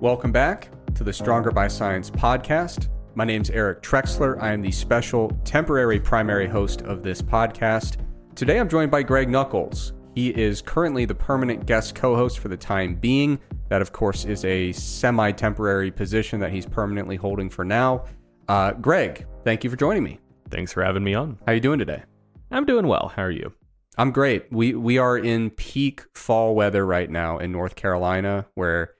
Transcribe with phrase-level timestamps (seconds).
[0.00, 2.88] Welcome back to the Stronger by Science podcast.
[3.14, 4.40] My name's Eric Trexler.
[4.42, 7.96] I am the special temporary primary host of this podcast.
[8.34, 9.92] Today I'm joined by Greg Nuckols.
[10.14, 13.38] He is currently the permanent guest co host for the time being.
[13.68, 18.04] That, of course, is a semi temporary position that he's permanently holding for now.
[18.48, 20.20] Uh, Greg, thank you for joining me.
[20.50, 21.38] Thanks for having me on.
[21.46, 22.02] How are you doing today?
[22.50, 23.12] I'm doing well.
[23.14, 23.52] How are you?
[23.96, 24.52] I'm great.
[24.52, 28.94] We we are in peak fall weather right now in North Carolina where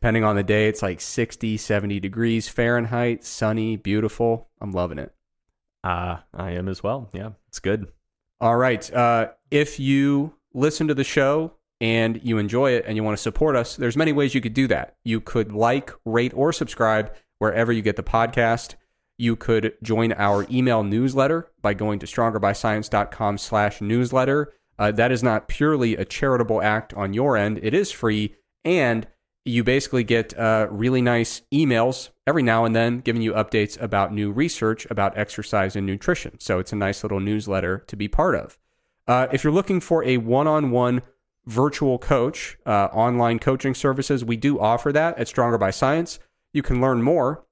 [0.00, 4.48] depending on the day it's like 60, 70 degrees Fahrenheit, sunny, beautiful.
[4.60, 5.14] I'm loving it.
[5.84, 7.10] Uh, I am as well.
[7.12, 7.92] Yeah, it's good.
[8.40, 8.90] All right.
[8.92, 13.22] Uh, if you listen to the show and you enjoy it and you want to
[13.22, 14.96] support us, there's many ways you could do that.
[15.04, 18.76] You could like, rate, or subscribe wherever you get the podcast.
[19.18, 24.54] You could join our email newsletter by going to strongerbyscience.com slash newsletter.
[24.78, 27.60] Uh, that is not purely a charitable act on your end.
[27.62, 29.06] It is free, and
[29.50, 34.12] you basically get uh, really nice emails every now and then giving you updates about
[34.12, 36.38] new research about exercise and nutrition.
[36.40, 38.58] So it's a nice little newsletter to be part of.
[39.06, 41.02] Uh, if you're looking for a one on one
[41.46, 46.18] virtual coach, uh, online coaching services, we do offer that at Stronger by Science.
[46.52, 47.44] You can learn more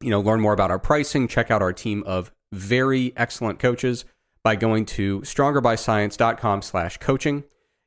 [0.00, 4.04] you know, learn more about our pricing, check out our team of very excellent coaches
[4.42, 7.44] by going to strongerbyscience.com slash coaching.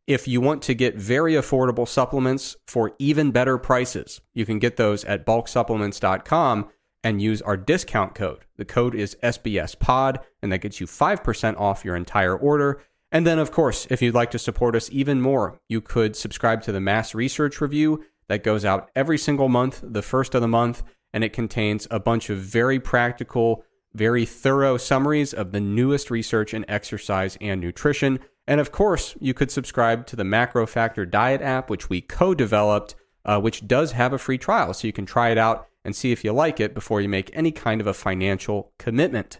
[0.08, 4.78] If you want to get very affordable supplements for even better prices, you can get
[4.78, 6.70] those at bulksupplements.com
[7.04, 8.46] and use our discount code.
[8.58, 12.82] The code is SBSPOD, and that gets you 5% off your entire order.
[13.12, 16.62] And then, of course, if you'd like to support us even more, you could subscribe
[16.64, 20.48] to the Mass Research Review that goes out every single month, the first of the
[20.48, 23.64] month and it contains a bunch of very practical,
[23.94, 28.20] very thorough summaries of the newest research in exercise and nutrition.
[28.52, 32.34] And of course, you could subscribe to the Macro Factor Diet app, which we co
[32.34, 34.74] developed, uh, which does have a free trial.
[34.74, 37.32] So you can try it out and see if you like it before you make
[37.32, 39.40] any kind of a financial commitment.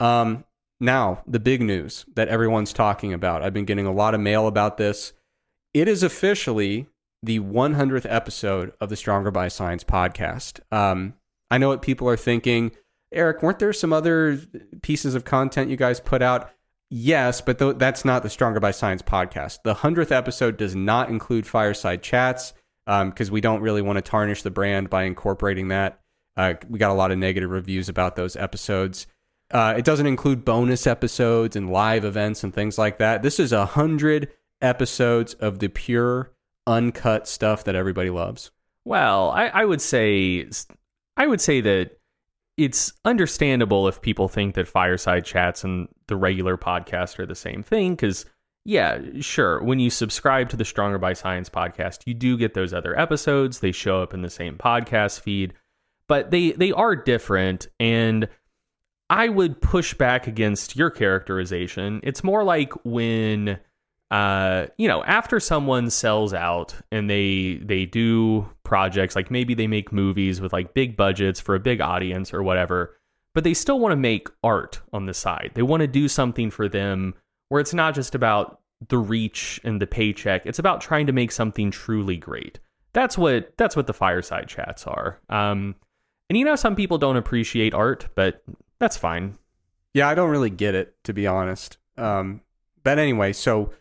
[0.00, 0.44] Um,
[0.80, 3.42] now, the big news that everyone's talking about.
[3.42, 5.12] I've been getting a lot of mail about this.
[5.74, 6.86] It is officially
[7.22, 10.60] the 100th episode of the Stronger by Science podcast.
[10.72, 11.12] Um,
[11.50, 12.70] I know what people are thinking.
[13.12, 14.40] Eric, weren't there some other
[14.80, 16.50] pieces of content you guys put out?
[16.90, 19.60] Yes, but th- that's not the Stronger by Science podcast.
[19.62, 22.52] The 100th episode does not include fireside chats
[22.84, 26.00] because um, we don't really want to tarnish the brand by incorporating that.
[26.36, 29.06] Uh, we got a lot of negative reviews about those episodes.
[29.52, 33.22] Uh, it doesn't include bonus episodes and live events and things like that.
[33.22, 34.28] This is a hundred
[34.60, 36.32] episodes of the pure
[36.66, 38.50] uncut stuff that everybody loves?
[38.84, 40.46] Well, I, I would say
[41.16, 41.98] I would say that
[42.60, 47.62] it's understandable if people think that fireside chats and the regular podcast are the same
[47.62, 48.26] thing because
[48.64, 52.74] yeah sure when you subscribe to the stronger by science podcast you do get those
[52.74, 53.60] other episodes.
[53.60, 55.54] They show up in the same podcast feed
[56.06, 58.28] but they they are different and
[59.08, 62.00] i would push back against your characterization.
[62.02, 63.58] It's more like when
[64.10, 69.66] uh, you know, after someone sells out and they they do projects like maybe they
[69.66, 72.96] make movies with like big budgets for a big audience or whatever,
[73.34, 75.50] but they still want to make art on the side.
[75.54, 77.14] They want to do something for them
[77.48, 80.46] where it's not just about the reach and the paycheck.
[80.46, 82.60] It's about trying to make something truly great.
[82.92, 85.18] That's what that's what the fireside chats are.
[85.28, 85.74] Um,
[86.28, 88.44] and you know, some people don't appreciate art, but
[88.78, 89.36] that's fine.
[89.94, 91.76] Yeah, I don't really get it to be honest.
[91.98, 92.42] Um,
[92.84, 93.72] but anyway, so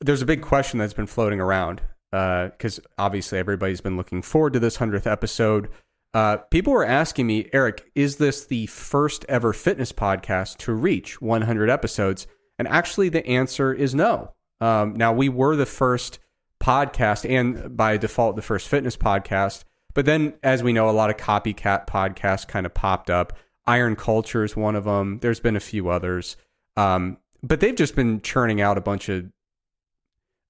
[0.00, 1.80] there's a big question that's been floating around
[2.14, 5.68] because uh, obviously everybody's been looking forward to this 100th episode.
[6.12, 11.20] Uh, people were asking me, Eric, is this the first ever fitness podcast to reach
[11.20, 12.28] 100 episodes?
[12.56, 14.32] And actually, the answer is no.
[14.60, 16.20] Um, now, we were the first
[16.62, 19.64] podcast and by default, the first fitness podcast.
[19.92, 23.32] But then, as we know, a lot of copycat podcasts kind of popped up.
[23.66, 25.18] Iron Culture is one of them.
[25.18, 26.36] There's been a few others.
[26.76, 29.26] Um, but they've just been churning out a bunch of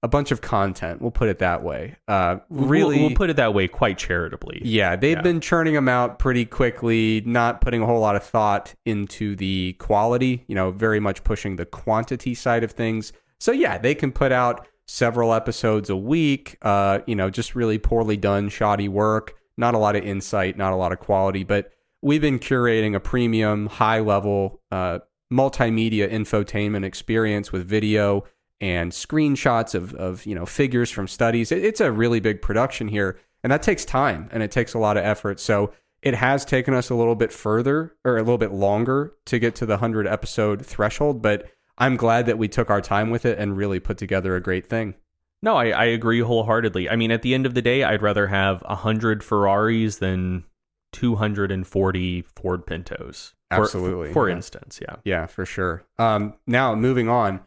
[0.05, 1.01] a bunch of content.
[1.01, 1.97] We'll put it that way.
[2.07, 4.61] Uh, really, we'll, we'll, put it that way quite charitably.
[4.63, 5.23] Yeah, they've yeah.
[5.23, 9.73] been churning them out pretty quickly, not putting a whole lot of thought into the
[9.79, 10.45] quality.
[10.47, 13.15] You know, very much pushing the quantity side of things.
[13.41, 16.59] So yeah, they can put out several episodes a week.
[16.61, 19.39] Uh, you know, just really poorly done, shoddy work.
[19.57, 21.45] Not a lot of insight, not a lot of quality.
[21.45, 21.73] But
[22.03, 24.99] we've been curating a premium, high level, uh,
[25.33, 28.25] multimedia infotainment experience with video
[28.61, 31.53] and screenshots of, of you know figures from studies.
[31.53, 34.79] It, it's a really big production here, and that takes time and it takes a
[34.79, 35.41] lot of effort.
[35.41, 35.73] So
[36.03, 39.55] it has taken us a little bit further or a little bit longer to get
[39.57, 41.49] to the hundred episode threshold, but
[41.79, 44.67] I'm glad that we took our time with it and really put together a great
[44.67, 44.95] thing.
[45.43, 46.89] No, I, I agree wholeheartedly.
[46.89, 50.45] I mean, at the end of the day, I'd rather have 100 Ferraris than
[50.93, 53.35] 240 Ford Pintos.
[53.51, 54.37] For- Absolutely, For, yeah.
[54.37, 54.97] instance, yeah.
[55.05, 55.85] Yeah, for sure.
[55.99, 57.41] Um, now moving on,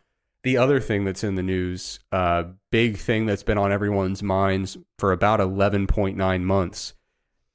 [0.44, 4.78] the other thing that's in the news, uh, big thing that's been on everyone's minds
[5.00, 6.94] for about eleven point nine months.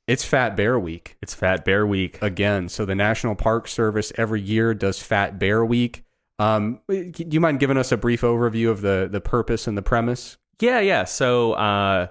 [0.08, 2.20] It's Fat Bear Week It's Fat Bear Week.
[2.20, 2.69] again.
[2.69, 6.05] So the National Park Service every year does Fat Bear Week.
[6.38, 9.82] Um, do you mind giving us a brief overview of the the purpose and the
[9.82, 10.37] premise?
[10.61, 11.05] Yeah, yeah.
[11.05, 12.08] So uh,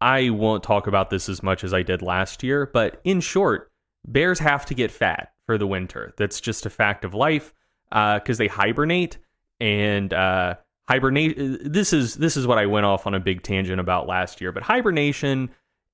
[0.00, 3.70] I won't talk about this as much as I did last year, but in short,
[4.06, 6.12] bears have to get fat for the winter.
[6.16, 7.54] That's just a fact of life
[7.90, 9.18] because they hibernate
[9.62, 10.56] and uh,
[10.88, 11.36] hibernate.
[11.72, 14.50] This is this is what I went off on a big tangent about last year.
[14.50, 15.50] But hibernation,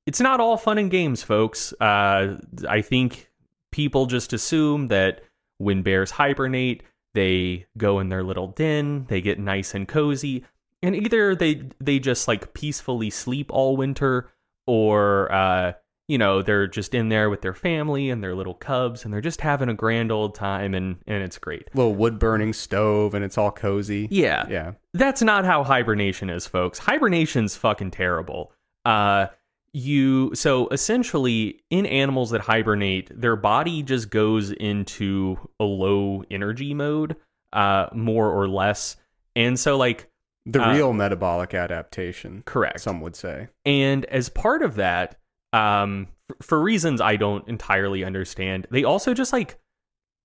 [0.06, 1.74] it's not all fun and games, folks.
[1.74, 3.30] Uh, I think
[3.70, 5.20] people just assume that
[5.58, 6.82] when bears hibernate,
[7.12, 10.44] they go in their little den, they get nice and cozy,
[10.82, 14.30] and either they they just like peacefully sleep all winter,
[14.66, 15.72] or uh,
[16.08, 19.20] you know they're just in there with their family and their little cubs, and they're
[19.20, 21.68] just having a grand old time, and and it's great.
[21.74, 24.08] Little wood burning stove and it's all cozy.
[24.10, 24.72] Yeah, Yeah.
[24.94, 26.78] that's not how hibernation is, folks.
[26.78, 28.52] Hibernation's fucking terrible.
[28.84, 29.26] Uh
[29.74, 36.72] you so essentially in animals that hibernate, their body just goes into a low energy
[36.72, 37.16] mode,
[37.52, 38.96] uh more or less.
[39.36, 40.08] And so like
[40.46, 42.80] The Uh, real metabolic adaptation, correct.
[42.80, 43.48] some would say.
[43.66, 45.16] And as part of that,
[45.52, 46.08] um,
[46.42, 49.58] for reasons I don't entirely understand, they also just like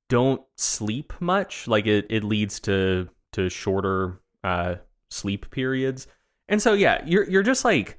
[0.10, 1.68] don't sleep much.
[1.68, 4.76] Like it, it leads to to shorter uh,
[5.10, 6.08] sleep periods.
[6.48, 7.98] And so yeah, you're you're just like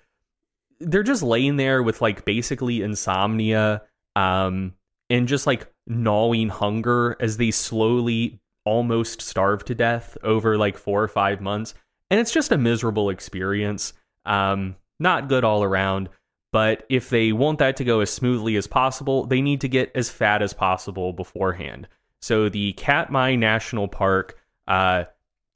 [0.80, 3.82] they're just laying there with like basically insomnia,
[4.16, 4.74] um,
[5.10, 11.02] and just like gnawing hunger as they slowly almost starve to death over like four
[11.02, 11.74] or five months.
[12.10, 13.92] And it's just a miserable experience.
[14.24, 16.08] Um, not good all around.
[16.54, 19.90] But if they want that to go as smoothly as possible, they need to get
[19.96, 21.88] as fat as possible beforehand.
[22.22, 25.06] So the Katmai National Park uh,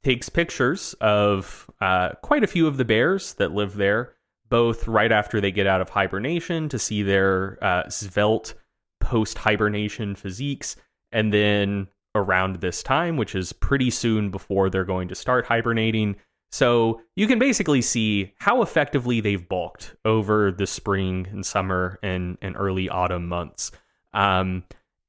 [0.03, 4.15] takes pictures of uh, quite a few of the bears that live there,
[4.49, 8.55] both right after they get out of hibernation to see their uh, svelte
[8.99, 10.75] post hibernation physiques,
[11.13, 16.17] and then around this time, which is pretty soon before they're going to start hibernating.
[16.51, 22.37] So you can basically see how effectively they've bulked over the spring and summer and,
[22.41, 23.71] and early autumn months.
[24.13, 24.63] Um,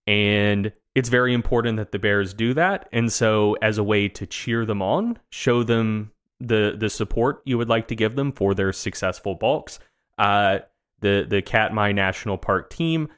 [0.07, 2.89] and it's very important that the Bears do that.
[2.93, 6.11] And so, as a way to cheer them on, show them
[6.41, 9.79] the the support you would like to give them for their successful bulks,
[10.19, 10.61] uh,
[11.01, 13.09] the the Katmai National Park team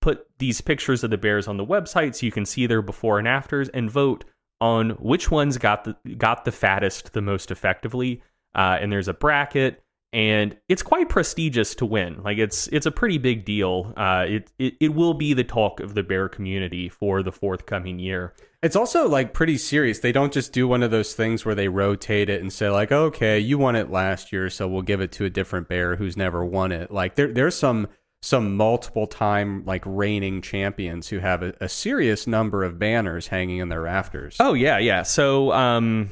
[0.00, 3.18] put these pictures of the bears on the website so you can see their before
[3.18, 4.24] and afters and vote
[4.62, 8.22] on which ones got the got the fattest the most effectively.
[8.54, 9.82] Uh, and there's a bracket,
[10.12, 12.22] and it's quite prestigious to win.
[12.22, 13.92] Like it's it's a pretty big deal.
[13.96, 17.98] Uh, it, it it will be the talk of the bear community for the forthcoming
[17.98, 18.34] year.
[18.62, 19.98] It's also like pretty serious.
[19.98, 22.92] They don't just do one of those things where they rotate it and say like,
[22.92, 26.16] "Okay, you won it last year, so we'll give it to a different bear who's
[26.16, 27.88] never won it." Like there there's some
[28.22, 33.58] some multiple time like reigning champions who have a, a serious number of banners hanging
[33.58, 34.36] in their rafters.
[34.38, 35.02] Oh yeah, yeah.
[35.02, 36.10] So um,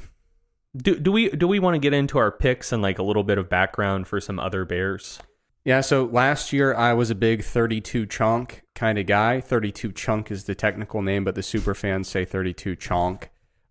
[0.77, 3.23] do do we do we want to get into our picks and like a little
[3.23, 5.21] bit of background for some other bears?
[5.65, 9.40] Yeah, so last year I was a big 32 chunk kind of guy.
[9.40, 13.25] 32 chunk is the technical name, but the super fans say 32 chonk.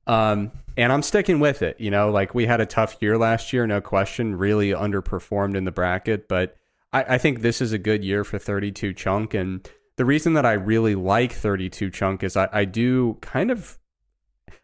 [0.05, 1.79] Um, and I'm sticking with it.
[1.79, 5.65] You know, like we had a tough year last year, no question, really underperformed in
[5.65, 6.55] the bracket, but
[6.91, 9.33] I, I think this is a good year for 32 chunk.
[9.33, 9.67] And
[9.97, 13.77] the reason that I really like 32 chunk is I, I do kind of,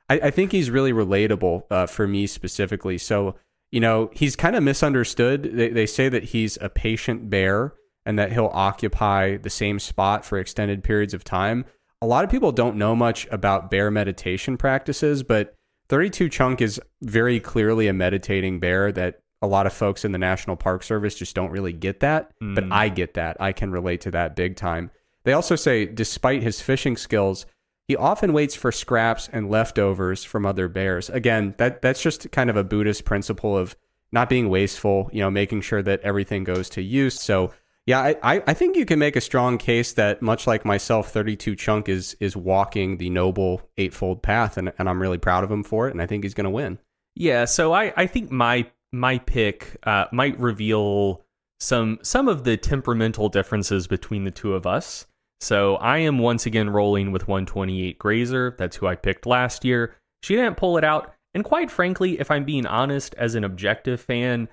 [0.10, 2.98] I, I think he's really relatable uh, for me specifically.
[2.98, 3.36] So,
[3.72, 5.44] you know, he's kind of misunderstood.
[5.44, 7.74] They, they say that he's a patient bear
[8.06, 11.66] and that he'll occupy the same spot for extended periods of time.
[12.02, 15.56] A lot of people don't know much about bear meditation practices, but
[15.90, 20.18] 32 Chunk is very clearly a meditating bear that a lot of folks in the
[20.18, 22.32] National Park Service just don't really get that.
[22.40, 22.74] But Mm.
[22.74, 23.38] I get that.
[23.40, 24.92] I can relate to that big time.
[25.24, 27.46] They also say, despite his fishing skills,
[27.88, 31.10] he often waits for scraps and leftovers from other bears.
[31.10, 33.76] Again, that that's just kind of a Buddhist principle of
[34.12, 37.20] not being wasteful, you know, making sure that everything goes to use.
[37.20, 37.52] So
[37.86, 41.12] yeah, I, I, I think you can make a strong case that much like myself,
[41.12, 45.52] 32 Chunk is is walking the noble eightfold path and, and I'm really proud of
[45.52, 46.80] him for it and I think he's gonna win.
[47.14, 51.26] Yeah, so I, I think my my pick uh, might reveal
[51.60, 55.06] some some of the temperamental differences between the two of us.
[55.42, 58.56] So I am once again rolling with 128 Grazer.
[58.58, 59.96] That's who I picked last year.
[60.24, 64.02] She didn't pull it out, and quite frankly, if I'm being honest, as an objective
[64.02, 64.48] fan,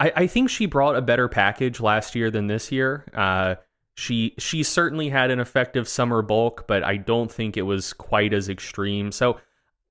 [0.00, 3.04] I, I think she brought a better package last year than this year.
[3.12, 3.56] Uh,
[3.96, 8.32] she she certainly had an effective summer bulk, but I don't think it was quite
[8.32, 9.10] as extreme.
[9.10, 9.40] So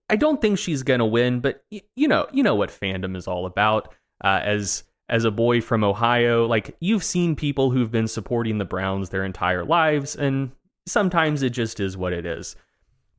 [0.10, 1.42] I don't think she's gonna win.
[1.42, 3.94] But y- you know you know what fandom is all about.
[4.24, 8.66] Uh, as as a boy from Ohio, like you've seen people who've been supporting the
[8.66, 10.52] Browns their entire lives, and
[10.86, 12.56] sometimes it just is what it is.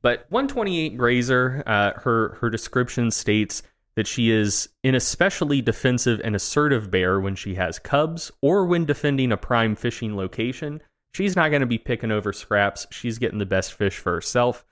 [0.01, 3.63] But 128 Grazer, uh, her her description states
[3.95, 8.85] that she is an especially defensive and assertive bear when she has cubs or when
[8.85, 10.81] defending a prime fishing location.
[11.13, 12.87] She's not going to be picking over scraps.
[12.91, 14.63] She's getting the best fish for herself.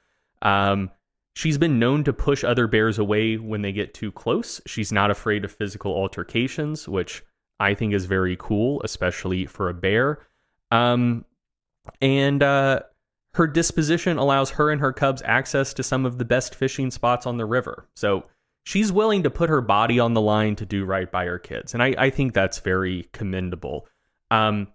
[0.41, 0.91] Um,
[1.37, 4.59] she's been known to push other bears away when they get too close.
[4.65, 7.23] She's not afraid of physical altercations, which
[7.59, 10.25] I think is very cool, especially for a bear.
[10.71, 11.25] Um,
[12.01, 12.79] and uh,
[13.35, 17.27] her disposition allows her and her cubs access to some of the best fishing spots
[17.27, 17.87] on the river.
[17.95, 18.23] So
[18.63, 21.75] she's willing to put her body on the line to do right by her kids.
[21.75, 23.87] And I, I think that's very commendable.
[24.31, 24.69] Um,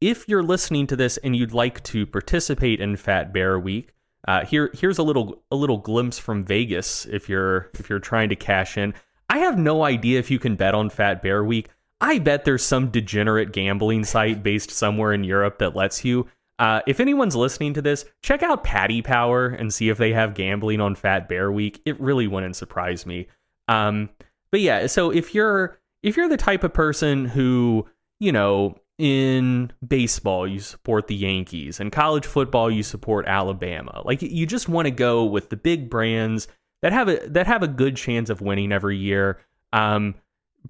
[0.00, 3.92] if you're listening to this and you'd like to participate in Fat Bear Week,
[4.26, 8.28] uh, here here's a little a little glimpse from Vegas if you're if you're trying
[8.28, 8.94] to cash in.
[9.28, 11.68] I have no idea if you can bet on Fat Bear Week.
[12.00, 16.26] I bet there's some degenerate gambling site based somewhere in Europe that lets you.
[16.58, 20.34] Uh, if anyone's listening to this, check out Paddy Power and see if they have
[20.34, 21.80] gambling on Fat Bear Week.
[21.84, 23.28] It really wouldn't surprise me.
[23.68, 24.10] Um,
[24.50, 27.86] but yeah, so if you're if you're the type of person who
[28.20, 34.22] you know in baseball you support the Yankees and college football you support Alabama, like
[34.22, 36.48] you just want to go with the big brands
[36.82, 39.40] that have a that have a good chance of winning every year.
[39.72, 40.14] Um,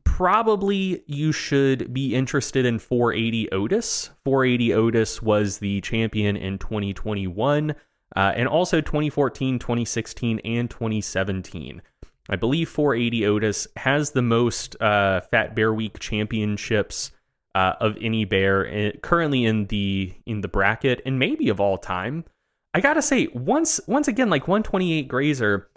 [0.05, 4.11] probably you should be interested in 480 Otis.
[4.25, 7.75] 480 Otis was the champion in 2021
[8.15, 11.83] uh, and also 2014, 2016, and 2017.
[12.29, 17.13] I believe 480 Otis has the most uh, Fat Bear Week championships
[17.57, 22.23] uh, of any bear currently in the in the bracket and maybe of all time.
[22.75, 25.71] I gotta say, once once again, like 128 Grazer,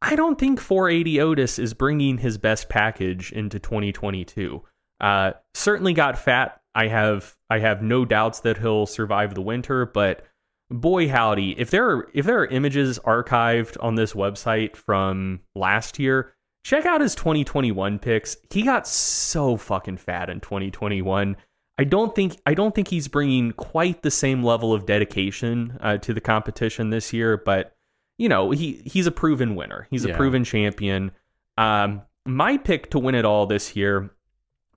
[0.00, 4.62] I don't think 480 Otis is bringing his best package into 2022.
[5.00, 6.60] Uh, certainly got fat.
[6.72, 10.24] I have I have no doubts that he'll survive the winter, but
[10.70, 15.98] boy howdy, if there are if there are images archived on this website from last
[15.98, 16.32] year,
[16.64, 18.36] check out his 2021 pics.
[18.50, 21.36] He got so fucking fat in 2021.
[21.78, 25.98] I don't think I don't think he's bringing quite the same level of dedication uh,
[25.98, 27.76] to the competition this year, but
[28.18, 29.86] you know he he's a proven winner.
[29.90, 30.16] He's a Yeah.
[30.16, 31.12] proven champion.
[31.58, 34.10] Um, my pick to win it all this year.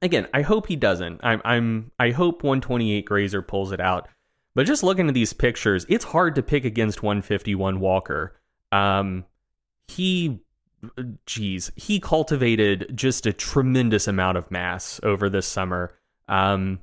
[0.02, 1.22] Again, I hope he doesn't.
[1.24, 4.08] I'm I'm I hope 128 Grazer pulls it out.
[4.56, 8.36] But just looking at these pictures, it's hard to pick against 151 Walker.
[8.72, 9.26] Um,
[9.88, 10.40] he,
[11.26, 15.94] geez, he cultivated just a tremendous amount of mass over this summer.
[16.28, 16.80] Um,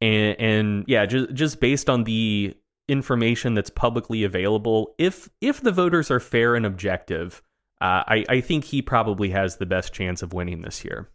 [0.00, 2.56] and, and yeah, just just based on the
[2.88, 7.42] information that's publicly available, if if the voters are fair and objective,
[7.80, 11.08] uh, I I think he probably has the best chance of winning this year.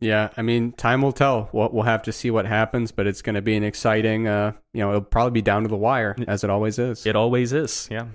[0.00, 1.50] Yeah, I mean, time will tell.
[1.52, 4.26] We'll, we'll have to see what happens, but it's going to be an exciting.
[4.26, 7.04] Uh, you know, it'll probably be down to the wire as it always is.
[7.04, 7.86] It always is.
[7.90, 8.06] Yeah.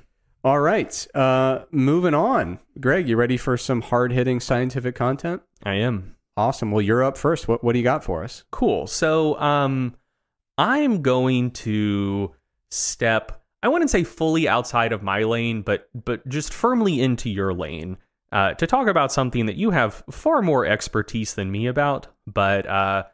[0.46, 2.60] All right, uh, moving on.
[2.80, 5.42] Greg, you ready for some hard hitting scientific content?
[5.64, 6.18] I am.
[6.38, 6.70] Awesome.
[6.70, 7.48] Well, you're up first.
[7.48, 8.44] What What do you got for us?
[8.52, 8.86] Cool.
[8.86, 9.96] So, um,
[10.60, 12.36] I'm going to
[12.70, 13.44] step.
[13.64, 17.98] I wouldn't say fully outside of my lane, but but just firmly into your lane
[18.32, 22.06] uh, to talk about something that you have far more expertise than me about.
[22.28, 23.06] But uh,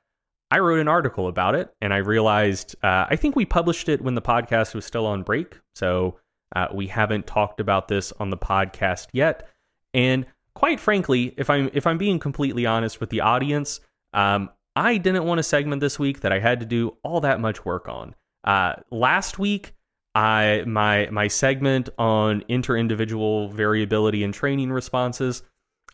[0.52, 4.02] I wrote an article about it, and I realized uh, I think we published it
[4.02, 6.18] when the podcast was still on break, so
[6.56, 9.48] uh, we haven't talked about this on the podcast yet.
[9.94, 13.80] And quite frankly, if I'm if I'm being completely honest with the audience,
[14.14, 17.40] um, I didn't want a segment this week that I had to do all that
[17.40, 18.16] much work on.
[18.44, 19.74] Uh, last week,
[20.16, 25.44] I my my segment on inter-individual variability and training responses,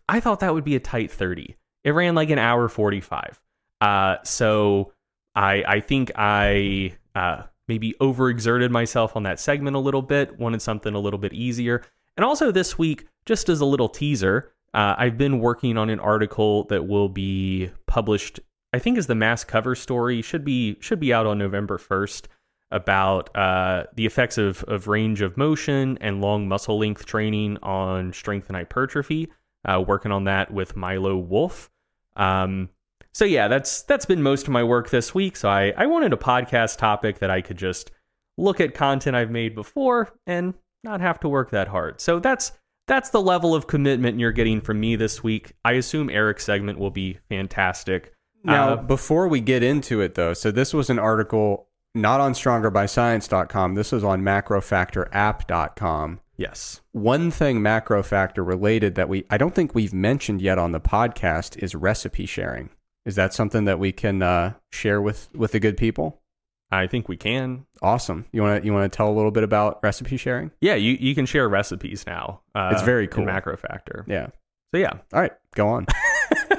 [0.10, 1.56] I thought that would be a tight 30.
[1.84, 3.42] It ran like an hour 45.
[3.80, 4.94] Uh, so
[5.36, 10.62] I I think I uh, maybe overexerted myself on that segment a little bit, wanted
[10.62, 11.84] something a little bit easier.
[12.16, 16.00] And also this week, just as a little teaser, uh, I've been working on an
[16.00, 18.40] article that will be published.
[18.74, 22.28] I think is the mass cover story should be should be out on November first
[22.70, 28.14] about uh, the effects of of range of motion and long muscle length training on
[28.14, 29.30] strength and hypertrophy.
[29.66, 31.70] Uh, working on that with Milo Wolf.
[32.16, 32.70] Um,
[33.18, 35.36] so yeah, that's that's been most of my work this week.
[35.38, 37.90] So I I wanted a podcast topic that I could just
[38.38, 42.00] look at content I've made before and not have to work that hard.
[42.00, 42.52] So that's
[42.86, 45.54] that's the level of commitment you're getting from me this week.
[45.66, 48.14] I assume Eric's segment will be fantastic.
[48.44, 52.34] Now, Uh, before we get into it, though, so this was an article not on
[52.34, 53.74] strongerbyscience.com.
[53.74, 56.20] This was on macrofactorapp.com.
[56.36, 56.82] yes.
[56.92, 61.58] One thing macrofactor related that we I don't think we've mentioned yet on the podcast
[61.58, 62.70] is recipe sharing.
[63.08, 66.22] Is that something that we can uh, share with with the good people?
[66.70, 67.66] I think we can.
[67.82, 68.26] Awesome.
[68.34, 70.52] You want to you want to tell a little bit about recipe sharing?
[70.60, 72.42] Yeah, you, you can share recipes now.
[72.54, 73.24] Uh, It's very cool.
[73.24, 74.04] Macro Factor.
[74.10, 74.28] Yeah.
[74.74, 74.92] So yeah.
[75.14, 75.86] All right, go on.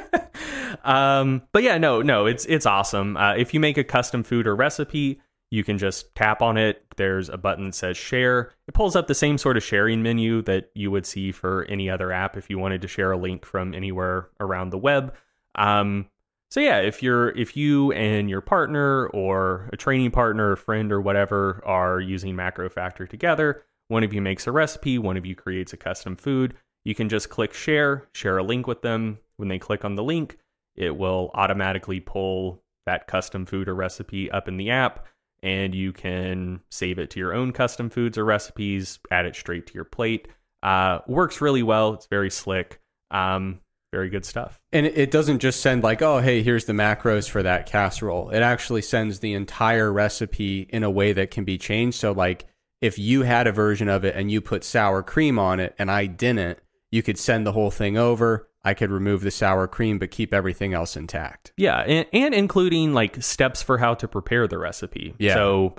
[0.85, 3.19] um, but yeah, no, no, it's it's awesome.
[3.19, 6.83] Uh, if you make a custom food or recipe, you can just tap on it.
[6.97, 8.53] There's a button that says share.
[8.67, 11.91] It pulls up the same sort of sharing menu that you would see for any
[11.91, 15.15] other app if you wanted to share a link from anywhere around the web.
[15.55, 16.07] Um,
[16.51, 20.93] so yeah, if you're if you and your partner or a training partner, or friend
[20.93, 25.27] or whatever are using Macro Factor together, one of you makes a recipe, one of
[25.27, 29.19] you creates a custom food, you can just click share, share a link with them.
[29.37, 30.39] When they click on the link,
[30.75, 35.07] it will automatically pull that custom food or recipe up in the app
[35.43, 39.67] and you can save it to your own custom foods or recipes, add it straight
[39.67, 40.29] to your plate.
[40.63, 41.95] Uh, works really well.
[41.95, 42.81] It's very slick.
[43.11, 43.61] Um,
[43.93, 44.61] very good stuff.
[44.73, 48.31] And it- doesn't just send like, oh, hey, here's the macros for that casserole.
[48.31, 51.99] It actually sends the entire recipe in a way that can be changed.
[51.99, 52.45] So like
[52.81, 55.91] if you had a version of it and you put sour cream on it and
[55.91, 56.59] I didn't,
[56.91, 58.49] you could send the whole thing over.
[58.65, 61.53] I could remove the sour cream but keep everything else intact.
[61.57, 65.15] Yeah, and, and including like steps for how to prepare the recipe.
[65.19, 65.35] Yeah.
[65.35, 65.77] So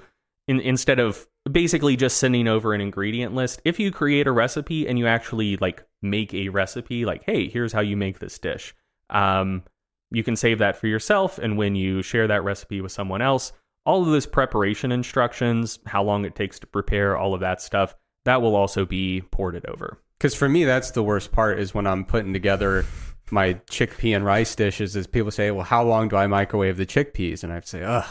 [0.47, 4.87] in, instead of basically just sending over an ingredient list, if you create a recipe
[4.87, 8.75] and you actually like make a recipe, like, hey, here's how you make this dish,
[9.09, 9.63] um,
[10.11, 11.37] you can save that for yourself.
[11.37, 13.51] And when you share that recipe with someone else,
[13.85, 17.95] all of those preparation instructions, how long it takes to prepare, all of that stuff,
[18.25, 19.99] that will also be ported over.
[20.17, 22.85] Because for me, that's the worst part is when I'm putting together
[23.31, 24.95] my chickpea and rice dishes.
[24.95, 28.05] Is people say, "Well, how long do I microwave the chickpeas?" And I say, "Ugh,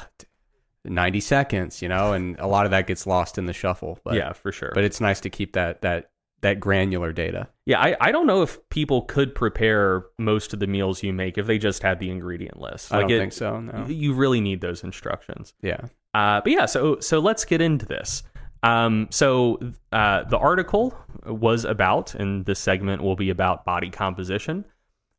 [0.84, 2.12] 90 seconds," you know.
[2.12, 3.98] And a lot of that gets lost in the shuffle.
[4.04, 4.72] But, yeah, for sure.
[4.74, 7.48] but it's nice to keep that that that granular data.
[7.66, 11.36] Yeah, I, I don't know if people could prepare most of the meals you make
[11.36, 12.92] if they just had the ingredient list.
[12.92, 13.60] I don't it- think so.
[13.60, 13.86] No.
[13.86, 15.52] You really need those instructions.
[15.62, 15.80] Yeah.
[16.14, 18.22] Uh, but yeah, so so let's get into this.
[18.62, 19.58] Um, so
[19.92, 20.96] uh, the article
[21.26, 24.64] was about, and this segment will be about body composition,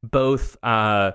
[0.03, 1.11] both uh,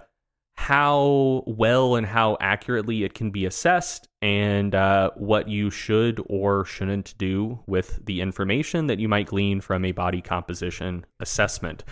[0.57, 6.65] how well and how accurately it can be assessed, and uh, what you should or
[6.65, 11.85] shouldn't do with the information that you might glean from a body composition assessment.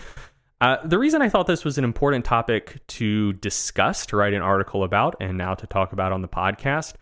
[0.61, 4.43] Uh, the reason I thought this was an important topic to discuss, to write an
[4.43, 6.95] article about, and now to talk about on the podcast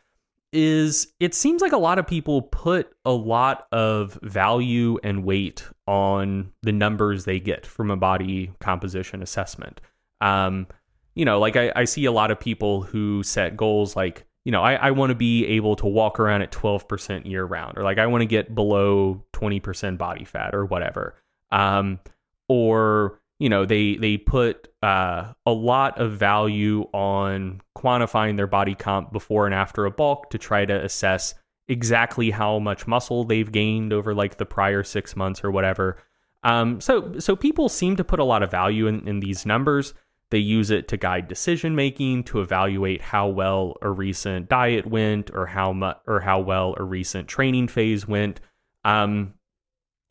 [0.52, 5.64] is it seems like a lot of people put a lot of value and weight
[5.86, 9.80] on the numbers they get from a body composition assessment.
[10.20, 10.66] Um,
[11.14, 14.52] you know, like I, I see a lot of people who set goals like, you
[14.52, 17.82] know, I, I want to be able to walk around at 12% year round, or
[17.82, 21.16] like I want to get below 20% body fat or whatever.
[21.50, 22.00] Um,
[22.48, 28.74] or you know they they put uh, a lot of value on quantifying their body
[28.74, 31.34] comp before and after a bulk to try to assess
[31.68, 35.96] exactly how much muscle they've gained over like the prior six months or whatever.
[36.42, 39.94] Um, so so people seem to put a lot of value in, in these numbers.
[40.30, 45.30] They use it to guide decision making, to evaluate how well a recent diet went,
[45.34, 48.40] or how much or how well a recent training phase went.
[48.84, 49.34] Um,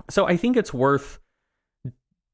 [0.09, 1.19] so I think it's worth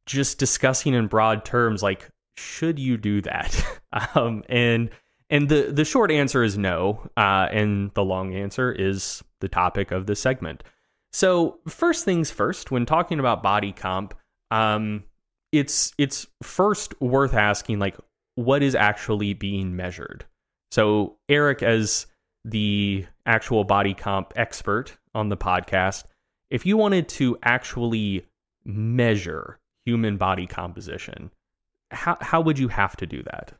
[0.06, 3.80] just discussing in broad terms like should you do that
[4.15, 4.89] um, and
[5.30, 9.91] and the the short answer is no uh, and the long answer is the topic
[9.91, 10.63] of this segment
[11.12, 14.13] so first things first when talking about body comp
[14.52, 15.04] um,
[15.51, 17.95] it's it's first worth asking like
[18.36, 20.25] what is actually being measured
[20.71, 22.08] so eric as
[22.43, 26.03] the actual body comp expert on the podcast
[26.49, 28.25] if you wanted to actually
[28.65, 31.31] measure human body composition,
[31.91, 33.53] how how would you have to do that?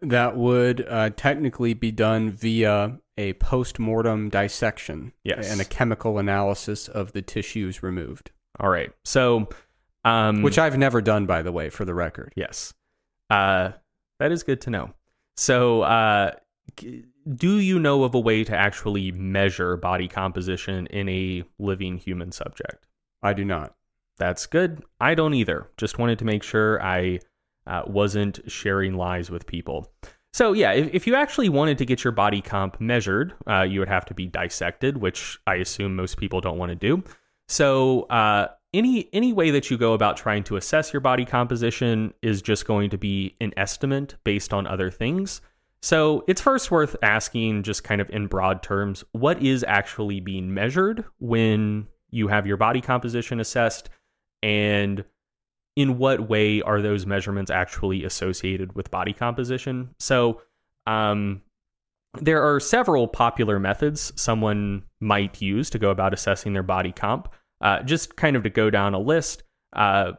[0.00, 5.50] That would uh, technically be done via a post-mortem dissection Yes.
[5.50, 8.92] and a chemical analysis of the tissues removed, All right.
[9.04, 9.48] So,
[10.04, 12.32] um, which I've never done, by the way, for the record.
[12.36, 12.74] yes,
[13.30, 13.72] uh,
[14.18, 14.90] that is good to know.
[15.36, 16.32] So, uh,
[16.76, 22.32] do you know of a way to actually measure body composition in a living human
[22.32, 22.86] subject?
[23.22, 23.74] I do not.
[24.18, 24.84] That's good.
[25.00, 25.70] I don't either.
[25.76, 27.20] Just wanted to make sure I
[27.66, 29.92] uh, wasn't sharing lies with people.
[30.32, 33.80] So, yeah, if, if you actually wanted to get your body comp measured, uh, you
[33.80, 37.04] would have to be dissected, which I assume most people don't want to do.
[37.48, 42.12] So, uh, any any way that you go about trying to assess your body composition
[42.22, 45.40] is just going to be an estimate based on other things.
[45.82, 50.54] So it's first worth asking, just kind of in broad terms, what is actually being
[50.54, 53.90] measured when you have your body composition assessed,
[54.44, 55.04] and
[55.74, 59.92] in what way are those measurements actually associated with body composition?
[59.98, 60.40] So,
[60.86, 61.42] um,
[62.20, 67.32] there are several popular methods someone might use to go about assessing their body comp.
[67.62, 70.12] Uh, just kind of to go down a list, uh,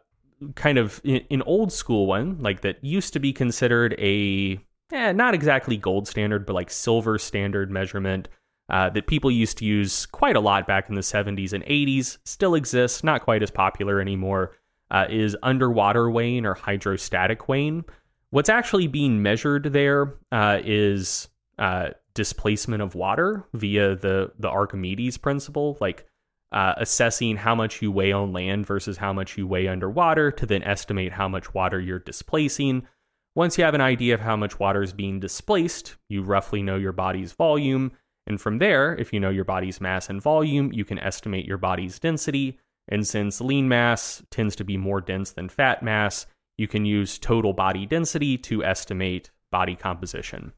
[0.56, 4.60] kind of an old school one, like that used to be considered a
[4.92, 8.28] eh, not exactly gold standard, but like silver standard measurement
[8.70, 12.18] uh, that people used to use quite a lot back in the 70s and 80s,
[12.26, 14.56] still exists, not quite as popular anymore,
[14.90, 17.84] uh, is underwater weighing or hydrostatic weighing.
[18.30, 21.28] What's actually being measured there uh, is
[21.60, 26.08] uh, displacement of water via the the Archimedes principle, like
[26.54, 30.46] uh, assessing how much you weigh on land versus how much you weigh underwater to
[30.46, 32.88] then estimate how much water you're displacing.
[33.36, 36.76] Once you have an idea of how much water is being displaced, you roughly know
[36.76, 37.92] your body's volume.
[38.28, 41.58] And from there, if you know your body's mass and volume, you can estimate your
[41.58, 42.60] body's density.
[42.88, 47.18] And since lean mass tends to be more dense than fat mass, you can use
[47.18, 50.54] total body density to estimate body composition.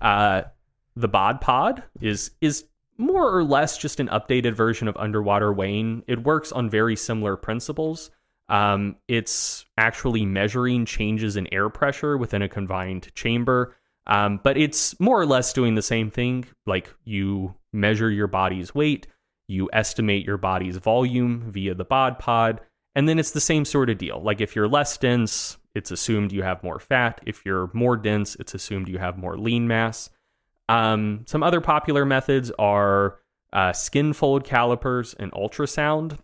[0.00, 0.42] Uh,
[0.94, 2.66] the bod pod is is
[3.00, 6.04] more or less just an updated version of underwater weighing.
[6.06, 8.10] It works on very similar principles.
[8.48, 14.98] Um, it's actually measuring changes in air pressure within a confined chamber, um, but it's
[14.98, 16.46] more or less doing the same thing.
[16.66, 19.06] Like you measure your body's weight,
[19.46, 22.60] you estimate your body's volume via the bod pod,
[22.96, 24.20] and then it's the same sort of deal.
[24.20, 27.20] Like if you're less dense, it's assumed you have more fat.
[27.24, 30.10] If you're more dense, it's assumed you have more lean mass.
[30.70, 33.18] Um, some other popular methods are
[33.52, 36.18] uh, skin fold calipers and ultrasound.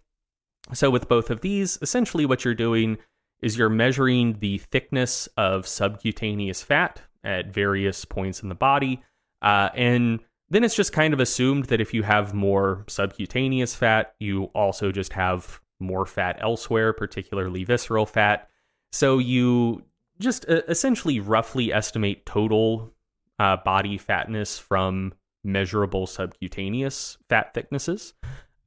[0.72, 2.98] So, with both of these, essentially what you're doing
[3.42, 9.02] is you're measuring the thickness of subcutaneous fat at various points in the body.
[9.42, 14.14] Uh, and then it's just kind of assumed that if you have more subcutaneous fat,
[14.20, 18.48] you also just have more fat elsewhere, particularly visceral fat.
[18.92, 19.82] So you
[20.20, 22.94] just essentially roughly estimate total
[23.38, 28.14] uh, body fatness from measurable subcutaneous fat thicknesses.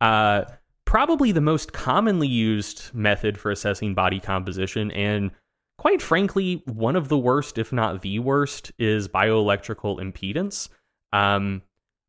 [0.02, 0.46] Uh,
[0.86, 5.32] probably the most commonly used method for assessing body composition, and
[5.78, 10.70] quite frankly, one of the worst, if not the worst, is bioelectrical impedance,
[11.14, 11.62] um,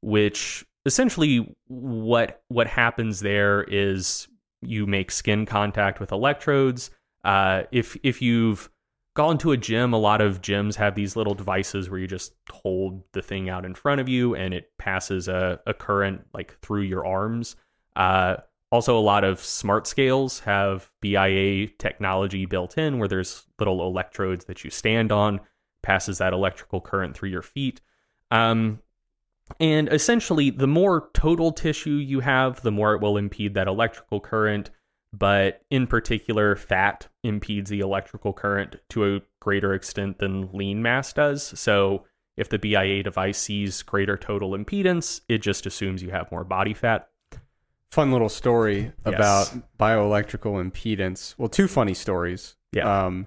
[0.02, 4.28] which essentially what what happens there is
[4.62, 6.90] you make skin contact with electrodes.
[7.24, 8.70] Uh, if if you've
[9.14, 12.32] gone to a gym, a lot of gyms have these little devices where you just
[12.50, 16.58] hold the thing out in front of you and it passes a, a current like
[16.60, 17.56] through your arms.
[17.96, 18.36] Uh,
[18.72, 24.44] also, a lot of smart scales have BIA technology built in where there's little electrodes
[24.44, 25.40] that you stand on,
[25.82, 27.80] passes that electrical current through your feet.
[28.30, 28.78] Um,
[29.58, 34.20] and essentially, the more total tissue you have, the more it will impede that electrical
[34.20, 34.70] current
[35.12, 41.12] but in particular, fat impedes the electrical current to a greater extent than lean mass
[41.12, 41.58] does.
[41.58, 42.04] So
[42.36, 46.74] if the BIA device sees greater total impedance, it just assumes you have more body
[46.74, 47.08] fat.
[47.90, 51.34] Fun little story about bioelectrical impedance.
[51.36, 52.54] Well, two funny stories.
[52.72, 53.06] Yeah.
[53.06, 53.26] Um,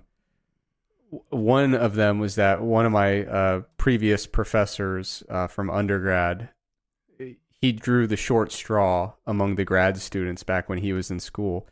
[1.29, 6.49] one of them was that one of my uh, previous professors uh, from undergrad
[7.63, 11.65] he drew the short straw among the grad students back when he was in school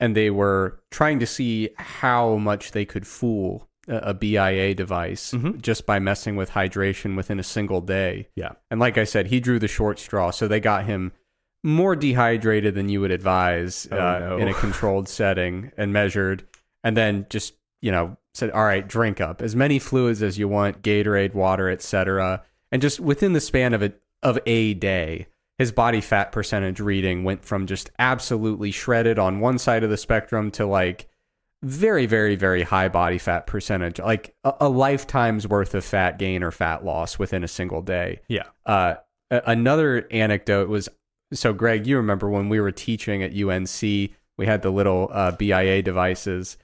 [0.00, 5.32] and they were trying to see how much they could fool a, a BIA device
[5.32, 5.60] Mhm.
[5.60, 8.28] just by messing with hydration within a single day.
[8.36, 8.52] Yeah.
[8.70, 11.12] And like I said, he drew the short straw, so they got him
[11.64, 14.36] more dehydrated than you would advise Oh, uh, no.
[14.38, 16.44] in a controlled setting and measured,
[16.84, 20.46] and then just you know said, "All right, drink up as many fluids as you
[20.48, 25.26] want, Gatorade, water, etc." And just within the span of a of a day,
[25.58, 29.96] his body fat percentage reading went from just absolutely shredded on one side of the
[29.96, 31.08] spectrum to like
[31.62, 36.44] very, very, very high body fat percentage, like a, a lifetime's worth of fat gain
[36.44, 38.20] or fat loss within a single day.
[38.28, 38.44] Yeah.
[38.64, 38.94] Uh,
[39.30, 40.88] a- another anecdote was
[41.32, 45.32] so, Greg, you remember when we were teaching at UNC, we had the little uh,
[45.32, 46.56] BIA devices.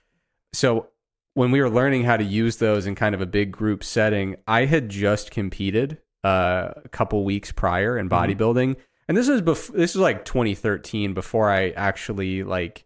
[0.52, 0.88] So,
[1.34, 4.36] when we were learning how to use those in kind of a big group setting,
[4.46, 8.76] I had just competed uh, a couple weeks prior in bodybuilding,
[9.08, 12.84] and this is bef- this is like 2013 before I actually like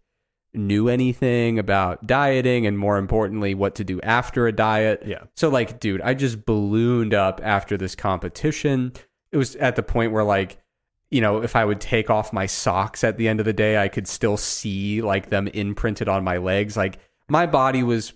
[0.54, 5.02] knew anything about dieting and more importantly what to do after a diet.
[5.06, 5.24] Yeah.
[5.36, 8.92] So like dude, I just ballooned up after this competition.
[9.30, 10.58] It was at the point where like
[11.10, 13.78] you know, if I would take off my socks at the end of the day,
[13.78, 16.76] I could still see like them imprinted on my legs.
[16.76, 16.98] Like
[17.28, 18.12] my body was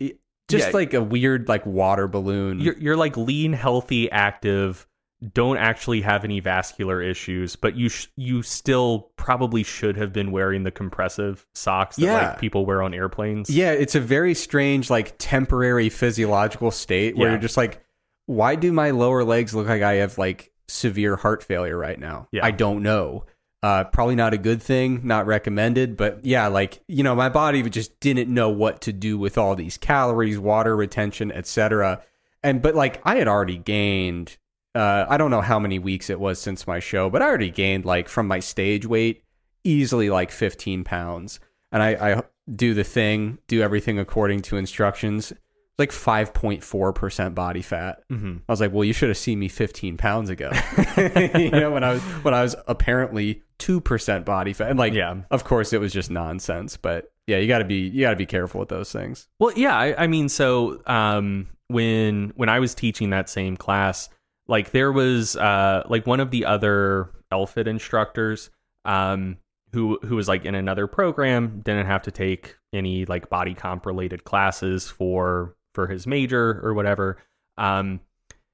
[0.49, 0.71] just Yeah.
[0.75, 2.61] like a weird like water balloon.
[2.61, 4.87] you're you're like lean, healthy, active,
[5.33, 10.33] don't actually have any vascular issues, but you sh- you still probably should have been
[10.33, 12.29] wearing the compressive socks that Yeah.
[12.31, 13.49] like people wear on airplanes.
[13.51, 17.33] yeah, it's a very strange like temporary physiological state where Yeah.
[17.35, 17.81] you're just like,
[18.27, 22.29] why do my lower legs look like I have like severe heart failure right now?
[22.33, 22.45] Yeah.
[22.45, 23.25] I don't know.
[23.63, 27.63] Uh, probably not a good thing, not recommended, but yeah, like you know, my body
[27.71, 32.03] just didn't know what to do with all these calories, water retention, etc.
[32.43, 34.37] And but like I had already gained,
[34.75, 37.51] uh, I don't know how many weeks it was since my show, but I already
[37.51, 39.23] gained like from my stage weight
[39.65, 41.39] easily like 15 pounds,
[41.71, 45.33] and I, I do the thing, do everything according to instructions.
[45.79, 48.03] Like 5.4 percent body fat.
[48.11, 50.51] hmm I was like, well, you should have seen me 15 pounds ago.
[51.37, 54.93] you know, when I was when I was apparently two percent body fat, and like,
[54.93, 55.23] Yeah.
[55.31, 56.77] of course, it was just nonsense.
[56.77, 59.29] But yeah, you got to be you got to be careful with those things.
[59.41, 64.11] Well, yeah, I, I mean, so um, when when I was teaching that same class,
[64.53, 68.51] like there was uh, like one of the other LFIT instructors
[68.85, 69.39] um,
[69.73, 73.87] who who was like in another program, didn't have to take any like body comp
[73.87, 77.17] related classes for for his major or whatever.
[77.57, 78.01] Um,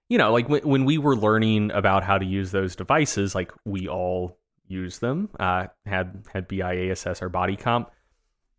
[0.09, 3.51] you know, like when when we were learning about how to use those devices, like
[3.65, 5.29] we all used them.
[5.41, 7.91] Uh, had had BIA assess our body comp.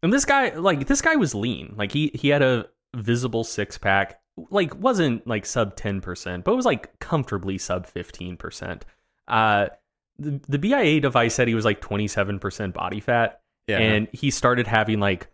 [0.03, 1.75] And this guy, like this guy was lean.
[1.77, 4.19] Like he he had a visible six pack.
[4.49, 8.85] Like wasn't like sub ten percent, but it was like comfortably sub fifteen percent.
[9.27, 9.67] Uh,
[10.17, 14.07] the the BIA device said he was like twenty seven percent body fat, Yeah, and
[14.11, 15.27] he started having like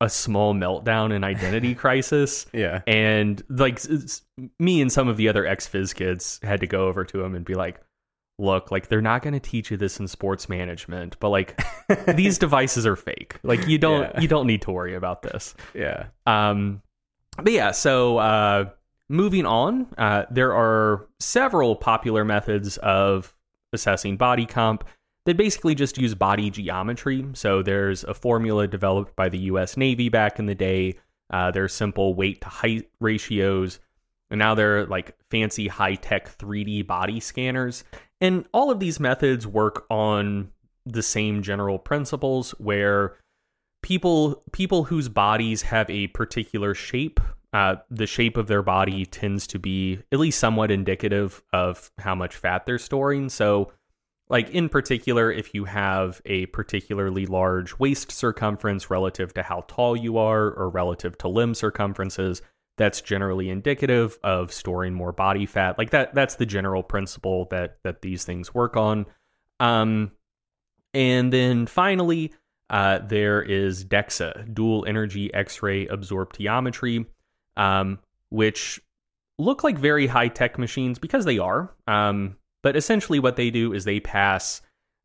[0.00, 2.46] a small meltdown and identity crisis.
[2.52, 3.80] yeah, And like
[4.58, 7.34] me and some of the other ex phys kids had to go over to him
[7.36, 7.80] and be like,
[8.40, 11.58] "Look, like they're not going to teach you this in sports management, but like
[12.16, 13.38] these devices are fake.
[13.44, 14.20] Like you don't Yeah.
[14.20, 16.82] you don't need to worry about this." yeah, Um,
[17.42, 18.70] but yeah, so uh,
[19.08, 23.34] moving on, uh, there are several popular methods of
[23.72, 24.84] assessing body comp
[25.26, 27.26] that basically just use body geometry.
[27.34, 29.76] So there's a formula developed by the U.S.
[29.76, 30.98] Navy back in the day.
[31.30, 33.80] Uh, there's simple weight to height ratios,
[34.30, 37.84] and now they're like fancy high tech 3D body scanners.
[38.20, 40.50] And all of these methods work on
[40.86, 43.16] the same general principles where
[43.84, 47.20] people people whose bodies have a particular shape
[47.52, 52.12] uh, the shape of their body tends to be at least somewhat indicative of how
[52.12, 53.28] much fat they're storing.
[53.28, 53.70] So
[54.28, 59.96] like in particular if you have a particularly large waist circumference relative to how tall
[59.96, 62.42] you are or relative to limb circumferences
[62.76, 65.78] that's generally indicative of storing more body fat.
[65.78, 69.06] Like that that's the general principle that that these things work on.
[69.60, 70.10] Um
[70.92, 72.32] and then finally
[72.70, 77.06] uh, there is DEXA, dual energy X ray absorptiometry,
[77.56, 77.98] um,
[78.30, 78.80] which
[79.38, 81.74] look like very high tech machines because they are.
[81.86, 84.62] Um, but essentially, what they do is they pass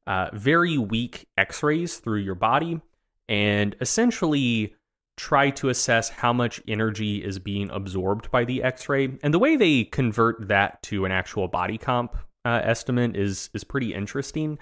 [0.07, 2.81] uh, very weak X rays through your body
[3.27, 4.73] and essentially
[5.17, 9.17] try to assess how much energy is being absorbed by the X ray.
[9.21, 13.65] And the way they convert that to an actual body comp uh, estimate is is
[13.65, 14.57] pretty interesting.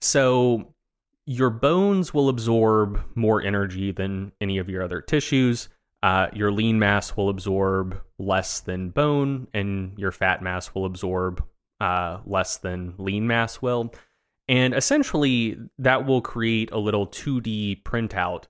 [0.00, 0.74] So
[1.28, 5.68] your bones will absorb more energy than any of your other tissues.
[6.02, 11.44] Uh, your lean mass will absorb less than bone, and your fat mass will absorb
[11.82, 13.92] uh, less than lean mass will.
[14.48, 18.44] And essentially, that will create a little 2D printout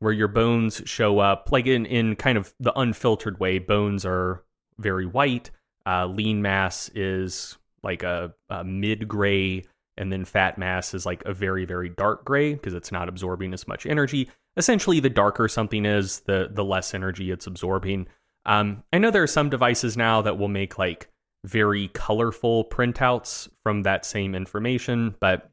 [0.00, 3.60] where your bones show up, like in, in kind of the unfiltered way.
[3.60, 4.42] Bones are
[4.76, 5.52] very white,
[5.86, 9.62] uh, lean mass is like a, a mid gray
[9.96, 13.52] and then fat mass is like a very very dark gray because it's not absorbing
[13.54, 14.30] as much energy.
[14.56, 18.06] Essentially the darker something is the the less energy it's absorbing.
[18.46, 21.10] Um, i know there are some devices now that will make like
[21.44, 25.50] very colorful printouts from that same information but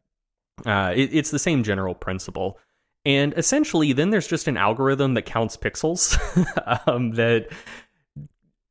[0.66, 2.60] uh, it, it's the same general principle.
[3.04, 6.18] And essentially then there's just an algorithm that counts pixels
[6.88, 7.48] um, that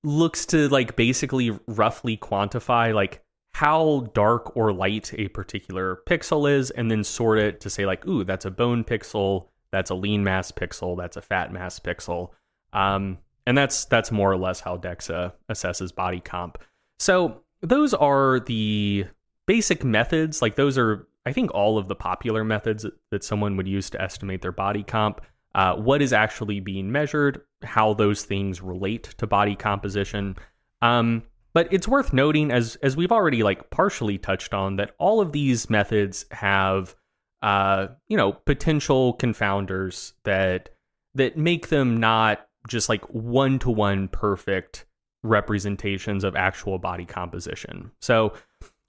[0.04, 3.22] looks to like basically roughly quantify like
[3.60, 8.06] how dark or light a particular pixel is and then sort it to say like
[8.06, 12.30] ooh that's a bone pixel that's a lean mass pixel that's a fat mass pixel.
[12.72, 16.56] Um, and that's that's more or less how dexa assesses body comp.
[17.00, 19.04] So those are the
[19.46, 20.40] basic methods.
[20.40, 24.00] Like those are i think all of the popular methods that, someone would use to
[24.00, 25.20] estimate their body comp.
[25.54, 30.34] Uh, what is actually being measured how those things relate to body composition.
[30.80, 35.20] Um, but it's worth noting, as as we've already like partially touched on, that all
[35.20, 36.94] of these methods have,
[37.42, 40.70] uh, you know, potential confounders that
[41.14, 44.86] that make them not just like one to one perfect
[45.22, 47.90] representations of actual body composition.
[48.00, 48.32] So,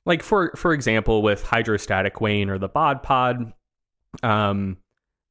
[0.05, 3.53] like for for example, with hydrostatic weighing or the bod pod,
[4.23, 4.77] um,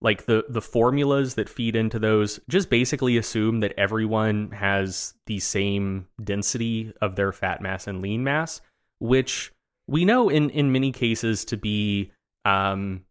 [0.02, 5.38] like the the formulas that feed into those just basically assume that everyone has the
[5.38, 8.60] same density of their fat mass and lean mass,
[8.98, 9.52] which
[9.86, 12.12] we know in in many cases to be
[12.44, 13.04] um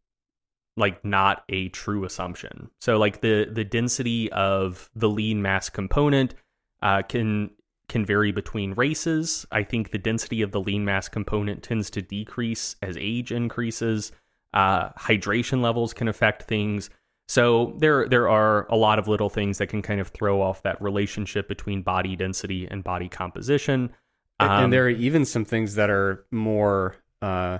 [0.78, 2.71] like not a true assumption.
[2.82, 6.34] So like the the density of the lean mass component
[6.82, 7.52] uh, can
[7.89, 9.45] can vary between races.
[9.52, 14.12] I think the density of the lean mass component tends to decrease as age increases.
[14.53, 16.89] Uh, hydration levels can affect things.
[17.27, 20.63] So there there are a lot of little things that can kind of throw off
[20.63, 23.91] that relationship between body density and body composition.
[24.39, 27.59] Um, and there are even some things that are more uh,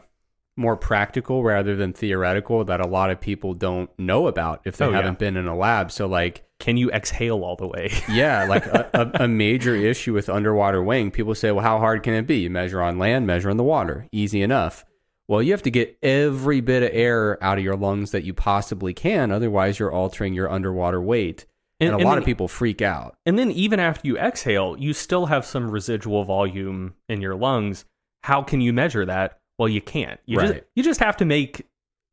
[0.56, 4.86] more practical rather than theoretical that a lot of people don't know about if they
[4.86, 5.91] Oh, haven't been in a lab.
[5.91, 7.89] So like can you exhale all the way?
[8.10, 11.10] yeah, like a, a, a major issue with underwater weighing.
[11.12, 12.39] People say, well, how hard can it be?
[12.39, 14.08] You measure on land, measure in the water.
[14.12, 14.84] Easy enough.
[15.30, 18.34] Well, you have to get every bit of air out of your lungs that you
[18.34, 19.32] possibly can.
[19.32, 21.46] Otherwise, you're altering your underwater weight.
[21.80, 23.15] And, And- a and lot then- of people freak out.
[23.28, 27.86] And then even after you exhale, you still have some residual volume in your lungs.
[28.24, 29.39] How can you measure that?
[29.60, 30.20] Well, you can't.
[30.26, 30.63] You just Right.
[30.76, 31.65] you just have to make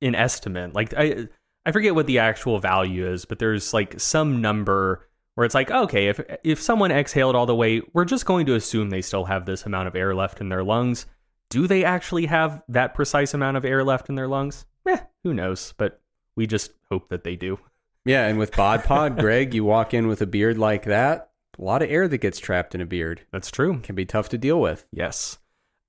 [0.02, 0.74] an estimate.
[0.74, 1.26] Like I
[1.64, 5.70] I forget what the actual value is, but there's like some number where it's like,
[5.70, 9.24] okay, if if someone exhaled all the way, we're just going to assume they still
[9.24, 11.07] have this amount of air left in their lungs.
[11.50, 14.66] Do they actually have that precise amount of air left in their lungs?
[14.87, 15.74] Eh, who knows?
[15.76, 16.00] But
[16.35, 17.59] we just hope that they do.
[18.04, 21.62] Yeah, and with Bod Pod, Greg, you walk in with a beard like that, a
[21.62, 23.80] lot of air that gets trapped in a beard That's true.
[23.80, 24.87] can be tough to deal with.
[24.92, 25.38] Yes.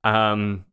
[0.03, 0.65] Um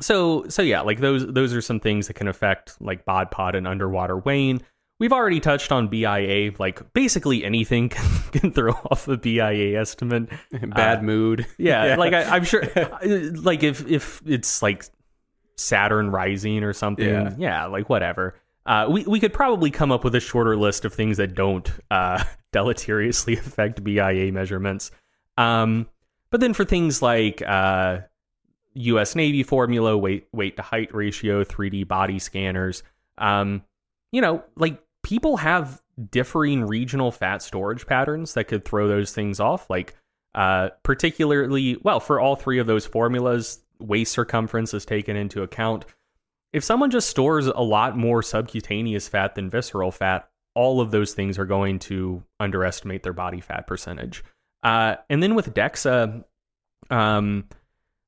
[0.00, 3.54] so so yeah, like those those are some things that can affect like bod pod
[3.54, 4.62] and underwater weighing.
[5.00, 10.28] We've already touched on BIA, like basically anything can, can throw off a BIA estimate.
[10.52, 11.46] Bad Uh, mood.
[11.58, 12.62] Yeah, like I, I'm sure
[13.42, 14.84] like if if it's like
[15.56, 17.34] Saturn rising or something, Yeah.
[17.38, 18.34] yeah, like whatever.
[18.66, 21.70] Uh, we we could probably come up with a shorter list of things that don't
[21.90, 24.90] uh, deleteriously affect BIA measurements.
[25.38, 25.88] Um,
[26.30, 28.00] but then for things like uh,
[28.74, 29.16] U.S.
[29.16, 32.82] Navy formula, weight weight to height ratio, 3D body scanners,
[33.18, 33.62] um,
[34.12, 34.80] you know, like
[35.10, 39.68] people have differing regional fat storage patterns that could throw those things off.
[39.68, 39.96] Like
[40.36, 45.84] uh, particularly, well, for all three of those formulas, waist circumference is taken into account.
[46.52, 51.12] If someone just stores a lot more subcutaneous fat than visceral fat, all of those
[51.12, 54.22] things are going to underestimate their body fat percentage.
[54.62, 56.22] Uh, and then with DEXA,
[56.90, 57.48] um,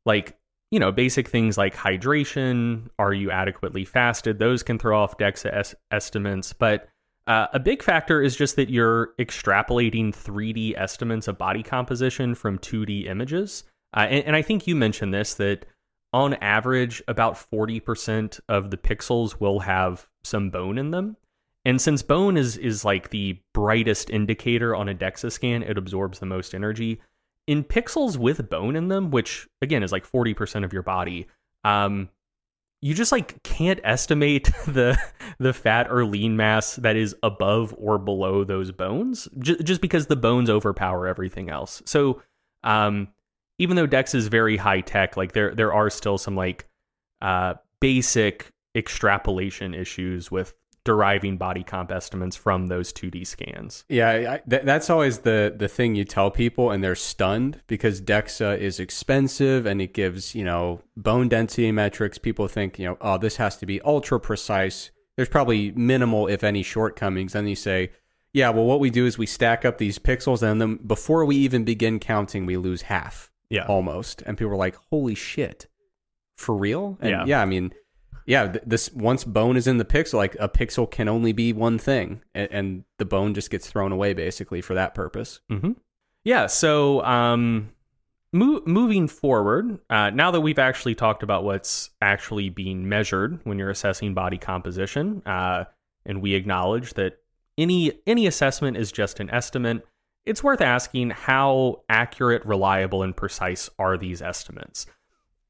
[0.07, 0.39] like
[0.71, 4.39] you know, basic things like hydration, are you adequately fasted?
[4.39, 6.89] Those can throw off DEXA es- estimates, but
[7.33, 12.59] uh, a big factor is just that you're extrapolating 3D estimates of body composition from
[12.59, 13.65] 2D images.
[13.97, 15.65] Uh, and, and I think you mentioned this that
[16.13, 21.17] on average, about 40% of the pixels will have some bone in them.
[21.65, 26.19] And since bone is, is like the brightest indicator on a DEXA scan, it absorbs
[26.19, 27.01] the most energy.
[27.47, 31.29] In pixels with bone in them, which again is like 40% of your body,
[31.65, 32.11] um,
[32.83, 34.99] you just like can't estimate the
[35.39, 40.09] the fat or lean mass that is above or below those bones j- just because
[40.09, 41.81] the bones overpower everything else.
[41.87, 42.21] So
[42.65, 43.09] um
[43.59, 46.69] even though DEXA is very high tech like there there are still some like
[47.23, 54.43] uh basic extrapolation issues with deriving body comp estimates from those 2d scans Yeah, I,
[54.51, 58.81] th- that's always the the thing you tell people, and they're stunned because DEXA is
[58.81, 62.19] expensive and it gives you know bone density metrics.
[62.19, 64.91] People think you know, oh, this has to be ultra precise.
[65.17, 67.35] There's probably minimal, if any, shortcomings.
[67.35, 67.91] Then you say,
[68.33, 71.37] yeah, well, what we do is we stack up these pixels, and then before we
[71.37, 74.23] even begin counting, we lose half yeah almost.
[74.23, 75.69] And people are like, holy shit,
[76.37, 76.99] for real?
[77.01, 77.25] And Yeah.
[77.27, 77.73] yeah, I mean.
[78.27, 81.79] Yeah, this once bone is in the pixel, like a pixel can only be one
[81.79, 85.41] thing, and, and the bone just gets thrown away basically for that purpose.
[85.51, 85.73] Mm-hmm.
[86.25, 86.47] Yeah.
[86.47, 87.71] So, um,
[88.33, 93.59] mo- moving forward, uh, now that we've actually talked about what's actually being measured when
[93.59, 95.65] you're assessing body composition, uh,
[96.07, 97.19] and we acknowledge that
[97.59, 99.87] any any assessment is just an estimate,
[100.25, 104.87] it's worth asking how accurate, reliable, and precise are these estimates.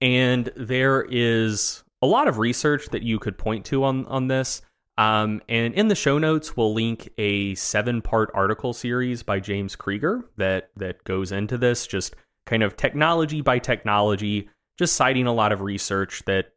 [0.00, 4.62] And there is a lot of research that you could point to on on this.
[4.98, 9.74] Um, and in the show notes, we'll link a seven part article series by James
[9.74, 15.32] Krieger that that goes into this, just kind of technology by technology, just citing a
[15.32, 16.52] lot of research that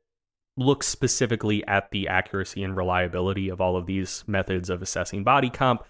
[0.58, 5.50] looks specifically at the accuracy and reliability of all of these methods of assessing body
[5.50, 5.86] comp.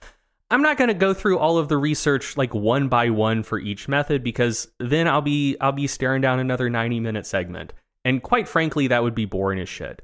[0.52, 3.58] I'm not going to go through all of the research like one by one for
[3.58, 7.74] each method because then I'll be I'll be staring down another 90 minute segment.
[8.06, 10.02] And quite frankly, that would be boring as shit.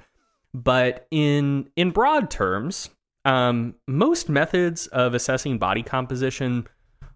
[0.53, 2.89] But in in broad terms,
[3.23, 6.67] um, most methods of assessing body composition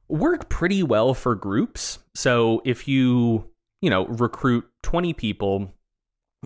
[0.08, 2.00] work pretty well for groups.
[2.14, 3.50] So if you
[3.82, 5.74] you know recruit 20 people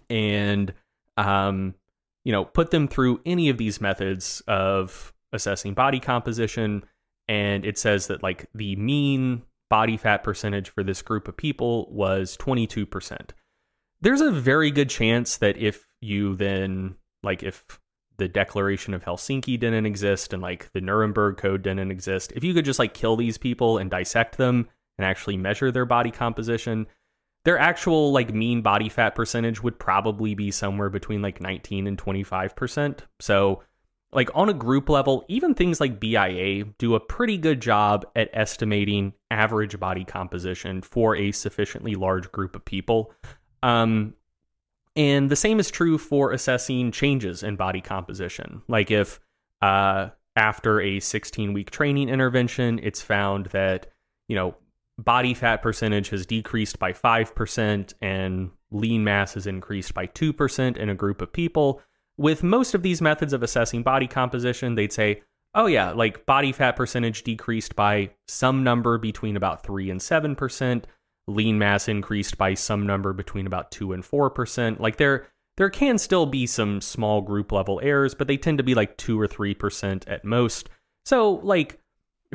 [0.10, 0.74] and
[1.18, 1.76] um,
[2.24, 6.84] you know put them through any of these methods of assessing body composition,
[7.28, 11.88] and it says that like the mean body fat percentage for this group of people
[11.92, 13.32] was 22%.
[14.02, 17.80] There's a very good chance that if you then like if
[18.18, 22.54] the Declaration of Helsinki didn't exist and like the Nuremberg Code didn't exist, if you
[22.54, 26.86] could just like kill these people and dissect them and actually measure their body composition,
[27.46, 31.98] their actual like mean body fat percentage would probably be somewhere between like 19 and
[31.98, 33.00] 25%.
[33.20, 33.64] So
[34.12, 38.30] like on a group level, even things like BIA do a pretty good job at
[38.34, 43.14] estimating average body composition for a sufficiently large group of people.
[43.64, 44.14] Um,
[44.96, 48.62] and the same is true for assessing changes in body composition.
[48.68, 49.20] Like if
[49.62, 53.88] uh, after a 16 week training intervention, it's found that,
[54.28, 54.56] you know,
[54.98, 60.90] body fat percentage has decreased by 5% and lean mass has increased by 2% in
[60.90, 61.82] a group of people.
[62.18, 65.22] With most of these methods of assessing body composition, they'd say,
[65.56, 70.84] oh, yeah, like body fat percentage decreased by some number between about 3 and 7%.
[71.30, 74.80] Lean mass increased by some number between about 2 and 4%.
[74.80, 75.28] Like there,
[75.58, 78.98] there can still be some small group level errors, but they tend to be like
[78.98, 80.70] 2 or 3% at most.
[81.06, 81.80] So, like,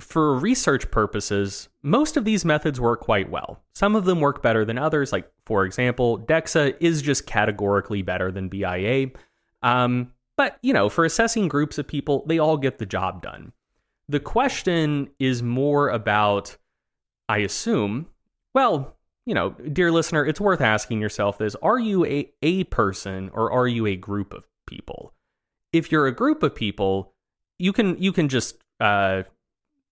[0.01, 3.63] for research purposes, most of these methods work quite well.
[3.75, 5.13] Some of them work better than others.
[5.13, 9.11] Like, for example, DEXA is just categorically better than BIA.
[9.63, 13.53] Um, but, you know, for assessing groups of people, they all get the job done.
[14.09, 16.57] The question is more about,
[17.29, 18.09] I assume,
[18.55, 18.97] well,
[19.27, 23.53] you know, dear listener, it's worth asking yourself this Are you a, a person or
[23.53, 25.13] are you a group of people?
[25.73, 27.15] If you're a group of people,
[27.59, 29.25] you can you can just uh,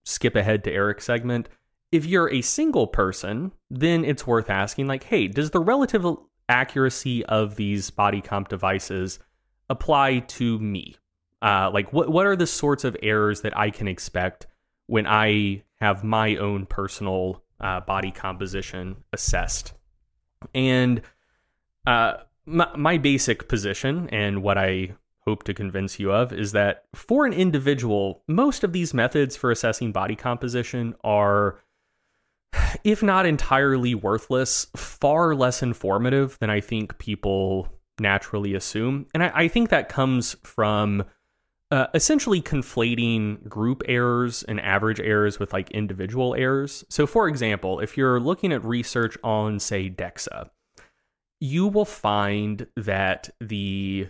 [0.05, 1.49] skip ahead to Eric's segment.
[1.91, 6.05] If you're a single person, then it's worth asking, like, hey, does the relative
[6.49, 9.19] accuracy of these body comp devices
[9.69, 10.95] apply to me?
[11.41, 14.47] Uh, like, what what are the sorts of errors that I can expect
[14.87, 19.73] when I have my own personal uh, body composition assessed?
[20.53, 21.01] And
[21.87, 24.95] uh, my, my basic position and what I
[25.25, 29.51] hope to convince you of is that for an individual, most of these methods for
[29.51, 31.59] assessing body composition are,
[32.83, 39.05] if not entirely worthless, far less informative than I think people naturally assume.
[39.13, 41.05] And I, I think that comes from
[41.73, 46.85] uh, essentially conflating group errors and average errors with like individual errors.
[46.87, 50.51] So, for example, if you're looking at research on, say, DEXA,
[51.39, 54.07] you will find that the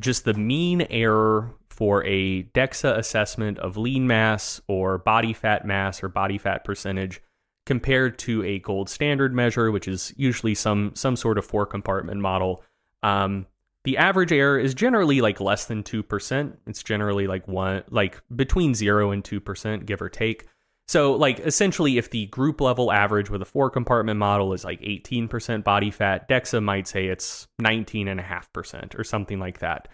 [0.00, 6.02] just the mean error for a DEXA assessment of lean mass or body fat mass
[6.02, 7.22] or body fat percentage
[7.64, 12.20] compared to a gold standard measure, which is usually some some sort of four compartment
[12.20, 12.64] model.
[13.04, 13.46] Um,
[13.88, 16.58] the average error is generally like less than two percent.
[16.66, 20.46] It's generally like one like between zero and two percent, give or take.
[20.88, 24.82] So, like, essentially, if the group level average with a four compartment model is like
[24.82, 29.88] 18% body fat, DEXA might say it's 19.5% or something like that.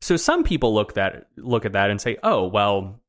[0.00, 3.00] So, some people look that look at that and say, oh, well,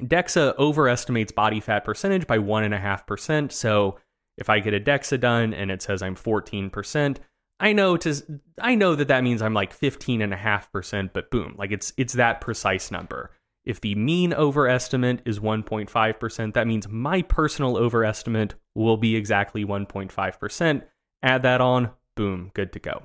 [0.00, 3.52] DEXA overestimates body fat percentage by 1.5%.
[3.52, 3.96] So,
[4.36, 7.18] if I get a DEXA done and it says I'm 14%,
[7.60, 11.12] I know to I know that that means I'm like 15 and a half percent,
[11.12, 13.32] but boom, like it's it's that precise number.
[13.64, 20.82] If the mean overestimate is 1.5%, that means my personal overestimate will be exactly 1.5%.
[21.22, 23.02] Add that on, boom, good to go.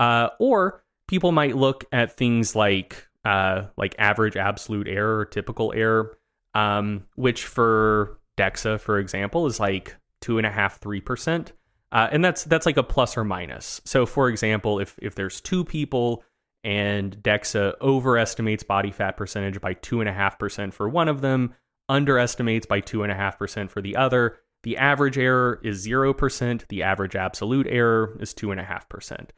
[0.00, 5.72] Uh, or people might look at things like uh, like average absolute error or typical
[5.74, 6.18] error,
[6.54, 11.52] um, which for DEXA, for example, is like two and a half, three percent.
[11.94, 13.80] Uh, and that's that's like a plus or minus.
[13.84, 16.24] So, for example, if if there's two people
[16.64, 21.54] and DEXA overestimates body fat percentage by 2.5% for one of them,
[21.88, 24.38] underestimates by 2.5% for the other.
[24.62, 29.28] The average error is 0%, the average absolute error is 2.5%.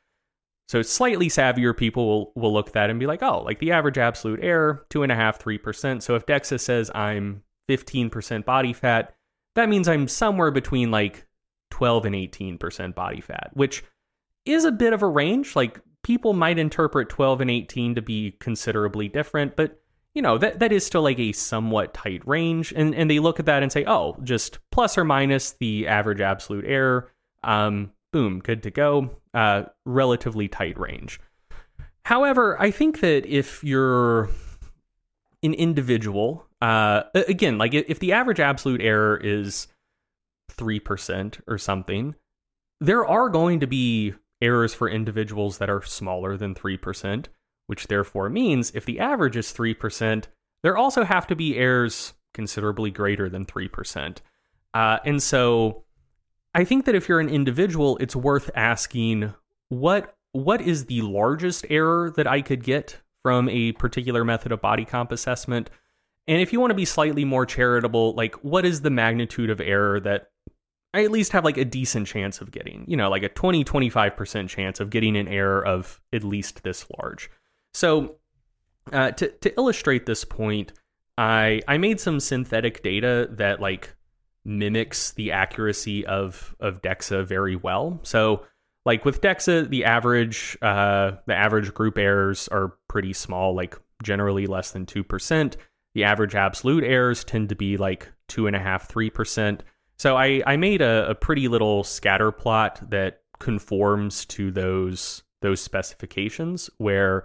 [0.69, 3.73] So slightly savvier people will, will look at that and be like, oh, like the
[3.73, 6.03] average absolute error, 2.5%, 3%.
[6.03, 9.15] So if DEXA says I'm 15% body fat,
[9.57, 11.26] that means I'm somewhere between like
[11.77, 13.85] 12 and 18% body fat, which
[14.47, 15.55] is a bit of a range.
[15.55, 19.79] Like people might interpret 12 and 18 to be considerably different, but
[20.15, 22.73] you know that that is still like a somewhat tight range.
[22.75, 26.23] And and they look at that and say oh just plus or minus the average
[26.23, 27.13] absolute error.
[27.45, 29.11] Um boom good to go.
[29.35, 31.21] Uh relatively tight range.
[32.07, 34.31] However i think that if you're
[35.43, 39.69] an individual uh again like if the average absolute error is
[40.59, 42.15] 3% or something
[42.79, 47.27] there are going to be errors for individuals that are smaller than 3%
[47.67, 50.25] which therefore means if the average is 3%,
[50.63, 54.19] there also have to be errors considerably greater than 3%.
[54.75, 55.85] Uh, and so
[56.55, 59.35] I think that if you're an individual, it's worth asking
[59.69, 64.61] what what is the largest error that I could get from a particular method of
[64.61, 65.71] body comp assessment?
[66.29, 69.63] And if you want to be slightly more charitable, like what is the magnitude of
[69.63, 70.29] error that
[70.97, 73.65] I at least have like a decent chance of getting, you know, like a 20,
[73.65, 77.31] 25% chance of getting an error of at least this large.
[77.75, 78.17] So
[78.91, 80.73] uh, to to illustrate this point,
[81.19, 83.95] I I made some synthetic data that like
[84.47, 88.01] mimics the accuracy of of DEXA very well.
[88.03, 88.47] So
[88.87, 94.47] like with DEXA, the average uh, the average group errors are pretty small, like generally
[94.47, 95.59] less than two percent.
[95.95, 99.63] The average absolute errors tend to be like two and a half, three percent.
[99.99, 105.61] So I I made a, a pretty little scatter plot that conforms to those those
[105.61, 107.25] specifications where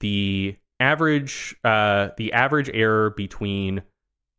[0.00, 3.82] the average uh, the average error between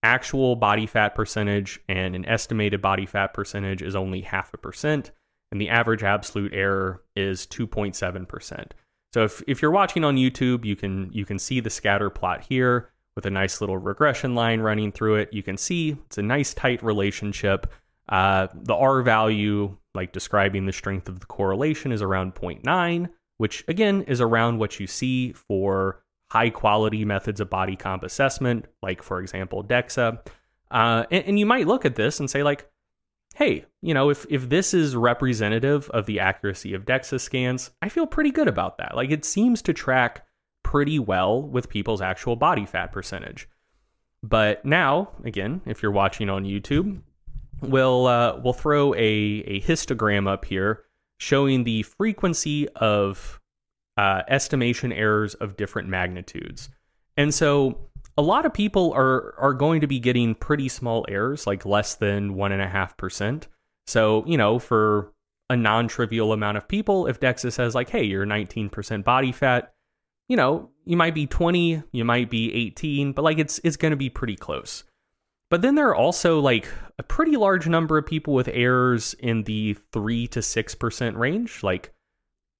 [0.03, 5.11] actual body fat percentage and an estimated body fat percentage is only half a percent,
[5.51, 8.73] and the average absolute error is 2.7 percent.
[9.13, 12.45] So if, if you're watching on YouTube, you can you can see the scatter plot
[12.47, 15.33] here with a nice little regression line running through it.
[15.33, 17.71] You can see it's a nice tight relationship.
[18.09, 23.63] Uh, the R value, like describing the strength of the correlation, is around 0.9 which
[23.67, 29.03] again is around what you see for high quality methods of body comp assessment, like
[29.03, 30.25] for example DEXA.
[30.71, 32.69] Uh, and, and you might look at this and say like,
[33.35, 37.89] hey, you know, if if this is representative of the accuracy of DEXA scans, I
[37.89, 38.95] feel pretty good about that.
[38.95, 40.25] Like it seems to track
[40.63, 43.47] pretty well with people's actual body fat percentage.
[44.21, 47.01] But now, again, if you're watching on YouTube,
[47.61, 50.83] we'll uh, we'll throw a a histogram up here
[51.19, 53.39] showing the frequency of
[53.97, 56.69] uh, estimation errors of different magnitudes.
[57.17, 61.45] And so a lot of people are are going to be getting pretty small errors,
[61.45, 63.47] like less than one and a half percent.
[63.87, 65.11] So, you know, for
[65.49, 69.73] a non-trivial amount of people, if DEXA says like, hey, you're 19% body fat,
[70.27, 73.95] you know, you might be 20, you might be 18, but like it's it's gonna
[73.95, 74.83] be pretty close.
[75.49, 76.67] But then there are also like
[76.97, 81.93] a pretty large number of people with errors in the 3 to 6% range, like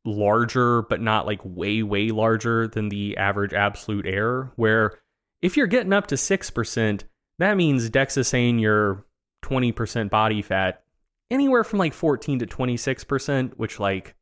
[0.05, 4.99] larger but not like way way larger than the average absolute error where
[5.41, 7.03] if you're getting up to 6%,
[7.39, 9.05] that means DEXA saying you're
[9.43, 10.83] 20% body fat
[11.29, 14.15] anywhere from like 14 to 26%, which like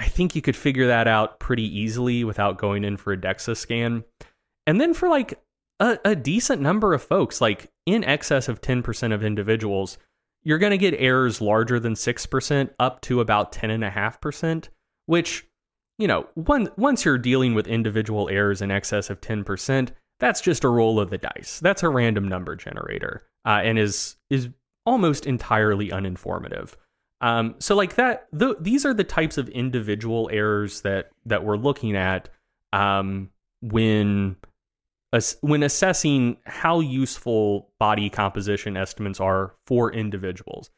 [0.00, 3.54] I think you could figure that out pretty easily without going in for a DEXA
[3.54, 4.02] scan.
[4.66, 5.38] And then for like
[5.78, 9.98] a, a decent number of folks, like in excess of 10% of individuals,
[10.42, 14.68] you're going to get errors larger than 6% up to about 10.5%,
[15.04, 15.46] which,
[15.98, 20.68] you know, once you're dealing with individual errors in excess of 10%, that's just a
[20.68, 21.60] roll of the dice.
[21.60, 24.48] That's a random number generator uh, and is, is
[24.86, 26.72] almost entirely uninformative.
[27.20, 31.56] Um, so like that, th- these are the types of individual errors that, that we're
[31.56, 32.28] looking at
[32.72, 34.36] um, when
[35.40, 40.70] when assessing how useful body composition estimates are for individuals.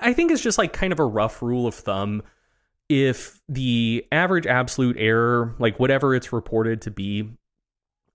[0.00, 2.22] I think it's just like kind of a rough rule of thumb.
[2.88, 7.30] If the average absolute error, like whatever it's reported to be,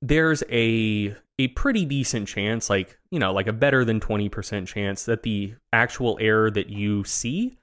[0.02, 5.04] there's a a pretty decent chance, like, you know, like a better than 20% chance
[5.04, 7.58] that the actual error that you see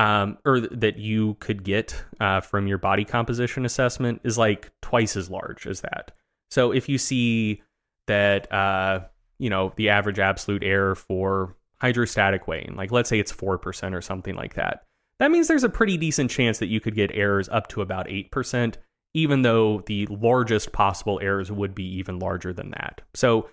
[0.00, 5.14] um, or that you could get uh, from your body composition assessment is like twice
[5.14, 6.12] as large as that.
[6.50, 7.62] So if you see
[8.06, 9.00] that uh,
[9.38, 13.94] you know the average absolute error for hydrostatic weighing, like let's say it's four percent
[13.94, 14.84] or something like that,
[15.18, 18.10] that means there's a pretty decent chance that you could get errors up to about
[18.10, 18.78] eight percent,
[19.12, 23.02] even though the largest possible errors would be even larger than that.
[23.12, 23.50] So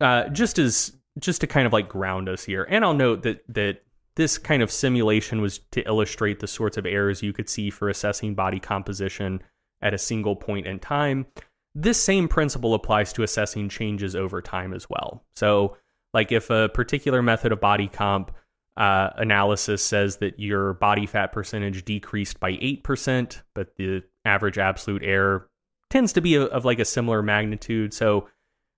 [0.00, 3.44] uh, just as just to kind of like ground us here, and I'll note that
[3.48, 3.82] that
[4.16, 7.88] this kind of simulation was to illustrate the sorts of errors you could see for
[7.88, 9.42] assessing body composition
[9.80, 11.26] at a single point in time.
[11.74, 15.24] This same principle applies to assessing changes over time as well.
[15.34, 15.76] So,
[16.12, 18.32] like if a particular method of body comp
[18.76, 25.02] uh, analysis says that your body fat percentage decreased by 8%, but the average absolute
[25.02, 25.48] error
[25.88, 27.94] tends to be a, of like a similar magnitude.
[27.94, 28.28] So,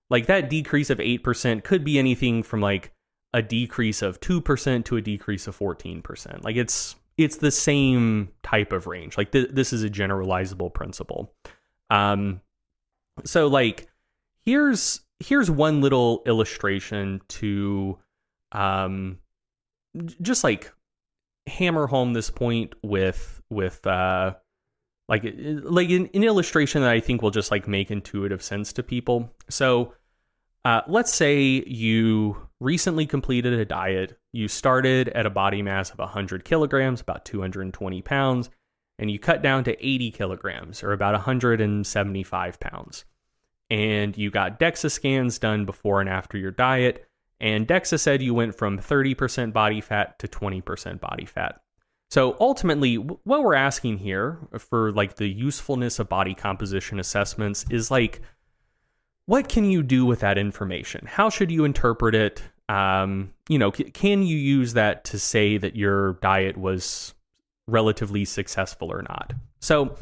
[0.09, 2.93] like that decrease of 8% could be anything from like
[3.35, 6.43] a decrease of 2% to a decrease of 14%.
[6.45, 9.17] Like it's it's the same type of range.
[9.17, 11.33] Like th- this is a generalizable principle.
[11.89, 12.39] Um
[13.25, 13.89] so like
[14.45, 17.99] here's here's one little illustration to
[18.53, 19.19] um
[20.21, 20.71] just like
[21.45, 24.33] hammer home this point with with uh
[25.09, 28.83] like like an, an illustration that I think will just like make intuitive sense to
[28.83, 29.29] people.
[29.49, 29.93] So
[30.63, 34.17] uh, let's say you recently completed a diet.
[34.31, 38.49] You started at a body mass of 100 kilograms, about 220 pounds,
[38.97, 43.05] and you cut down to 80 kilograms, or about 175 pounds.
[43.69, 47.07] And you got DEXA scans done before and after your diet.
[47.39, 51.61] And DEXA said you went from 30% body fat to 20% body fat.
[52.11, 57.91] So ultimately, what we're asking here for like the usefulness of body composition assessments is
[57.91, 58.21] like,
[59.25, 61.05] what can you do with that information?
[61.05, 62.43] How should you interpret it?
[62.69, 67.13] Um, you know, c- can you use that to say that your diet was
[67.67, 69.33] relatively successful or not?
[69.59, 69.95] So,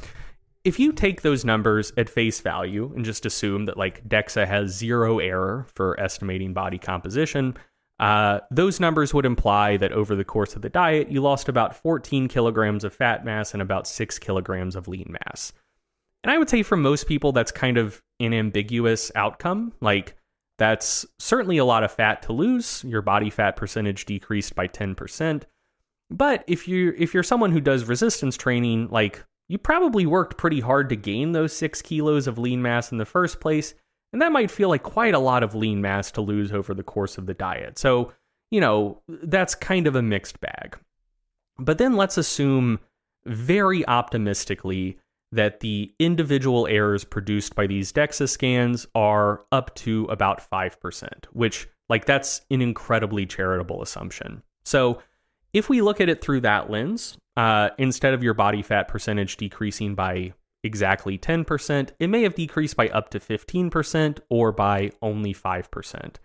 [0.64, 4.72] if you take those numbers at face value and just assume that like DEXA has
[4.72, 7.58] zero error for estimating body composition,
[8.00, 11.76] uh, those numbers would imply that over the course of the diet, you lost about
[11.76, 15.52] 14 kilograms of fat mass and about 6 kilograms of lean mass.
[16.24, 19.74] And I would say for most people, that's kind of an ambiguous outcome.
[19.82, 20.16] Like,
[20.58, 22.84] that's certainly a lot of fat to lose.
[22.86, 25.44] Your body fat percentage decreased by 10%.
[26.10, 30.60] But if you if you're someone who does resistance training, like you probably worked pretty
[30.60, 33.74] hard to gain those six kilos of lean mass in the first place,
[34.12, 36.84] and that might feel like quite a lot of lean mass to lose over the
[36.84, 37.80] course of the diet.
[37.80, 38.14] So,
[38.52, 40.78] you know, that's kind of a mixed bag.
[41.58, 42.80] But then let's assume
[43.26, 45.00] very optimistically
[45.34, 51.68] that the individual errors produced by these DEXA scans are up to about 5%, which,
[51.90, 54.44] like, that's an incredibly charitable assumption.
[54.66, 55.02] So,
[55.54, 59.38] if we look at it through that lens, uh, instead of your body fat percentage
[59.38, 65.34] decreasing by exactly 10%, it may have decreased by up to 15% or by only
[65.34, 66.16] 5%.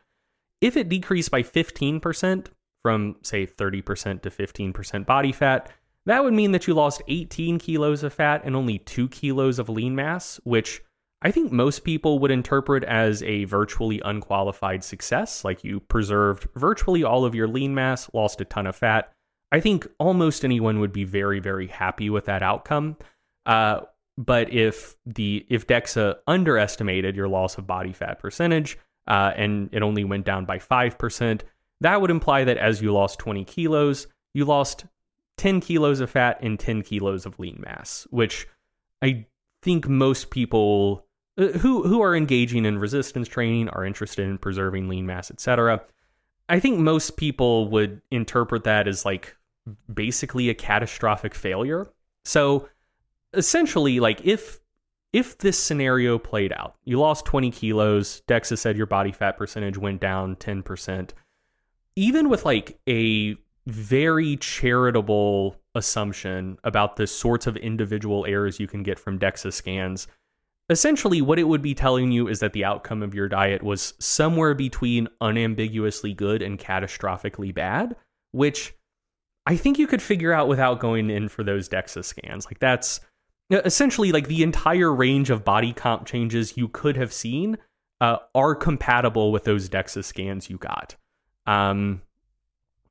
[0.60, 2.46] If it decreased by 15%,
[2.82, 5.70] from say 30% to 15% body fat,
[6.08, 9.68] that would mean that you lost 18 kilos of fat and only 2 kilos of
[9.68, 10.82] lean mass, which
[11.20, 15.44] I think most people would interpret as a virtually unqualified success.
[15.44, 19.12] Like you preserved virtually all of your lean mass, lost a ton of fat.
[19.52, 22.96] I think almost anyone would be very, very happy with that outcome.
[23.44, 23.80] Uh,
[24.16, 29.82] but if the if DEXA underestimated your loss of body fat percentage uh, and it
[29.82, 31.44] only went down by five percent,
[31.82, 34.86] that would imply that as you lost 20 kilos, you lost
[35.38, 38.46] 10 kilos of fat and 10 kilos of lean mass, which
[39.02, 39.26] I
[39.62, 41.06] think most people
[41.38, 45.82] uh, who who are engaging in resistance training are interested in preserving lean mass, etc.
[46.48, 49.36] I think most people would interpret that as like
[49.92, 51.86] basically a catastrophic failure.
[52.24, 52.68] So
[53.32, 54.60] essentially like if
[55.12, 59.78] if this scenario played out, you lost 20 kilos, DEXA said your body fat percentage
[59.78, 61.10] went down 10%,
[61.96, 63.36] even with like a
[63.68, 70.08] very charitable assumption about the sorts of individual errors you can get from DEXA scans,
[70.70, 73.94] essentially what it would be telling you is that the outcome of your diet was
[73.98, 77.96] somewhere between unambiguously good and catastrophically bad,
[78.32, 78.74] which
[79.46, 82.46] I think you could figure out without going in for those DEXA scans.
[82.46, 83.00] Like that's
[83.50, 87.56] essentially like the entire range of body comp changes you could have seen
[88.00, 90.96] uh, are compatible with those DEXA scans you got.
[91.46, 92.02] Um,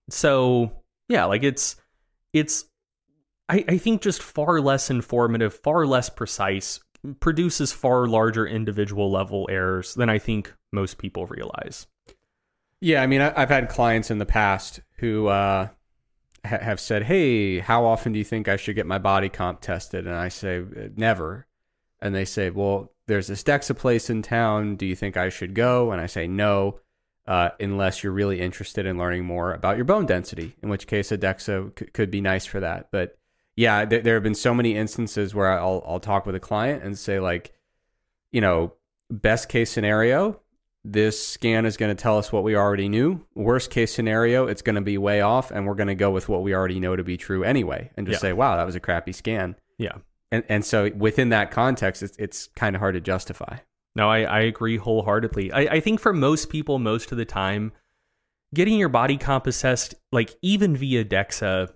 [0.10, 0.72] so
[1.10, 1.76] yeah, like it's
[2.34, 2.66] it's
[3.50, 6.80] I, I think just far less informative, far less precise,
[7.20, 11.88] produces far larger individual level errors than I think most people realize.
[12.82, 15.70] Yeah, I mean, I, have had clients in the past who uh,
[16.46, 19.62] ha- have said, "Hey, how often do you think I should get my body comp
[19.62, 21.48] tested?" And I say, uh, "Never."
[22.00, 24.76] And they say, "Well, there's this DEXA place in town.
[24.76, 26.80] Do you think I should go?" And I say, "No."
[27.28, 31.12] Uh, unless you're really interested in learning more about your bone density, in which case
[31.12, 32.88] a DEXA c- could be nice for that.
[32.90, 33.18] But
[33.58, 36.84] yeah, th- there have been so many instances where I'll I'll talk with a client
[36.84, 37.52] and say like,
[38.32, 38.74] you know,
[39.12, 40.40] best case scenario,
[40.86, 43.26] this scan is going to tell us what we already knew.
[43.36, 46.30] Worst case scenario, it's going to be way off, and we're going to go with
[46.30, 48.30] what we already know to be true anyway, and just Yeah.
[48.30, 49.98] say, "Wow, that was a crappy scan." Yeah.
[50.32, 53.58] And and so within that context, it's it's kind of hard to justify.
[53.98, 55.52] No, I, I agree wholeheartedly.
[55.52, 57.72] I, I think for most people, most of the time,
[58.54, 61.70] getting your body comp assessed, like even via DEXA,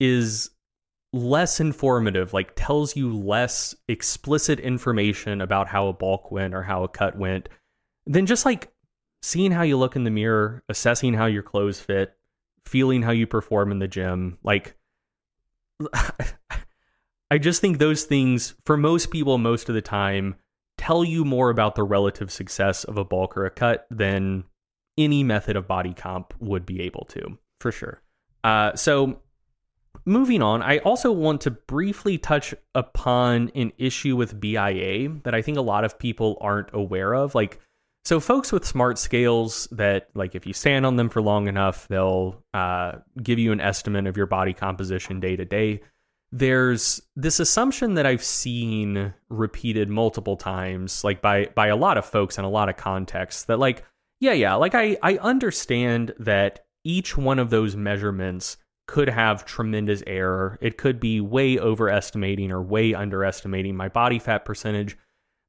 [0.00, 0.50] is
[1.12, 6.82] less informative, like tells you less explicit information about how a bulk went or how
[6.82, 7.48] a cut went
[8.06, 8.72] than just like
[9.22, 12.12] seeing how you look in the mirror, assessing how your clothes fit,
[12.64, 14.74] feeling how you perform in the gym, like
[17.30, 20.34] I just think those things for most people most of the time
[20.78, 24.44] tell you more about the relative success of a bulk or a cut than
[24.96, 27.38] any method of body comp would be able to.
[27.60, 28.00] For sure.
[28.44, 29.20] Uh, so
[30.04, 35.42] moving on, I also want to briefly touch upon an issue with BIA that I
[35.42, 37.34] think a lot of people aren't aware of.
[37.34, 37.60] Like,
[38.04, 41.86] so folks with smart scales that, like, if you stand on them for long enough,
[41.88, 45.80] they'll uh, give you an estimate of your body composition day to day.
[46.30, 52.04] There's this assumption that I've seen repeated multiple times, like by by a lot of
[52.04, 53.84] folks in a lot of contexts, that like,
[54.20, 60.02] yeah, yeah, like I I understand that each one of those measurements could have tremendous
[60.06, 60.58] error.
[60.60, 64.96] It could be way overestimating or way underestimating my body fat percentage.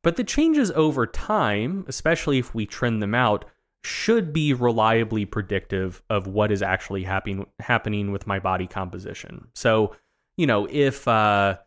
[0.03, 3.45] But the changes over time, especially if we trend them out,
[3.83, 9.47] should be reliably predictive of what is actually happen- happening with my body composition.
[9.55, 9.95] So,
[10.39, 11.57] you know, if uh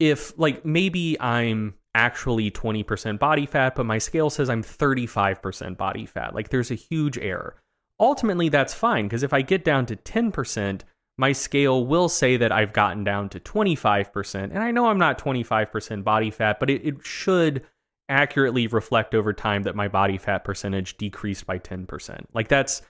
[0.00, 6.04] if like maybe I'm actually 20% body fat, but my scale says I'm 35% body
[6.04, 7.62] fat, like there's a huge error.
[8.00, 10.80] Ultimately, that's fine because if I get down to 10%,
[11.16, 14.34] my scale will say that I've gotten down to 25%.
[14.34, 17.64] And I know I'm not 25% body fat, but it, it should
[18.08, 22.24] accurately reflect over time that my body fat percentage decreased by 10%.
[22.34, 22.82] Like that's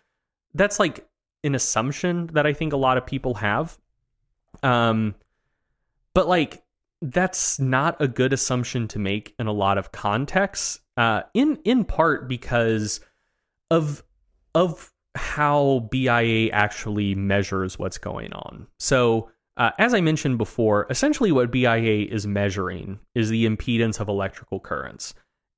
[0.55, 1.07] that's like
[1.45, 3.79] an assumption that I think a lot of people have.
[4.63, 5.15] Um
[6.15, 6.63] but like
[7.01, 10.81] that's not a good assumption to make in a lot of contexts.
[10.97, 13.01] Uh in in part because
[13.71, 14.03] of
[14.55, 18.67] of how BIA actually measures what's going on.
[18.79, 24.09] So, uh, as I mentioned before, essentially what BIA is measuring is the impedance of
[24.09, 25.15] electrical currents.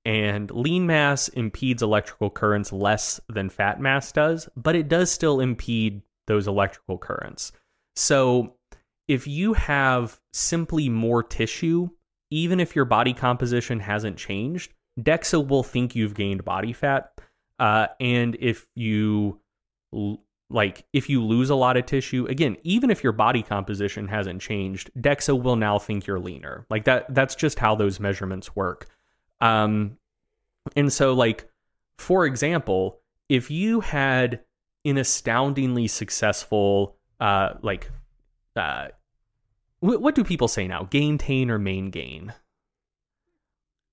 [0.06, 5.40] And lean mass impedes electrical currents less than fat mass does, but it does still
[5.40, 7.52] impede those electrical currents.
[7.96, 8.56] So,
[9.10, 11.88] if you have simply more tissue,
[12.30, 17.20] even if your body composition hasn't changed, DEXA will think you've gained body fat.
[17.58, 19.40] Uh, and if you
[20.48, 24.40] like if you lose a lot of tissue again even if your body composition hasn't
[24.40, 28.88] changed dexa will now think you're leaner like that that's just how those measurements work
[29.40, 29.96] um
[30.74, 31.48] and so like
[31.98, 34.40] for example if you had
[34.84, 37.88] an astoundingly successful uh like
[38.56, 38.88] uh
[39.80, 42.32] what, what do people say now Gain gaintain or main gain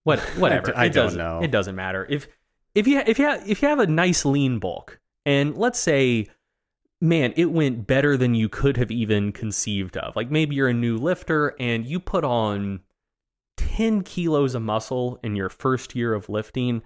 [0.03, 1.39] what whatever I it don't doesn't know.
[1.41, 2.27] it doesn't matter if
[2.75, 6.27] if you if you have, if you have a nice lean bulk and let's say,
[7.01, 10.15] man, it went better than you could have even conceived of.
[10.15, 12.81] Like maybe you're a new lifter and you put on
[13.57, 16.83] 10 kilos of muscle in your first year of lifting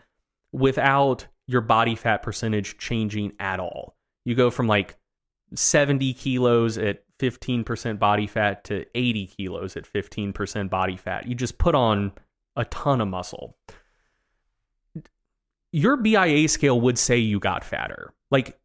[0.52, 3.96] without your body fat percentage changing at all.
[4.26, 4.98] You go from like
[5.54, 11.28] 70 kilos at 15% body fat to 80 kilos at 15% body fat.
[11.28, 12.12] You just put on
[12.56, 13.58] a ton of muscle.
[15.72, 18.14] Your BIA scale would say you got fatter.
[18.30, 18.60] Like,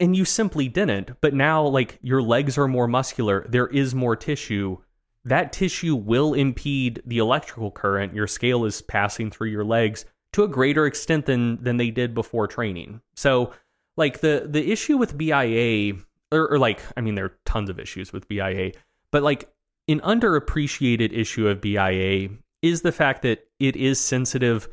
[0.00, 1.20] and you simply didn't.
[1.20, 4.78] But now, like, your legs are more muscular, there is more tissue.
[5.24, 10.44] That tissue will impede the electrical current your scale is passing through your legs to
[10.44, 13.02] a greater extent than than they did before training.
[13.14, 13.52] So,
[13.96, 15.94] like the the issue with BIA,
[16.32, 18.72] or, or like, I mean, there are tons of issues with BIA,
[19.12, 19.50] but like
[19.88, 22.28] an underappreciated issue of BIA
[22.62, 24.68] is the fact that it is sensitive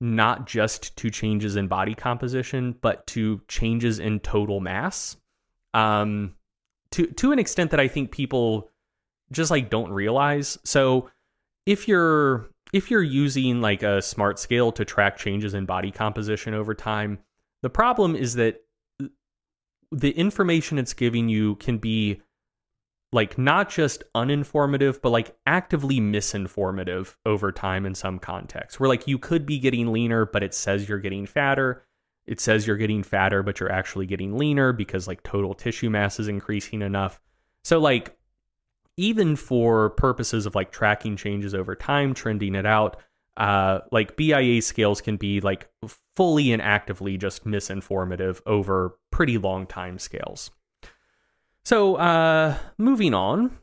[0.00, 5.16] not just to changes in body composition, but to changes in total mass.
[5.74, 6.34] Um,
[6.92, 8.70] to to an extent that I think people
[9.30, 10.58] just like don't realize.
[10.64, 11.10] So
[11.66, 16.54] if you're if you're using like a smart scale to track changes in body composition
[16.54, 17.18] over time,
[17.62, 18.62] the problem is that
[19.92, 22.20] the information it's giving you can be
[23.12, 29.06] like not just uninformative but like actively misinformative over time in some contexts where like
[29.06, 31.84] you could be getting leaner but it says you're getting fatter.
[32.26, 36.20] It says you're getting fatter but you're actually getting leaner because like total tissue mass
[36.20, 37.20] is increasing enough.
[37.64, 38.16] So like
[38.96, 42.96] even for purposes of like tracking changes over time trending it out
[43.36, 45.68] uh like BIA scales can be like
[46.20, 50.50] fully and actively just misinformative over pretty long time scales
[51.64, 53.58] so, uh, moving on,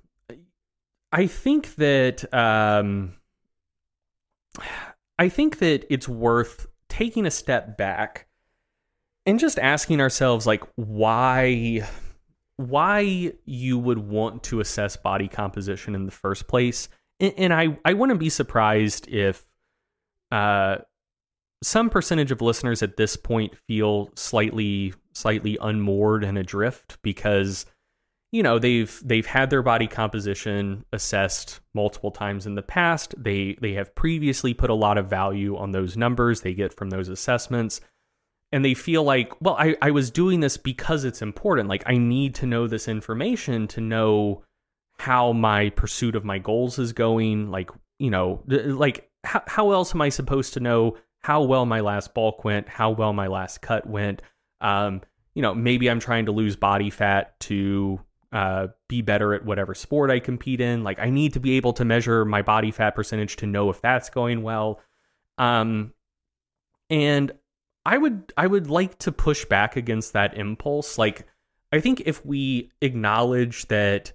[1.11, 3.15] I think that um,
[5.17, 8.27] I think that it's worth taking a step back
[9.25, 11.87] and just asking ourselves, like, why
[12.57, 16.89] why you would want to assess body composition in the first place.
[17.19, 19.45] And, and I I wouldn't be surprised if
[20.31, 20.77] uh
[21.63, 27.65] some percentage of listeners at this point feel slightly slightly unmoored and adrift because
[28.31, 33.15] you know they've they've had their body composition assessed multiple times in the past.
[33.17, 36.41] They they have previously put a lot of value on those numbers.
[36.41, 37.81] They get from those assessments.
[38.53, 41.69] And they feel like well I, I was doing this because it's important.
[41.69, 44.43] Like i need to know this information to know
[44.99, 47.49] how my pursuit of my goals is going.
[47.49, 51.81] Like you know like how, how else am i supposed to know how well my
[51.81, 54.21] last bulk went how well my last cut went.
[54.61, 55.01] Um
[55.33, 57.99] you know maybe i'm trying to lose body fat to
[58.33, 60.83] uh, be better at whatever sport i compete in.
[60.83, 63.81] Like i need to be able to measure my body fat percentage to know if
[63.81, 64.81] that's going well.
[65.37, 65.93] Um
[66.89, 67.31] and
[67.85, 70.97] I would I would like to push back against that impulse.
[70.97, 71.25] Like
[71.71, 74.11] I think if we acknowledge that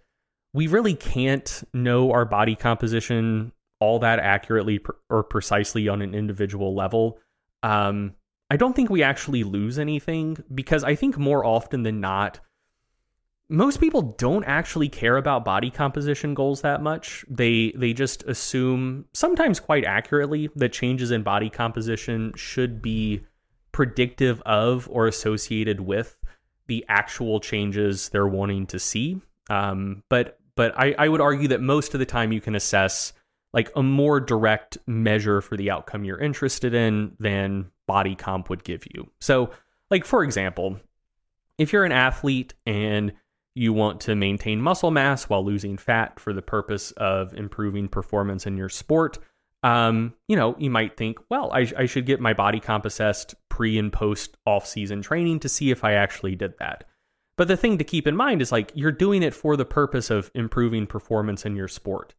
[0.52, 4.80] we really can't know our body composition all that accurately
[5.10, 7.18] or precisely on an individual level,
[7.64, 8.14] um,
[8.48, 12.38] I don't think we actually lose anything because I think more often than not,
[13.48, 17.24] most people don't actually care about body composition goals that much.
[17.28, 23.24] They they just assume sometimes quite accurately that changes in body composition should be
[23.72, 26.16] predictive of or associated with
[26.66, 29.20] the actual changes they're wanting to see.
[29.50, 33.12] Um, but but I, I would argue that most of the time you can assess
[33.52, 38.64] like a more direct measure for the outcome you're interested in than body comp would
[38.64, 39.10] give you.
[39.20, 39.50] So,
[39.90, 40.80] like for example,
[41.58, 43.12] if you're an athlete and
[43.54, 48.46] you want to maintain muscle mass while losing fat for the purpose of improving performance
[48.46, 49.18] in your sport,
[49.62, 53.34] um, you know, you might think, well, I, I should get my body comp assessed
[53.48, 56.84] pre and post off season training to see if I actually did that.
[57.36, 60.10] But the thing to keep in mind is like you're doing it for the purpose
[60.10, 62.14] of improving performance in your sport.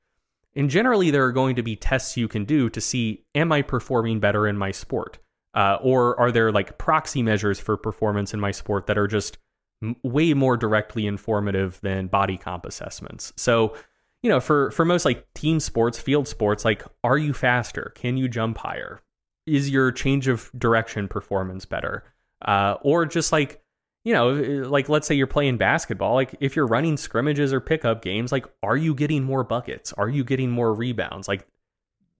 [0.56, 3.62] And generally, there are going to be tests you can do to see, am I
[3.62, 5.18] performing better in my sport?
[5.54, 9.38] Uh, or are there like proxy measures for performance in my sport that are just
[9.84, 13.34] m- way more directly informative than body comp assessments?
[13.36, 13.76] So,
[14.22, 17.91] you know, for for most like team sports, field sports, like are you faster?
[17.95, 19.01] Can you jump higher?
[19.45, 22.04] Is your change of direction performance better?
[22.41, 23.62] Uh, or just like
[24.04, 28.01] you know, like let's say you're playing basketball, like if you're running scrimmages or pickup
[28.01, 29.93] games, like are you getting more buckets?
[29.93, 31.28] Are you getting more rebounds?
[31.28, 31.47] Like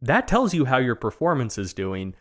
[0.01, 2.15] that tells you how your performance is doing.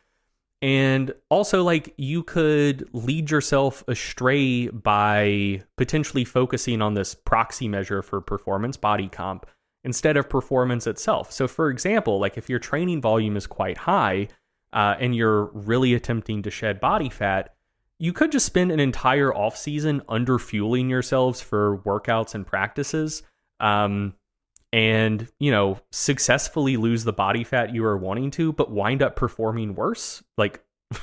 [0.63, 8.01] And also, like, you could lead yourself astray by potentially focusing on this proxy measure
[8.01, 9.45] for performance body comp
[9.83, 11.33] instead of performance itself.
[11.33, 14.29] So, for example, like if your training volume is quite high
[14.73, 17.57] uh, and you're really attempting to shed body fat,
[17.99, 23.23] you could just spend an entire off season under fueling yourselves for workouts and practices,
[23.61, 24.15] um,
[24.73, 29.17] and you know successfully lose the body fat you are wanting to, but wind up
[29.17, 30.65] performing worse, like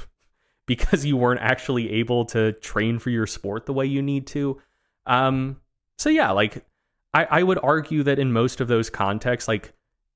[0.66, 4.62] because you weren't actually able to train for your sport the way you need to.
[5.06, 5.62] Um,
[5.98, 6.66] so yeah, like
[7.14, 9.74] I, I would argue that in most of those contexts, like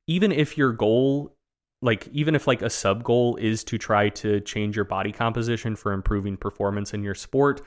[0.08, 1.36] even if your goal,
[1.84, 5.76] like even if like a sub goal is to try to change your body composition
[5.76, 7.62] for improving performance in your sport,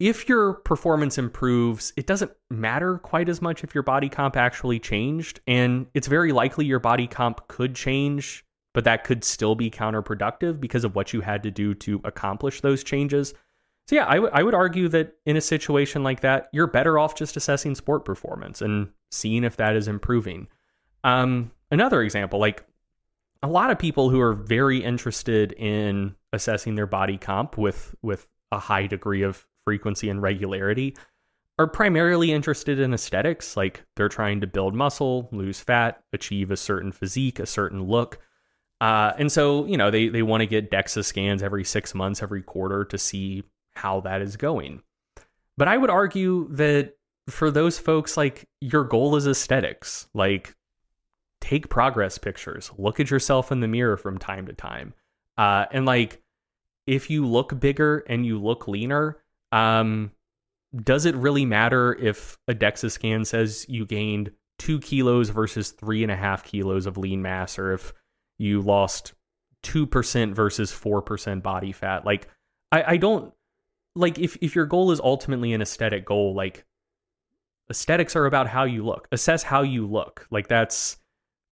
[0.00, 4.78] if your performance improves, it doesn't matter quite as much if your body comp actually
[4.78, 5.40] changed.
[5.46, 8.44] And it's very likely your body comp could change,
[8.74, 12.62] but that could still be counterproductive because of what you had to do to accomplish
[12.62, 13.34] those changes.
[13.88, 16.98] So yeah, I, w- I would argue that in a situation like that, you're better
[16.98, 20.48] off just assessing sport performance and seeing if that is improving.
[21.04, 22.64] Um, another example, like
[23.42, 28.26] a lot of people who are very interested in assessing their body comp with with
[28.52, 30.96] a high degree of frequency and regularity
[31.58, 33.56] are primarily interested in aesthetics.
[33.56, 38.18] Like they're trying to build muscle, lose fat, achieve a certain physique, a certain look.
[38.80, 42.22] Uh, and so, you know, they, they want to get DEXA scans every six months,
[42.22, 43.42] every quarter to see
[43.74, 44.82] how that is going.
[45.56, 46.96] But I would argue that
[47.28, 50.08] for those folks, like your goal is aesthetics.
[50.12, 50.54] Like
[51.46, 54.92] take progress pictures, look at yourself in the mirror from time to time.
[55.38, 56.20] Uh, and like
[56.88, 59.18] if you look bigger and you look leaner,
[59.52, 60.10] um,
[60.82, 66.02] does it really matter if a DEXA scan says you gained two kilos versus three
[66.02, 67.92] and a half kilos of lean mass, or if
[68.38, 69.14] you lost
[69.62, 72.04] 2% versus 4% body fat?
[72.04, 72.28] Like,
[72.72, 73.32] I, I don't
[73.94, 76.64] like if if your goal is ultimately an aesthetic goal, like
[77.70, 79.06] aesthetics are about how you look.
[79.12, 80.26] Assess how you look.
[80.30, 80.98] Like that's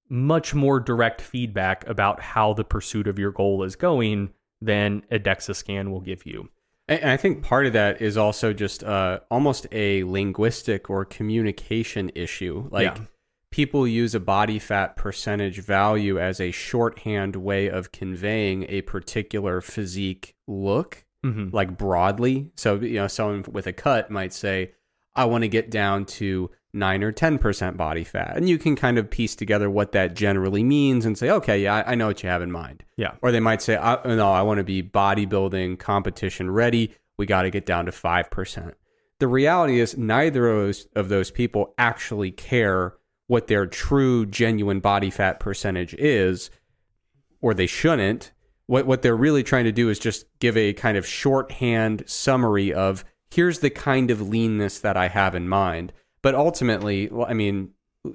[0.08, 4.30] much more direct feedback about how the pursuit of your goal is going
[4.60, 6.48] than a DEXA scan will give you.
[6.86, 12.10] And I think part of that is also just uh, almost a linguistic or communication
[12.14, 12.68] issue.
[12.70, 13.04] Like yeah.
[13.50, 19.60] people use a body fat percentage value as a shorthand way of conveying a particular
[19.60, 21.56] physique look, Mm-hmm.
[21.56, 22.50] like broadly.
[22.54, 24.72] So, you know, someone with a cut might say,
[25.16, 28.36] I want to get down to nine or 10% body fat.
[28.36, 31.76] And you can kind of piece together what that generally means and say, okay, yeah,
[31.76, 32.84] I, I know what you have in mind.
[32.96, 33.12] Yeah.
[33.22, 36.94] Or they might say, I, no, I want to be bodybuilding competition ready.
[37.16, 38.74] We got to get down to 5%.
[39.20, 42.94] The reality is, neither of those, of those people actually care
[43.26, 46.50] what their true, genuine body fat percentage is,
[47.40, 48.32] or they shouldn't.
[48.66, 52.72] What, what they're really trying to do is just give a kind of shorthand summary
[52.72, 55.92] of here's the kind of leanness that I have in mind.
[56.24, 57.72] But ultimately, well, I mean,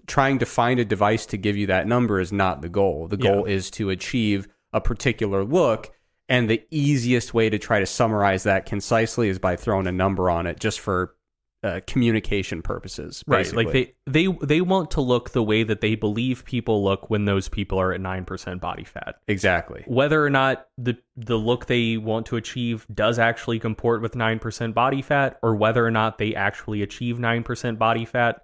[0.07, 3.07] trying to find a device to give you that number is not the goal.
[3.07, 3.29] The Yeah.
[3.29, 5.91] goal is to achieve a particular look.
[6.27, 10.27] And the easiest way to try to summarize that concisely is by throwing a number
[10.27, 11.13] on it just for
[11.61, 13.23] uh, communication purposes.
[13.27, 13.51] Right.
[13.53, 17.25] Like they they they want to look the way that they believe people look when
[17.25, 19.15] those people are at 9% body fat.
[19.27, 19.83] Exactly.
[19.85, 24.73] Whether or not the the look they want to achieve does actually comport with 9%
[24.73, 28.41] body fat or whether or not they actually achieve 9% body fat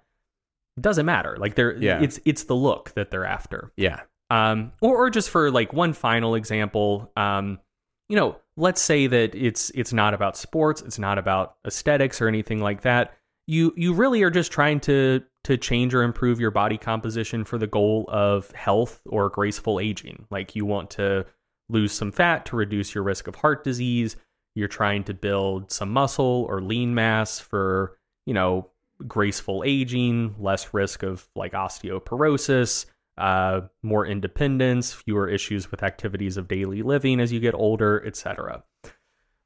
[0.78, 1.36] doesn't matter.
[1.38, 2.02] Like they're Yeah.
[2.02, 3.72] it's it's the look that they're after.
[3.78, 4.00] Yeah.
[4.28, 7.60] um, or, or just for like one final example, um,
[8.08, 12.28] you know, let's say that it's it's not about sports, it's not about aesthetics or
[12.28, 13.14] anything like that.
[13.46, 17.58] You you really are just trying to to change or improve your body composition for
[17.58, 20.26] the goal of health or graceful aging.
[20.30, 21.24] Like you want to
[21.68, 24.16] lose some fat to reduce your risk of heart disease.
[24.54, 28.70] You're trying to build some muscle or lean mass for, you know,
[29.06, 32.86] graceful aging, less risk of like osteoporosis,
[33.18, 38.62] uh, more independence, fewer issues with activities of daily living as you get older, etc.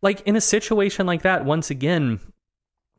[0.02, 2.20] Like in a situation like that, once again,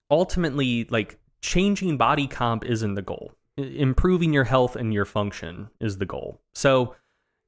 [0.10, 3.34] ultimately, like changing body comp isn't the goal.
[3.58, 6.42] I- Improving your health and your function is the goal.
[6.54, 6.96] So,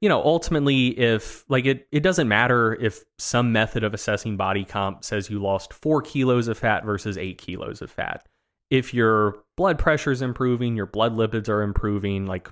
[0.00, 4.64] you know, ultimately, if like it, it doesn't matter if some method of assessing body
[4.64, 8.26] comp says you lost four kilos of fat versus eight kilos of fat.
[8.70, 12.50] If your blood pressure is improving, your blood lipids are improving, like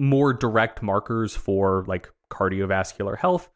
[0.00, 3.48] more direct markers for like cardiovascular health,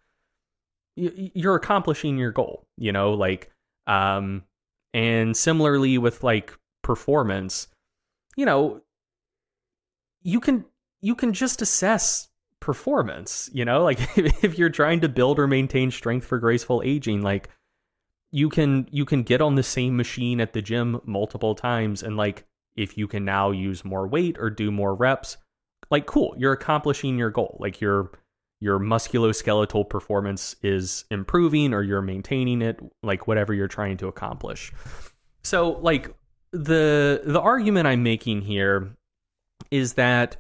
[0.95, 3.51] you're accomplishing your goal, you know, like,
[3.87, 4.45] um,
[4.93, 7.67] and similarly with like performance,
[8.37, 8.83] you know,
[10.23, 10.65] you can,
[11.01, 12.29] you can just assess
[12.61, 17.23] performance, you know, like if you're trying to build or maintain strength for graceful aging,
[17.23, 17.49] like
[18.31, 22.03] you can, you can get on the same machine at the gym multiple times.
[22.03, 25.37] And like, if you can now use more weight or do more reps,
[25.91, 27.57] like cool you're accomplishing your goal.
[27.61, 28.11] Like your
[28.61, 34.73] your musculoskeletal performance is improving or you're maintaining it like whatever you're trying to accomplish.
[35.43, 36.15] So like
[36.55, 38.97] the the argument i'm making here
[39.73, 40.37] is that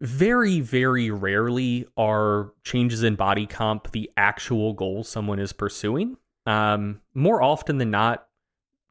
[0.00, 6.16] very very rarely are changes in body comp the actual goal someone is pursuing.
[6.46, 8.26] Um more often than not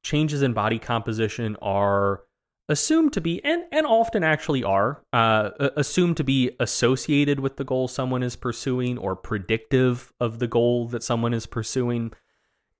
[0.04, 2.22] changes in body composition are
[2.70, 7.64] assumed to be and and often actually are uh, assumed to be associated with the
[7.64, 12.14] goal someone is pursuing or predictive of the goal that someone is pursuing.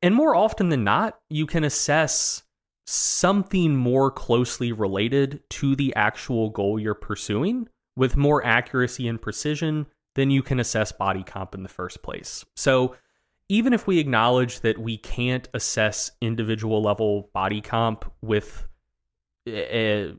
[0.02, 2.44] And more often than not you can assess
[2.86, 9.86] something more closely related to the actual goal you're pursuing with more accuracy and precision
[10.16, 12.46] than you can assess body comp in the first place.
[12.56, 12.96] So
[13.50, 18.68] even if we acknowledge that we can't assess individual level body comp with
[19.48, 20.14] a,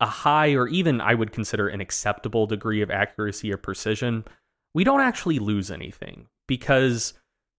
[0.00, 4.24] a high or even I would consider an acceptable degree of accuracy or precision,
[4.74, 7.14] we don't actually lose anything because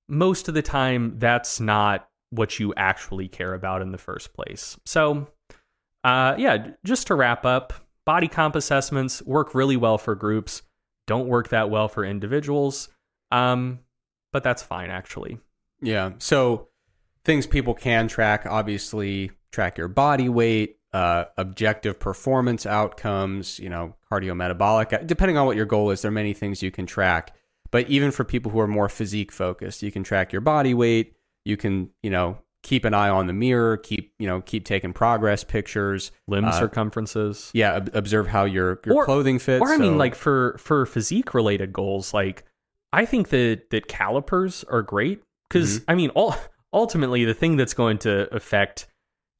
[0.07, 4.77] most of the time that's not what you actually care about in the first place.
[4.85, 5.27] So,
[6.03, 7.73] uh, yeah, just to wrap up,
[8.05, 10.63] body comp assessments work really well for groups,
[11.07, 12.89] don't work that well for individuals.
[13.31, 13.79] Um,
[14.33, 15.39] but that's fine actually.
[15.81, 16.11] Yeah.
[16.19, 16.69] So
[17.23, 23.95] things people can track obviously track your body weight, uh, objective performance outcomes, you know,
[24.11, 25.05] cardiometabolic.
[25.07, 27.35] Depending on what your goal is, there are many things you can track.
[27.71, 31.15] But even for people who are more physique focused, you can track your body weight.
[31.45, 33.77] You can, you know, keep an eye on the mirror.
[33.77, 36.11] Keep, you know, keep taking progress pictures.
[36.27, 37.49] Limb Uh, circumferences.
[37.53, 39.61] Yeah, ob- observe how your your Or- clothing fits.
[39.61, 42.43] Or I mean, like for for physique related goals, like
[42.91, 45.91] I think that that calipers are great because Mm-hmm.
[45.91, 46.35] I mean, all,
[46.73, 48.87] ultimately the thing that's going to affect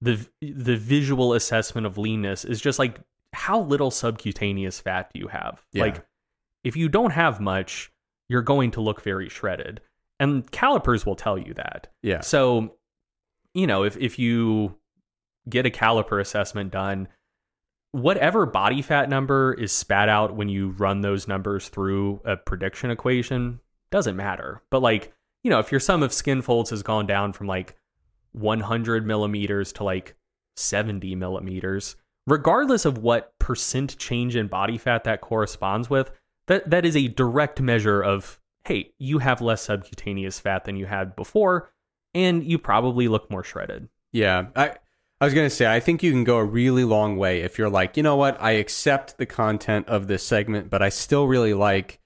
[0.02, 3.00] the the visual assessment of leanness is just like
[3.34, 5.64] how little subcutaneous fat do you have?
[5.74, 5.84] Yeah.
[5.84, 6.06] Like
[6.64, 7.92] if you don't have much,
[8.30, 9.82] you're going to look very shredded,
[10.20, 11.88] and calipers will tell you that.
[12.02, 12.76] yeah, So,
[13.54, 14.78] you know, if if you
[15.50, 17.08] get a caliper assessment done,
[17.92, 22.92] whatever body fat number is spat out when you run those numbers through a prediction
[22.92, 23.60] equation
[23.92, 24.62] doesn't matter.
[24.70, 27.76] But like, you know, if your sum of skin folds has gone down from like
[28.34, 30.16] 100 millimeters to like
[30.56, 31.96] 70 millimeters,
[32.28, 36.12] regardless of what percent change in body fat that corresponds with,
[36.48, 40.86] that that is a direct measure of hey, you have less subcutaneous fat than you
[40.86, 41.72] had before,
[42.14, 43.90] and you probably look more shredded.
[44.12, 44.76] Yeah, I
[45.20, 47.70] I was gonna say I think you can go a really long way if you're
[47.70, 51.54] like, you know what, I accept the content of this segment, but I still really
[51.54, 52.00] like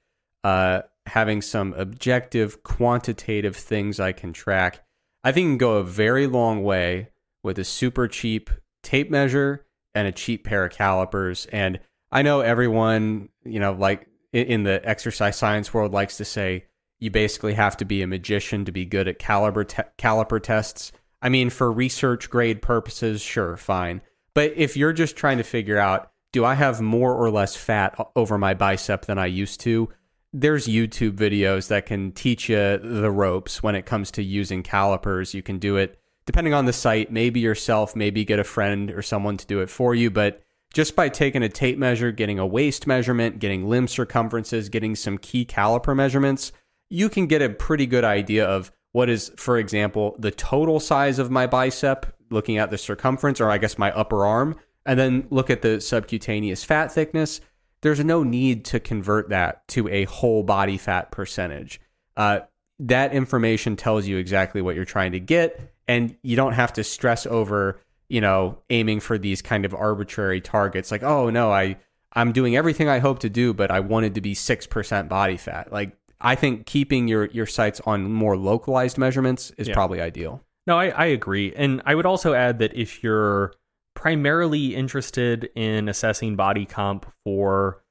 [0.43, 4.84] uh, having some objective, quantitative things I can track.
[5.26, 7.09] I think you can go a very long way
[7.41, 8.51] with a super cheap
[8.84, 9.65] tape measure
[9.95, 11.47] and a cheap pair of calipers.
[11.47, 11.80] And
[12.11, 16.65] I know everyone, you know, like in the exercise science world, likes to say
[16.99, 20.91] you basically have to be a magician to be good at caliber te- caliper tests.
[21.23, 24.01] I mean, for research grade purposes, sure, fine.
[24.36, 27.97] But if you're just trying to figure out, do I have more or less fat
[28.15, 29.89] over my bicep than I used to?
[30.38, 35.33] There's YouTube videos that can teach you the ropes when it comes to using calipers.
[35.33, 39.01] You can do it depending on the site, maybe yourself, maybe get a friend or
[39.01, 40.11] someone to do it for you.
[40.11, 44.93] But just by taking a tape measure, getting a waist measurement, getting limb circumferences, getting
[44.93, 46.51] some key caliper measurements,
[46.89, 51.17] you can get a pretty good idea of what is, for example, the total size
[51.17, 55.27] of my bicep, looking at the circumference, or I guess my upper arm, and then
[55.29, 57.39] look at the subcutaneous fat thickness.
[57.86, 61.79] There's no need to convert that to a whole body fat percentage.
[62.17, 62.39] Uh,
[62.79, 66.83] that information tells you exactly what you're trying to get, and you don't have to
[66.83, 67.79] stress over,
[68.09, 70.89] you know, aiming for these kind of arbitrary targets.
[70.89, 71.77] Like, oh no, I
[72.13, 75.38] I'm doing everything I hope to do, but I wanted to be six percent body
[75.38, 75.71] fat.
[75.71, 79.75] Like I think keeping your your sights on more localized measurements is Yeah.
[79.75, 80.41] probably ideal.
[80.65, 81.53] No, I, I agree.
[81.55, 83.53] And I would also add that if you're
[83.96, 87.82] primarily interested in assessing body comp for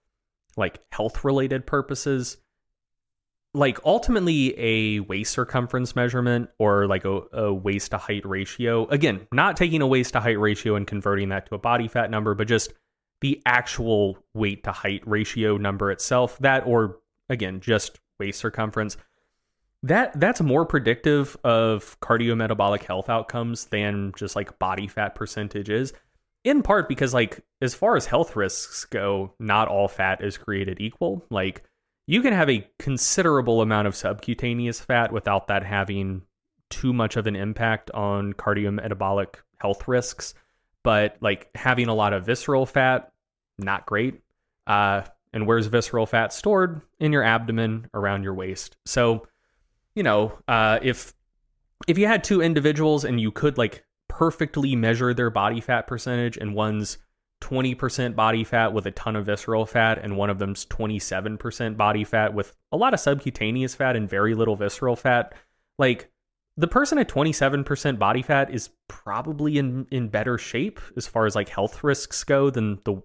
[0.56, 2.36] like health related purposes,
[3.54, 9.26] like ultimately a waist circumference measurement or like a, a waist to height ratio, again,
[9.32, 12.34] not taking a waist to height ratio and converting that to a body fat number,
[12.34, 12.72] but just
[13.20, 16.98] the actual weight to height ratio number itself, that or
[17.28, 18.96] again, just waist circumference
[19.84, 25.92] that that's more predictive of cardiometabolic health outcomes than just like body fat percentage is
[26.42, 30.80] in part because like as far as health risks go not all fat is created
[30.80, 31.22] equal.
[31.28, 31.64] Like
[32.06, 36.22] you can have a considerable amount of subcutaneous fat without that having
[36.70, 40.32] too much of an impact on cardiometabolic health risks
[40.82, 43.12] but like having a lot of visceral fat
[43.58, 44.22] not great.
[44.66, 45.02] Uh
[45.34, 46.80] and where's visceral fat stored?
[47.00, 48.78] In your abdomen around your waist.
[48.86, 49.26] So
[49.94, 51.14] you know, uh, if
[51.86, 56.36] if you had two individuals and you could like perfectly measure their body fat percentage,
[56.36, 56.98] and one's
[57.40, 60.98] twenty percent body fat with a ton of visceral fat, and one of them's twenty
[60.98, 65.34] seven percent body fat with a lot of subcutaneous fat and very little visceral fat,
[65.78, 66.10] like
[66.56, 71.06] the person at twenty seven percent body fat is probably in in better shape as
[71.06, 73.02] far as like health risks go than the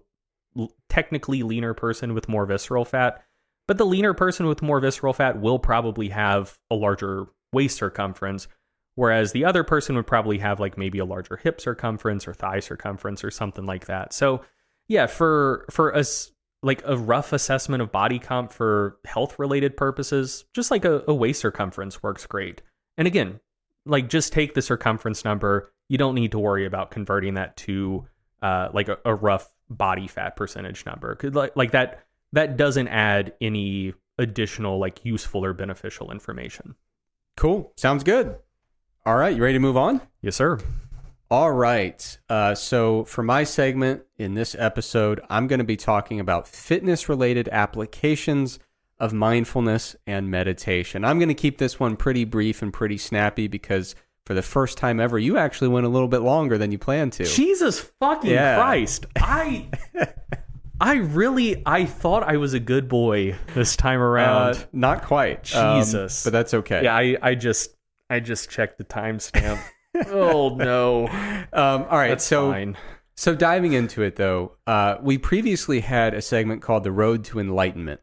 [0.88, 3.22] technically leaner person with more visceral fat.
[3.66, 8.48] But the leaner person with more visceral fat will probably have a larger waist circumference,
[8.94, 12.60] whereas the other person would probably have like maybe a larger hip circumference or thigh
[12.60, 14.12] circumference or something like that.
[14.12, 14.42] So,
[14.88, 16.32] yeah, for for us
[16.62, 21.14] like a rough assessment of body comp for health related purposes, just like a, a
[21.14, 22.62] waist circumference works great.
[22.98, 23.40] And again,
[23.86, 25.72] like just take the circumference number.
[25.88, 28.06] You don't need to worry about converting that to
[28.42, 31.16] uh, like a, a rough body fat percentage number.
[31.22, 36.74] like like that that doesn't add any additional like useful or beneficial information.
[37.36, 37.72] Cool.
[37.76, 38.36] Sounds good.
[39.06, 40.00] All right, you ready to move on?
[40.20, 40.58] Yes, sir.
[41.30, 42.18] All right.
[42.28, 47.08] Uh, so, for my segment in this episode, I'm going to be talking about fitness
[47.08, 48.58] related applications
[48.98, 51.04] of mindfulness and meditation.
[51.04, 53.94] I'm going to keep this one pretty brief and pretty snappy because
[54.26, 57.14] for the first time ever, you actually went a little bit longer than you planned
[57.14, 57.24] to.
[57.24, 58.56] Jesus fucking Yeah.
[58.56, 59.06] Christ.
[59.16, 59.68] I
[60.80, 64.56] I really I thought I was a good boy this time around.
[64.56, 65.54] Uh, not quite.
[65.54, 66.24] Um, Jesus.
[66.24, 66.84] but that's okay.
[66.84, 67.76] yeah, I, I just
[68.08, 69.60] I just checked the timestamp.
[70.08, 71.06] oh no.
[71.52, 72.08] Um, all right.
[72.08, 72.76] That's so, fine.
[73.14, 77.38] So diving into it though, uh, we previously had a segment called "The Road to
[77.38, 78.00] Enlightenment,"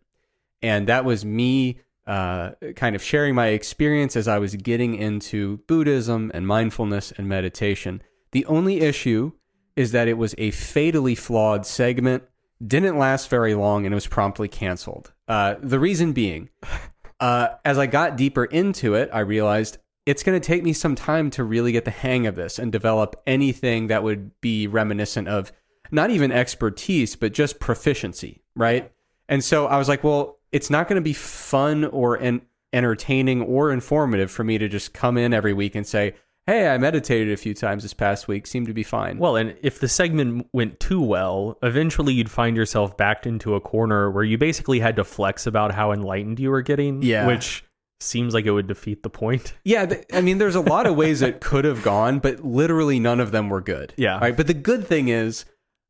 [0.62, 5.58] and that was me uh, kind of sharing my experience as I was getting into
[5.68, 8.02] Buddhism and mindfulness and meditation.
[8.32, 9.34] The only issue
[9.76, 12.24] is that it was a fatally flawed segment,
[12.66, 15.14] didn't last very long, and it was promptly canceled.
[15.28, 16.50] Uh, the reason being,
[17.20, 20.96] uh, as I got deeper into it, I realized it's going to take me some
[20.96, 25.28] time to really get the hang of this and develop anything that would be reminiscent
[25.28, 25.52] of
[25.92, 28.92] not even expertise, but just proficiency, right?
[29.28, 33.42] And so I was like, well, it's not going to be fun or en- entertaining
[33.42, 36.16] or informative for me to just come in every week and say,
[36.48, 39.20] hey, I meditated a few times this past week, seemed to be fine.
[39.20, 43.62] Well, and if the segment went too well, eventually you'd find yourself backed into a
[43.62, 47.28] corner where you basically had to flex about how enlightened you were getting, Yeah.
[47.28, 47.64] which
[48.00, 49.54] seems like it would defeat the point.
[49.66, 53.00] Yeah, th- I mean, there's a lot of ways it could have gone, but literally
[53.00, 53.94] none of them were good.
[53.98, 54.18] Yeah.
[54.20, 54.36] Right.
[54.38, 55.46] But the good thing is,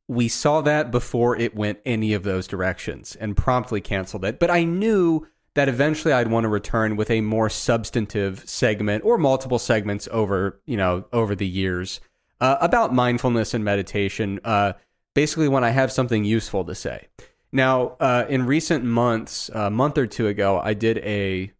[0.09, 4.39] we saw that before it went any of those directions and promptly canceled it.
[4.39, 5.27] But I knew
[5.57, 10.61] that eventually I'd want to return with a more substantive segment or multiple segments over,
[10.67, 11.99] you know, over the years
[12.39, 14.39] uh, about mindfulness and meditation.
[14.43, 14.73] Uh,
[15.15, 17.07] basically, when I have something useful to say.
[17.51, 21.51] Now, uh, in recent months, a month or two ago, I did a,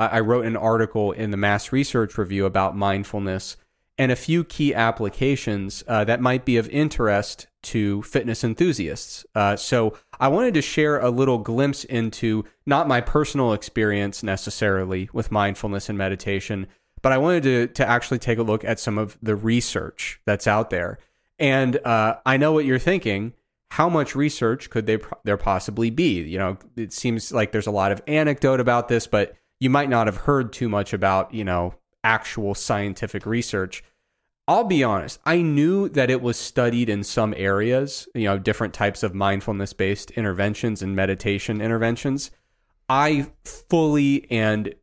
[0.00, 3.56] I wrote an article in the Mass Research Review about mindfulness
[3.96, 9.24] and a few key applications uh, that might be of interest to fitness enthusiasts.
[9.32, 15.08] Uh, so I wanted to share a little glimpse into not my personal experience necessarily
[15.12, 16.66] with mindfulness and meditation,
[17.02, 20.46] but I wanted to to actually take a look at some of the research that's
[20.46, 20.98] out there.
[21.38, 23.34] And uh, I know what you're thinking.
[23.72, 26.22] How much research could they there possibly be?
[26.22, 29.88] You know, it seems like there's a lot of anecdote about this, but you might
[29.88, 33.82] not have heard too much about you know actual scientific research.
[34.46, 38.74] I'll be honest, I knew that it was studied in some areas, you know, different
[38.74, 42.30] types of mindfulness based interventions and meditation interventions.
[42.88, 44.74] I fully and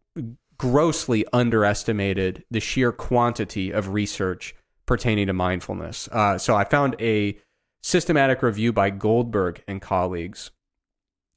[0.58, 4.56] grossly underestimated the sheer quantity of research
[4.88, 6.10] pertaining to mindfulness.
[6.12, 7.38] Uh, so I found a
[7.84, 10.52] systematic review by Goldberg and colleagues.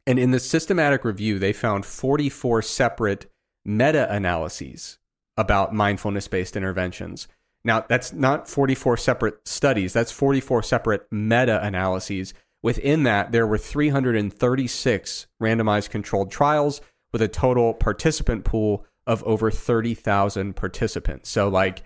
[0.06, 3.30] And in the systematic review, they found 44 separate
[3.64, 4.98] meta analyses
[5.36, 7.28] about mindfulness based interventions.
[7.64, 12.34] Now, that's not 44 separate studies, that's 44 separate meta analyses.
[12.62, 16.80] Within that, there were 336 randomized controlled trials
[17.12, 21.28] with a total participant pool of over 30,000 participants.
[21.28, 21.82] So, like,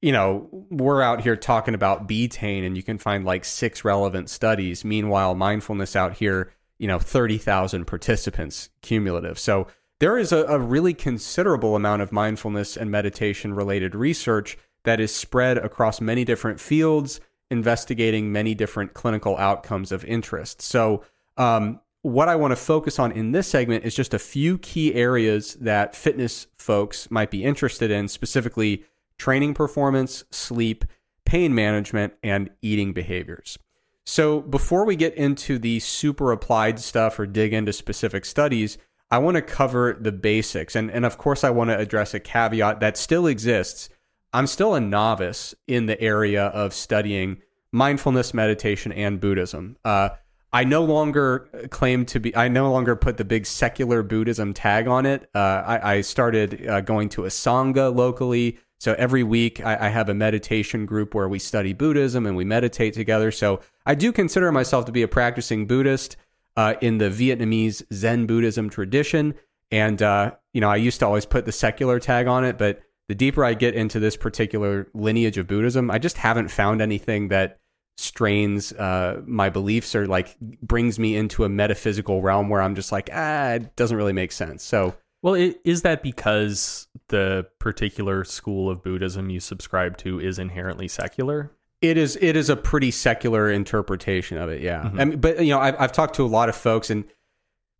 [0.00, 4.28] you know, we're out here talking about betaine and you can find like six relevant
[4.30, 4.84] studies.
[4.84, 9.38] Meanwhile, mindfulness out here, you know, 30,000 participants cumulative.
[9.38, 9.68] So,
[10.00, 15.14] there is a, a really considerable amount of mindfulness and meditation related research that is
[15.14, 20.62] spread across many different fields, investigating many different clinical outcomes of interest.
[20.62, 21.04] So,
[21.36, 24.92] um, what I want to focus on in this segment is just a few key
[24.94, 28.84] areas that fitness folks might be interested in, specifically
[29.18, 30.84] training performance, sleep,
[31.24, 33.56] pain management, and eating behaviors.
[34.04, 38.78] So, before we get into the super applied stuff or dig into specific studies,
[39.12, 40.74] I want to cover the basics.
[40.74, 43.90] And, and of course, I want to address a caveat that still exists.
[44.32, 49.76] I'm still a novice in the area of studying mindfulness, meditation, and Buddhism.
[49.84, 50.10] Uh,
[50.52, 54.86] I no longer claim to be, I no longer put the big secular Buddhism tag
[54.86, 55.30] on it.
[55.34, 58.58] Uh, I, I, started uh, going to a Sangha locally.
[58.78, 62.44] So every week I, I, have a meditation group where we study Buddhism and we
[62.44, 63.30] meditate together.
[63.30, 66.16] So I do consider myself to be a practicing Buddhist
[66.56, 69.34] uh, in the Vietnamese Zen Buddhism tradition.
[69.70, 72.82] And, uh, you know, I used to always put the secular tag on it, but
[73.12, 77.28] the deeper I get into this particular lineage of Buddhism, I just haven't found anything
[77.28, 77.58] that
[77.98, 82.90] strains uh, my beliefs or like brings me into a metaphysical realm where I'm just
[82.90, 84.62] like, ah, it doesn't really make sense.
[84.62, 90.88] So, well, is that because the particular school of Buddhism you subscribe to is inherently
[90.88, 91.52] secular?
[91.82, 92.16] It is.
[92.18, 94.62] It is a pretty secular interpretation of it.
[94.62, 94.84] Yeah.
[94.84, 95.00] Mm-hmm.
[95.00, 97.04] I mean, but you know, I've, I've talked to a lot of folks, and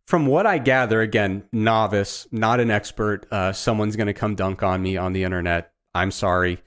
[0.05, 3.25] from what I gather, again, novice, not an expert.
[3.31, 5.71] Uh, someone's going to come dunk on me on the internet.
[5.95, 6.61] I'm sorry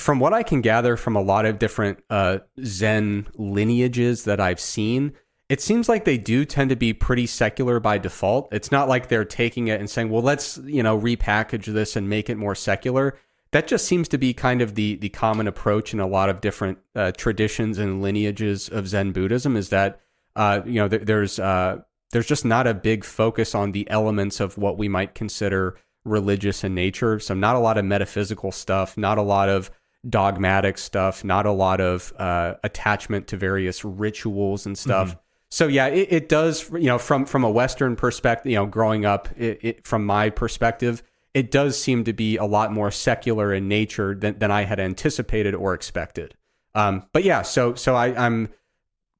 [0.00, 4.60] from what I can gather from a lot of different uh, Zen lineages that I've
[4.60, 5.12] seen,
[5.48, 8.48] it seems like they do tend to be pretty secular by default.
[8.52, 12.08] It's not like they're taking it and saying, "Well, let's you know repackage this and
[12.08, 13.18] make it more secular."
[13.50, 16.40] That just seems to be kind of the the common approach in a lot of
[16.40, 19.56] different uh, traditions and lineages of Zen Buddhism.
[19.56, 20.00] Is that
[20.36, 21.80] uh, you know th- there's uh,
[22.12, 26.64] there's just not a big focus on the elements of what we might consider religious
[26.64, 27.18] in nature.
[27.18, 29.70] So not a lot of metaphysical stuff, not a lot of
[30.08, 35.10] dogmatic stuff, not a lot of uh, attachment to various rituals and stuff.
[35.10, 35.18] Mm-hmm.
[35.50, 36.70] So yeah, it, it, does.
[36.70, 40.30] You know, from from a Western perspective, you know, growing up, it, it, from my
[40.30, 41.02] perspective,
[41.34, 44.78] it does seem to be a lot more secular in nature than, than I had
[44.78, 46.36] anticipated or expected.
[46.74, 48.50] Um, but yeah, so so I, I'm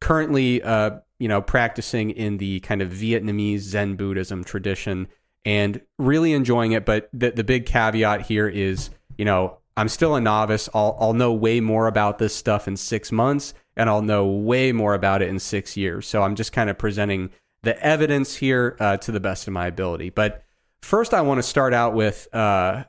[0.01, 5.07] currently, uh, you know, practicing in the kind of Vietnamese Zen Buddhism tradition
[5.45, 6.85] and really enjoying it.
[6.85, 10.69] But the the big caveat here is, you know, I'm still a novice.
[10.75, 14.73] I'll, I'll know way more about this stuff in six months, and I'll know way
[14.73, 16.09] more about it in six years.
[16.09, 17.31] So I'm just kind of presenting
[17.63, 20.11] the evidence here uh, to the best of my ability.
[20.11, 20.43] But
[20.83, 22.27] first, I want to start out with.
[22.35, 22.85] Uh,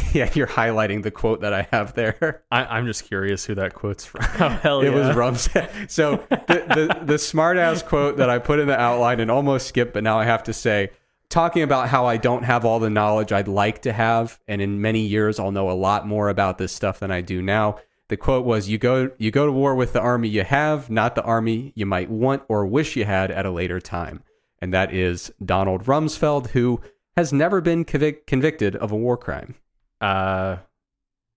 [0.12, 2.42] yeah, you're highlighting the quote that I have there.
[2.50, 4.24] I, am just curious who that quote's from.
[4.40, 5.90] Oh, hell it was Rumsfeld.
[5.90, 9.66] So the, the, the smart ass quote that I put in the outline and almost
[9.66, 10.90] skipped, but now I have to say
[11.28, 14.80] talking about how I don't have all the knowledge I'd like to have, and in
[14.80, 17.78] many years I'll know a lot more about this stuff than I do now.
[18.08, 21.14] The quote was, "You go, you go to war with the army you have, not
[21.14, 24.22] the army you might want or wish you had at a later time."
[24.60, 26.80] And that is Donald Rumsfeld, who
[27.16, 29.54] has never been convic- convicted of a war crime.
[30.02, 30.58] Uh,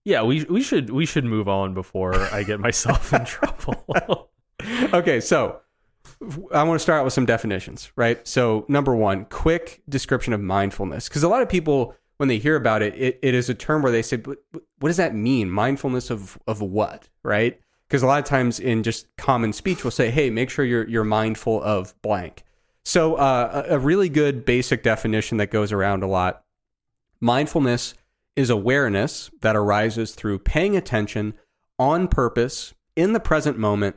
[0.04, 4.30] yeah, we we should we should move on before I get myself in trouble.
[4.92, 5.60] okay, so
[6.52, 8.26] I want to start out with some definitions, right?
[8.26, 11.08] So, number one, quick description of mindfulness.
[11.08, 13.82] Because a lot of people, when they hear about it, it, it is a term
[13.82, 15.50] where they say, what does that mean?
[15.50, 17.60] Mindfulness of, of what, right?
[17.88, 20.88] Because a lot of times in just common speech, we'll say, hey, make sure you're,
[20.88, 22.44] you're mindful of blank.
[22.84, 26.44] So, uh, a, a really good basic definition that goes around a lot
[27.20, 27.94] mindfulness
[28.36, 31.34] is awareness that arises through paying attention
[31.78, 33.96] on purpose in the present moment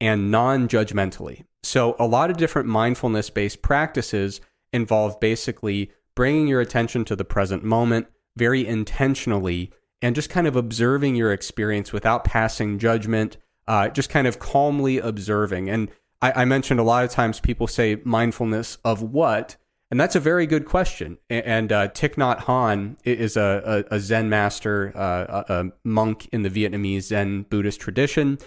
[0.00, 1.44] and non judgmentally.
[1.62, 4.40] So, a lot of different mindfulness based practices
[4.72, 9.70] involve basically bringing your attention to the present moment very intentionally
[10.02, 13.36] and just kind of observing your experience without passing judgment,
[13.68, 15.68] uh, just kind of calmly observing.
[15.68, 15.90] And
[16.22, 19.56] I, I, mentioned a lot of times people say mindfulness of what?
[19.90, 21.18] And that's a very good question.
[21.28, 26.28] And uh, Thich Nhat Hanh is a, a, a Zen master, uh, a, a monk
[26.32, 28.38] in the Vietnamese Zen Buddhist tradition.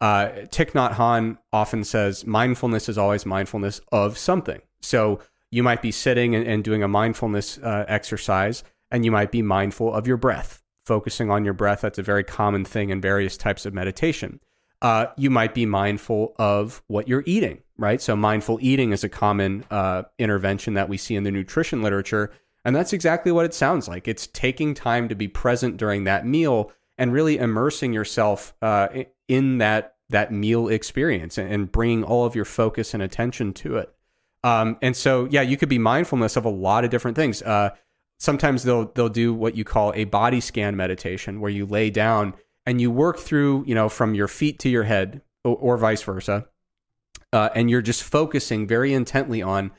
[0.00, 4.60] Uh, Thich Nhat Hanh often says mindfulness is always mindfulness of something.
[4.80, 5.20] So
[5.50, 9.42] you might be sitting and, and doing a mindfulness uh, exercise, and you might be
[9.42, 11.80] mindful of your breath, focusing on your breath.
[11.80, 14.40] That's a very common thing in various types of meditation.
[14.80, 18.00] Uh, you might be mindful of what you're eating, right?
[18.00, 22.30] So mindful eating is a common uh, intervention that we see in the nutrition literature.
[22.64, 24.06] And that's exactly what it sounds like.
[24.06, 28.88] It's taking time to be present during that meal and really immersing yourself uh,
[29.28, 33.92] in that that meal experience and, bringing all of your focus and attention to it.
[34.44, 37.42] Um, and so, yeah, you could be mindfulness of a lot of different things.
[37.42, 37.70] Uh,
[38.18, 42.34] sometimes they'll they'll do what you call a body scan meditation, where you lay down
[42.66, 46.02] and you work through, you know, from your feet to your head, or, or vice
[46.02, 46.46] versa,
[47.32, 49.70] uh, and you're just focusing very intently on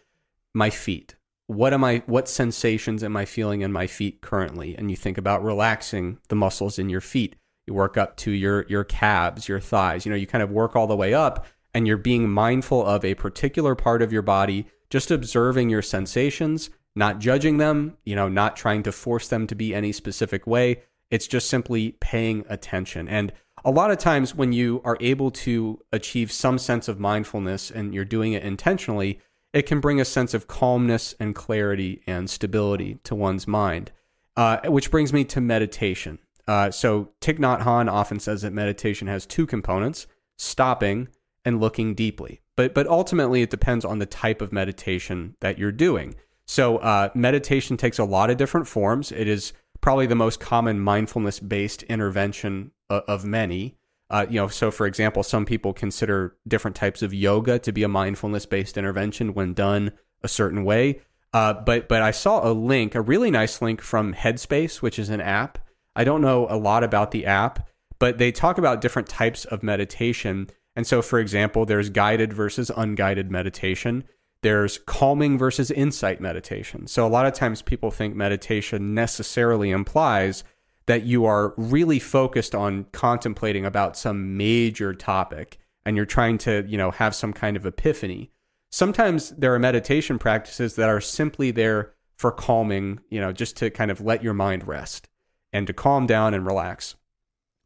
[0.54, 1.16] my feet.
[1.48, 2.04] What am I?
[2.06, 4.76] What sensations am I feeling in my feet currently?
[4.76, 7.36] And you think about relaxing the muscles in your feet
[7.66, 10.06] you work up to your your calves, your thighs.
[10.06, 13.04] You know, you kind of work all the way up and you're being mindful of
[13.04, 18.30] a particular part of your body, just observing your sensations, not judging them, you know,
[18.30, 20.84] not trying to force them to be any specific way.
[21.10, 23.08] It's just simply paying attention.
[23.08, 23.34] And
[23.66, 27.94] a lot of times when you are able to achieve some sense of mindfulness and
[27.94, 29.20] you're doing it intentionally,
[29.54, 33.92] it can bring a sense of calmness and clarity and stability to one's mind.
[34.36, 36.18] Uh, which brings me to meditation.
[36.48, 40.08] Uh, so Thich Nhat Hanh often says that meditation has two components:
[40.38, 41.08] stopping
[41.46, 42.42] and looking deeply.
[42.56, 46.16] But but ultimately, it depends on the type of meditation that you're doing.
[46.48, 49.12] So uh, meditation takes a lot of different forms.
[49.12, 52.72] It is probably the most common mindfulness-based intervention
[53.08, 53.78] of, many.
[54.10, 57.84] Uh, you know, so for example, some people consider different types of yoga to be
[57.84, 59.92] a mindfulness-based intervention when done
[60.22, 61.02] a certain way.
[61.34, 65.10] Uh, but but I saw a link, a really nice link from Headspace, which is
[65.10, 65.58] an app
[65.96, 67.68] I don't know a lot about the app,
[68.00, 70.50] but they talk about different types of meditation.
[70.76, 74.04] And so, for example, there's guided versus unguided meditation.
[74.42, 76.88] There's calming versus insight meditation.
[76.88, 80.44] So, a lot of times people think meditation necessarily implies
[80.86, 86.66] that you are really focused on contemplating about some major topic and you're trying to,
[86.68, 88.32] you know, have some kind of epiphany.
[88.72, 93.70] Sometimes there are meditation practices that are simply there for calming, you know, just to
[93.70, 95.10] kind of let your mind rest
[95.52, 96.96] and to calm down and relax.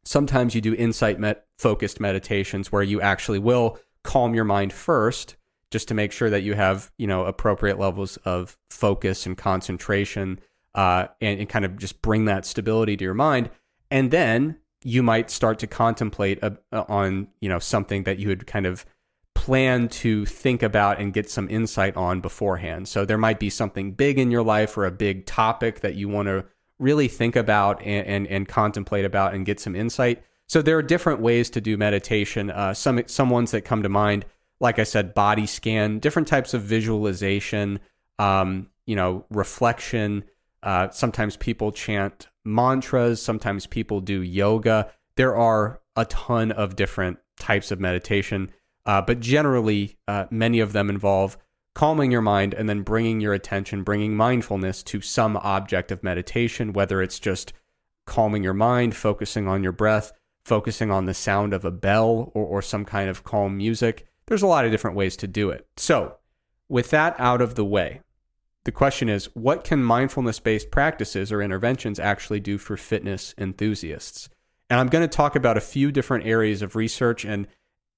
[0.04, 5.36] Sometimes you do insight met- focused meditations where you actually will calm your mind first
[5.70, 10.40] just to make sure that you have you know appropriate levels of focus and concentration
[10.74, 13.50] uh, and, and, kind of just bring that stability to your mind
[13.90, 18.28] and then you might start to contemplate a, a, on you know something that you
[18.28, 18.84] had kind of
[19.34, 23.92] planned to think about and get some insight on beforehand so there might be something
[23.92, 26.44] big in your life or a big topic that you want to
[26.78, 30.22] really think about and, and, and contemplate about and get some insight.
[30.46, 32.50] So there are different ways to do meditation.
[32.50, 34.24] Uh, some some ones that come to mind,
[34.60, 37.80] like I said, body scan, different types of visualization,
[38.18, 40.24] um, you know, reflection,
[40.62, 43.22] Uh, sometimes people chant mantras.
[43.22, 44.90] Sometimes people do yoga.
[45.16, 48.50] There are a ton of different types of meditation,
[48.86, 51.36] uh, but generally, uh, many of them involve
[51.74, 56.72] calming your mind and then bringing your attention, bringing mindfulness to some object of meditation,
[56.72, 57.52] whether it's just
[58.04, 60.12] calming your mind, focusing on your breath,
[60.44, 64.08] focusing on the sound of a bell or, or some kind of calm music.
[64.26, 65.66] There's a lot of different ways to do it.
[65.76, 66.16] So,
[66.68, 68.00] with that out of the way,
[68.68, 74.28] the question is what can mindfulness based practices or interventions actually do for fitness enthusiasts?
[74.68, 77.24] And I'm going to talk about a few different areas of research.
[77.24, 77.46] And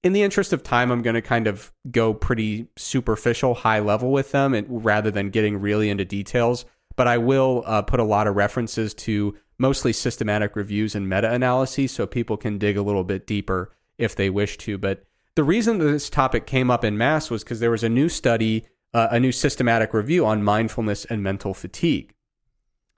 [0.01, 4.13] in the interest of time, I'm going to kind of go pretty superficial, high level
[4.13, 6.63] with them and, rather than getting really into details.
[6.95, 11.33] But I will uh, put a lot of references to mostly systematic reviews and meta
[11.33, 14.77] analyses so people can dig a little bit deeper if they wish to.
[14.77, 15.03] But
[15.35, 18.07] the reason that this topic came up in mass was because there was a new
[18.07, 22.13] study, uh, a new systematic review on mindfulness and mental fatigue.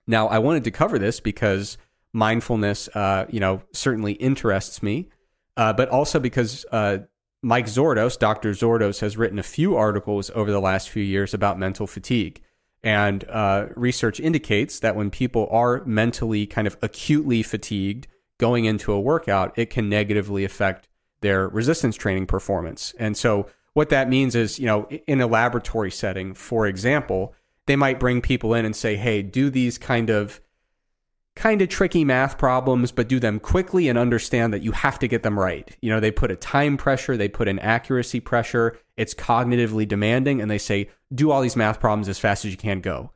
[0.07, 1.77] Now, I wanted to cover this because
[2.11, 5.09] mindfulness, uh, you know, certainly interests me,
[5.57, 6.99] uh, but also because uh,
[7.41, 8.51] Mike Zourdos, Dr.
[8.51, 12.41] Zourdos, has written a few articles over the last few years about mental fatigue.
[12.83, 18.07] And uh, research indicates that when people are mentally kind of acutely fatigued
[18.39, 20.89] going into a workout, it can negatively affect
[21.21, 22.93] their resistance training performance.
[22.99, 27.33] And so, what that means is, you know, in a laboratory setting, for example,
[27.65, 30.41] they might bring people in and say, hey, do these kind of
[31.35, 35.07] kind of tricky math problems, but do them quickly and understand that you have to
[35.07, 35.75] get them right.
[35.81, 40.41] You know, they put a time pressure, they put an accuracy pressure, it's cognitively demanding,
[40.41, 43.11] and they say, do all these math problems as fast as you can go.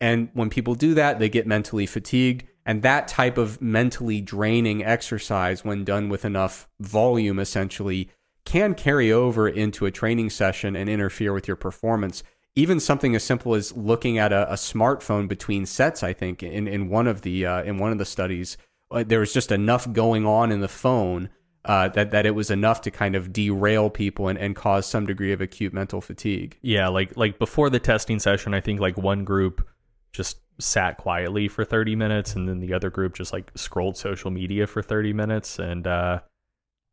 [0.00, 2.44] And when people do that, they get mentally fatigued.
[2.66, 8.10] And that type of mentally draining exercise, when done with enough volume, essentially,
[8.44, 12.22] can carry over into a training session and interfere with your performance
[12.54, 16.02] even something as simple as looking at a, a smartphone between sets.
[16.02, 18.56] I think in in one of the uh, in one of the studies,
[18.90, 21.30] uh, there was just enough going on in the phone
[21.64, 25.06] uh, that that it was enough to kind of derail people and, and cause some
[25.06, 26.58] degree of acute mental fatigue.
[26.60, 29.66] Yeah, like like before the testing session, I think like one group
[30.12, 34.30] just sat quietly for 30 minutes and then the other group just like scrolled social
[34.30, 36.20] media for 30 minutes and uh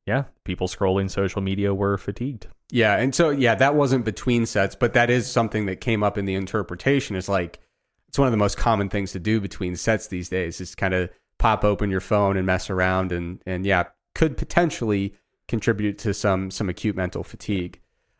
[0.10, 2.48] yeah, people scrolling social media were fatigued.
[2.72, 6.18] Yeah, and so yeah, that wasn't between sets, but that is something that came up
[6.18, 7.16] in the interpretation.
[7.16, 7.60] Is like
[8.08, 10.60] it's one of the most common things to do between sets these days.
[10.60, 13.84] Is kind of pop open your phone and mess around, and and yeah,
[14.16, 15.14] could potentially
[15.48, 17.80] contribute to some some acute mental fatigue.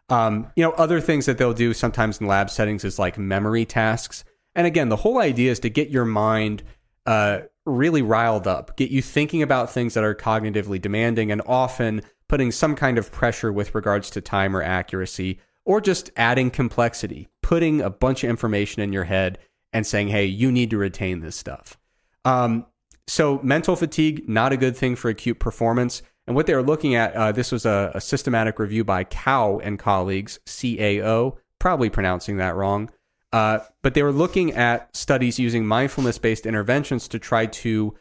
[0.10, 3.66] Um, you know, other things that they'll do sometimes in lab settings is like memory
[3.66, 4.24] tasks.
[4.56, 6.64] And again, the whole idea is to get your mind
[7.06, 12.02] uh, really riled up, get you thinking about things that are cognitively demanding and often
[12.28, 17.28] putting some kind of pressure with regards to time or accuracy, or just adding complexity,
[17.42, 19.38] putting a bunch of information in your head
[19.74, 21.78] and saying, hey, you need to retain this stuff.
[22.26, 22.66] Um,
[23.08, 26.02] so, mental fatigue, not a good thing for acute performance.
[26.28, 29.60] And what they were looking at, uh, this was a, a, systematic review by Cao
[29.64, 32.92] and colleagues, CAO, probably pronouncing that wrong.
[33.32, 37.96] Uh, but they were looking at studies using mindfulness based interventions to try to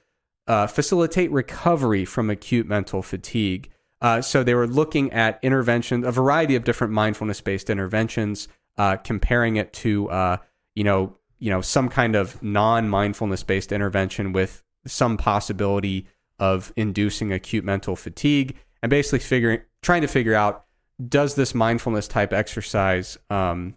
[0.48, 3.70] uh, facilitate recovery from acute mental fatigue.
[4.00, 8.48] Uh, so they were looking at interventions, a variety of different mindfulness-based interventions,
[8.78, 10.36] uh, comparing it to uh,
[10.74, 16.06] you know you know some kind of non-mindfulness-based intervention with some possibility
[16.38, 20.64] of inducing acute mental fatigue, and basically figuring trying to figure out
[21.08, 23.74] does this mindfulness type exercise um,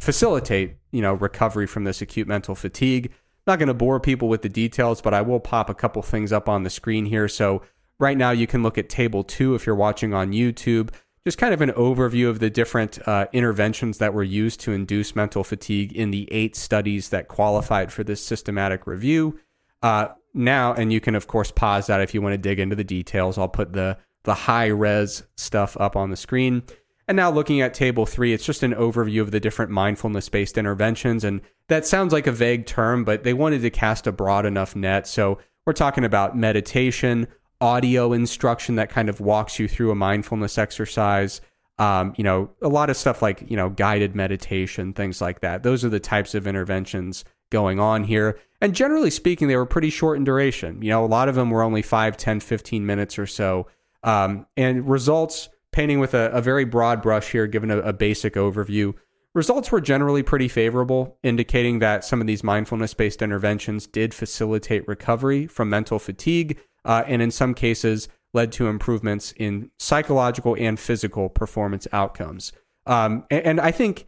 [0.00, 3.06] facilitate you know recovery from this acute mental fatigue.
[3.06, 6.00] I'm not going to bore people with the details, but I will pop a couple
[6.02, 7.28] things up on the screen here.
[7.28, 7.62] So
[7.98, 10.90] Right now, you can look at table two if you're watching on YouTube.
[11.24, 15.16] Just kind of an overview of the different uh, interventions that were used to induce
[15.16, 19.38] mental fatigue in the eight studies that qualified for this systematic review.
[19.82, 22.76] Uh, now, and you can of course pause that if you want to dig into
[22.76, 23.38] the details.
[23.38, 26.62] I'll put the the high res stuff up on the screen.
[27.06, 30.56] And now looking at table three, it's just an overview of the different mindfulness based
[30.56, 31.24] interventions.
[31.24, 34.74] And that sounds like a vague term, but they wanted to cast a broad enough
[34.74, 35.06] net.
[35.06, 37.26] So we're talking about meditation,
[37.60, 41.40] audio instruction that kind of walks you through a mindfulness exercise.
[41.78, 45.62] Um, you know, a lot of stuff like, you know, guided meditation, things like that.
[45.62, 48.38] Those are the types of interventions going on here.
[48.60, 50.80] And generally speaking, they were pretty short in duration.
[50.82, 53.66] You know, a lot of them were only 5, 10, 15 minutes or so.
[54.02, 58.34] Um, and results, painting with a, a, very broad brush here, given a, a basic
[58.34, 58.94] overview,
[59.34, 64.86] results were generally pretty favorable, indicating that some of these mindfulness based interventions did facilitate
[64.86, 70.78] recovery from mental fatigue uh, and in some cases led to improvements in psychological and
[70.78, 72.52] physical performance outcomes.
[72.86, 74.06] Um, and, and, I think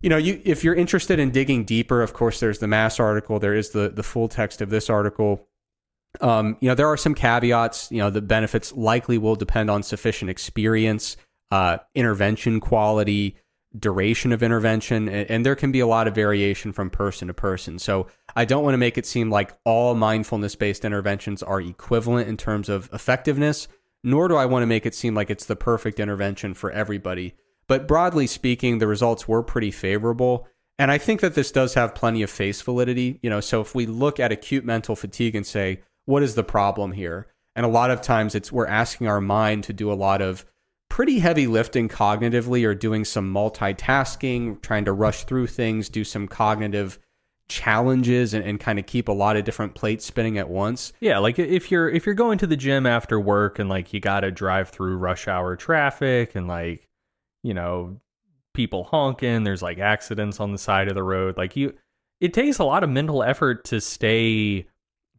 [0.00, 3.38] you know, you if you're interested in digging deeper, of course, there's the mass article.
[3.38, 5.46] There is the the full text of this article.
[6.20, 7.90] Um, you know, there are some caveats.
[7.90, 11.16] You know, the benefits likely will depend on sufficient experience,
[11.50, 13.36] uh, intervention quality,
[13.78, 17.34] duration of intervention, and, and there can be a lot of variation from person to
[17.34, 17.78] person.
[17.78, 22.28] So I don't want to make it seem like all mindfulness based interventions are equivalent
[22.28, 23.68] in terms of effectiveness,
[24.02, 27.34] nor do I want to make it seem like it's the perfect intervention for everybody.
[27.68, 30.48] But broadly speaking, the results were pretty favorable.
[30.78, 33.20] And I think that this does have plenty of face validity.
[33.22, 36.44] You know, so if we look at acute mental fatigue and say, what is the
[36.44, 37.28] problem here?
[37.56, 40.44] And a lot of times it's we're asking our mind to do a lot of
[40.88, 46.26] pretty heavy lifting cognitively or doing some multitasking, trying to rush through things, do some
[46.26, 46.98] cognitive
[47.48, 50.92] challenges and, and kind of keep a lot of different plates spinning at once.
[51.00, 54.00] Yeah, like if you're if you're going to the gym after work and like you
[54.00, 56.88] got to drive through rush hour traffic and like
[57.42, 58.00] you know
[58.52, 61.74] people honking, there's like accidents on the side of the road, like you
[62.20, 64.66] it takes a lot of mental effort to stay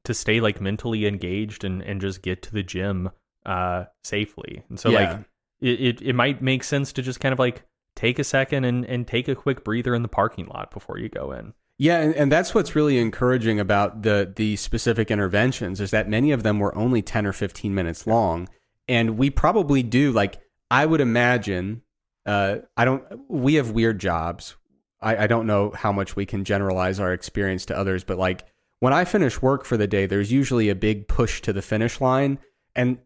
[0.03, 3.09] to stay like mentally engaged and and just get to the gym
[3.45, 4.63] uh safely.
[4.69, 4.99] And so Yeah.
[4.99, 5.19] like
[5.61, 7.63] it, it it might make sense to just kind of like
[7.95, 11.09] take a second and and take a quick breather in the parking lot before you
[11.09, 11.53] go in.
[11.77, 16.31] Yeah, and, and that's what's really encouraging about the the specific interventions is that many
[16.31, 18.47] of them were only 10 or 15 minutes long.
[18.87, 21.81] And we probably do like I would imagine
[22.25, 24.55] uh I don't we have weird jobs.
[25.01, 28.45] I, I don't know how much we can generalize our experience to others, but like
[28.81, 32.01] when I finish work for the day, there's usually a big push to the finish
[32.01, 32.39] line.
[32.75, 32.97] And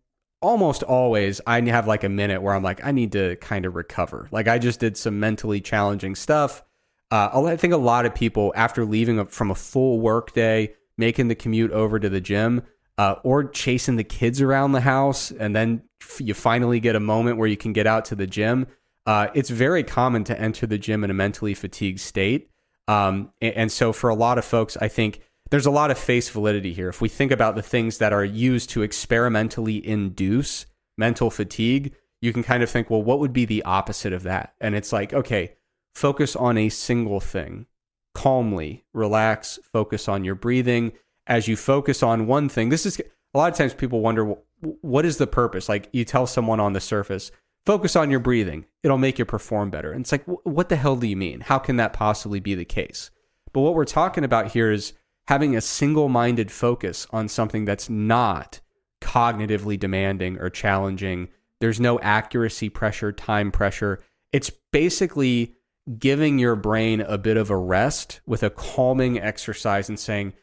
[0.41, 3.75] almost always I have like a minute where I'm like, I need to kind of
[3.75, 4.29] recover.
[4.31, 6.63] Like I just did some mentally challenging stuff.
[7.11, 11.27] Uh, I think a lot of people, after leaving from a full work day, making
[11.27, 12.63] the commute over to the gym,
[12.97, 15.83] uh, or chasing the kids around the house, and then
[16.19, 18.65] you finally get a moment where you can get out to the gym.
[19.05, 22.49] Uh, it's very common to enter the gym in a mentally fatigued state.
[22.87, 25.19] Um, a- and, so, for a lot of folks, I think
[25.51, 26.89] there's a lot of face validity here.
[26.89, 30.65] If we think about the things that are used to experimentally induce
[30.97, 34.55] mental fatigue, you can kind of think, well, what would be the opposite of that?
[34.59, 35.53] And it's like, okay,
[35.93, 37.67] focus on a single thing
[38.13, 40.93] calmly, relax, focus on your breathing.
[41.27, 44.83] As you focus on one thing, this is a lot of times people wonder "Wh-
[44.83, 45.67] what is the purpose?
[45.67, 47.31] Like you tell someone on the surface,
[47.65, 49.91] focus on your breathing, it'll make you perform better.
[49.91, 51.41] And it's like, what the hell do you mean?
[51.41, 53.11] How can that possibly be the case?
[53.51, 54.93] But what we're talking about here is
[55.27, 58.59] having a single minded focus on something that's not
[59.01, 61.29] cognitively demanding or challenging.
[61.61, 64.03] There's no accuracy pressure, time pressure.
[64.31, 65.55] It's basically
[65.99, 70.33] giving your brain a bit of a rest with a calming exercise and saying,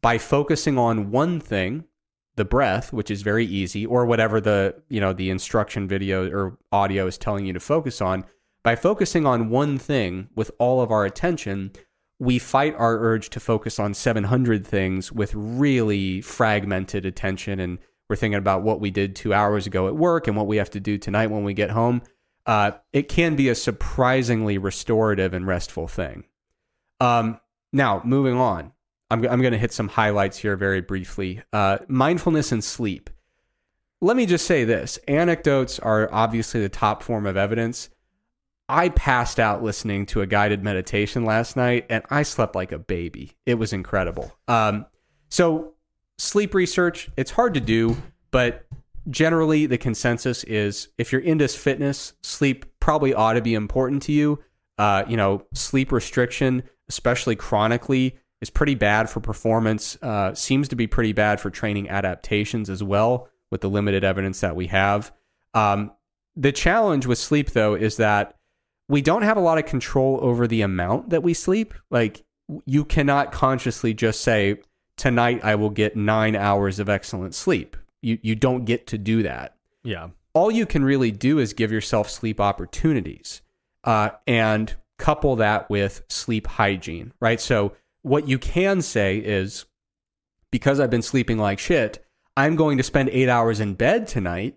[0.00, 1.84] by focusing on one thing,
[2.36, 6.58] the breath, which is very easy, or whatever the you know the instruction video or
[6.70, 8.24] audio is telling you to focus on,
[8.62, 11.72] by focusing on one thing with all of our attention,
[12.18, 17.78] we fight our urge to focus on 700 things with really fragmented attention and
[18.08, 20.70] we're thinking about what we did two hours ago at work and what we have
[20.70, 22.02] to do tonight when we get home
[22.46, 26.22] uh, it can be a surprisingly restorative and restful thing.
[27.00, 27.40] Um,
[27.72, 28.72] now moving on
[29.10, 31.42] i'm, I'm going to hit some highlights here very briefly.
[31.52, 33.10] Uh, mindfulness and sleep.
[34.00, 37.88] Let me just say this anecdotes are obviously the top form of evidence
[38.68, 42.78] I passed out listening to a guided meditation last night and I slept like a
[42.78, 43.36] baby.
[43.46, 44.32] It was incredible.
[44.48, 44.86] Um,
[45.28, 45.74] so,
[46.18, 47.96] sleep research, it's hard to do,
[48.30, 48.66] but
[49.08, 54.12] generally the consensus is if you're into fitness, sleep probably ought to be important to
[54.12, 54.40] you.
[54.78, 60.76] Uh, you know, sleep restriction, especially chronically, is pretty bad for performance, uh, seems to
[60.76, 65.12] be pretty bad for training adaptations as well, with the limited evidence that we have.
[65.54, 65.92] Um,
[66.36, 68.35] the challenge with sleep, though, is that
[68.88, 71.74] we don't have a lot of control over the amount that we sleep.
[71.90, 72.24] Like
[72.64, 74.60] you cannot consciously just say
[74.96, 77.76] tonight I will get 9 hours of excellent sleep.
[78.02, 79.56] You you don't get to do that.
[79.82, 80.08] Yeah.
[80.32, 83.42] All you can really do is give yourself sleep opportunities.
[83.82, 87.40] Uh, and couple that with sleep hygiene, right?
[87.40, 87.72] So
[88.02, 89.66] what you can say is
[90.50, 92.04] because I've been sleeping like shit,
[92.36, 94.56] I'm going to spend 8 hours in bed tonight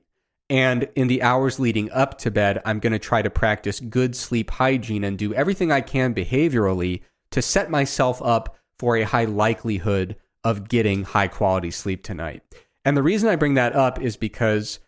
[0.50, 4.16] and in the hours leading up to bed, I'm going to try to practice good
[4.16, 7.02] sleep hygiene and do everything I can behaviorally
[7.32, 12.44] to set myself up for a high likelihood of getting high quality sleep tonight.
[12.84, 14.80] And the reason I bring that up is because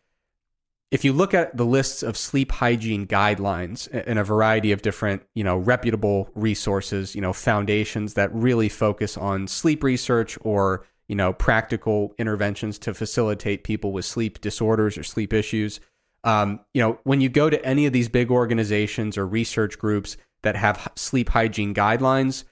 [0.92, 5.24] if you look at the lists of sleep hygiene guidelines in a variety of different,
[5.34, 11.16] you know, reputable resources, you know, foundations that really focus on sleep research or you
[11.16, 15.82] know, practical interventions to facilitate people with sleep disorders or sleep issues.
[16.24, 20.16] Um, you know, when you go to any of these big organizations or research groups,
[20.44, 22.44] that have sleep hygiene guidelines,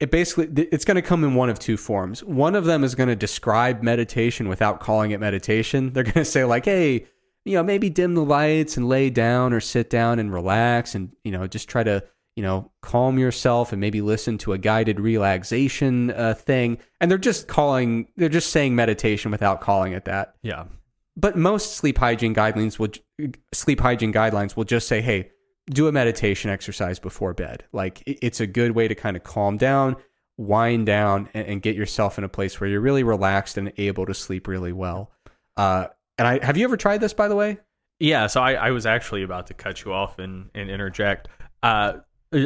[0.00, 2.22] it basically it's going to come in one of two forms.
[2.24, 5.92] One of them is going to describe meditation without calling it meditation.
[5.94, 7.06] They're going to say like, "Hey,
[7.44, 11.14] you know, maybe dim the lights and lay down or sit down and relax and,
[11.24, 12.02] you know, just try to,
[12.36, 17.18] you know, calm yourself and maybe listen to a guided relaxation uh, thing." And they're
[17.18, 20.34] just calling they're just saying meditation without calling it that.
[20.42, 20.64] Yeah.
[21.16, 22.88] But most sleep hygiene guidelines will
[23.52, 25.30] sleep hygiene guidelines will just say, "Hey,
[25.70, 27.64] do a meditation exercise before bed.
[27.72, 29.96] Like it's a good way to kind of calm down,
[30.36, 34.06] wind down, and, and, get yourself in a place where you're really relaxed and able
[34.06, 35.10] to sleep really well.
[35.56, 35.86] Uh,
[36.18, 37.58] and I have you ever tried this, by the way?
[37.98, 38.26] Yeah.
[38.26, 41.28] So I, I was actually about to cut you off and, and interject.
[41.62, 41.94] Uh,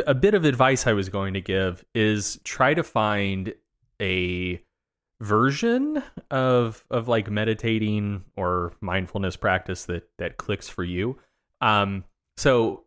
[0.07, 3.55] a bit of advice I was going to give is try to find
[4.01, 4.63] a
[5.21, 11.19] version of of like meditating or mindfulness practice that that clicks for you.
[11.61, 12.05] Um,
[12.37, 12.85] so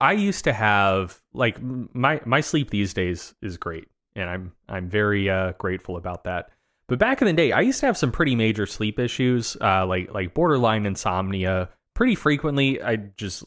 [0.00, 4.88] I used to have like my my sleep these days is great, and I'm I'm
[4.88, 6.50] very uh, grateful about that.
[6.88, 9.86] But back in the day, I used to have some pretty major sleep issues, uh,
[9.86, 11.68] like like borderline insomnia.
[11.94, 13.44] Pretty frequently, I just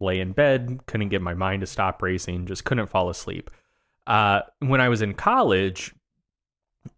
[0.00, 3.50] lay in bed, couldn't get my mind to stop racing, just couldn't fall asleep.
[4.06, 5.94] Uh, when I was in college,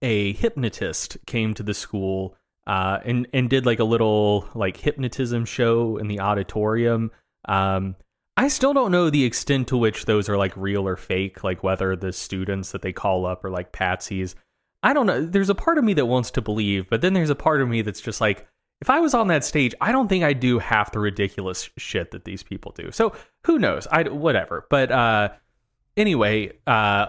[0.03, 2.37] a hypnotist came to the school
[2.67, 7.13] uh, and and did like a little like hypnotism show in the auditorium.
[7.47, 7.95] Um,
[8.37, 11.63] I still don't know the extent to which those are like real or fake, like
[11.63, 14.35] whether the students that they call up are like patsies.
[14.83, 15.25] I don't know.
[15.25, 17.69] There's a part of me that wants to believe, but then there's a part of
[17.69, 18.47] me that's just like,
[18.81, 22.11] if I was on that stage, I don't think I'd do half the ridiculous shit
[22.11, 22.91] that these people do.
[22.91, 23.13] So
[23.45, 23.87] who knows?
[23.87, 24.67] I whatever.
[24.69, 25.31] But uh,
[25.97, 27.07] anyway, uh,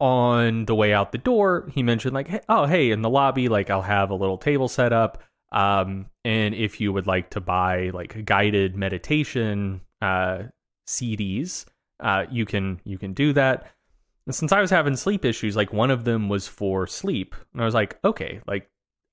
[0.00, 3.70] on the way out the door, he mentioned like, oh hey, in the lobby, like
[3.70, 5.22] I'll have a little table set up.
[5.52, 10.44] Um, and if you would like to buy like guided meditation uh,
[10.88, 11.64] CDs,
[12.00, 13.70] uh, you can you can do that.
[14.26, 17.62] And since I was having sleep issues, like one of them was for sleep, and
[17.62, 18.68] I was like, okay, like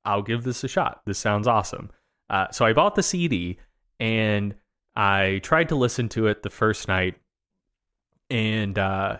[0.05, 1.01] I'll give this a shot.
[1.05, 1.91] This sounds awesome.
[2.29, 3.59] Uh, so I bought the CD
[3.99, 4.55] and
[4.95, 7.15] I tried to listen to it the first night,
[8.29, 9.17] and uh,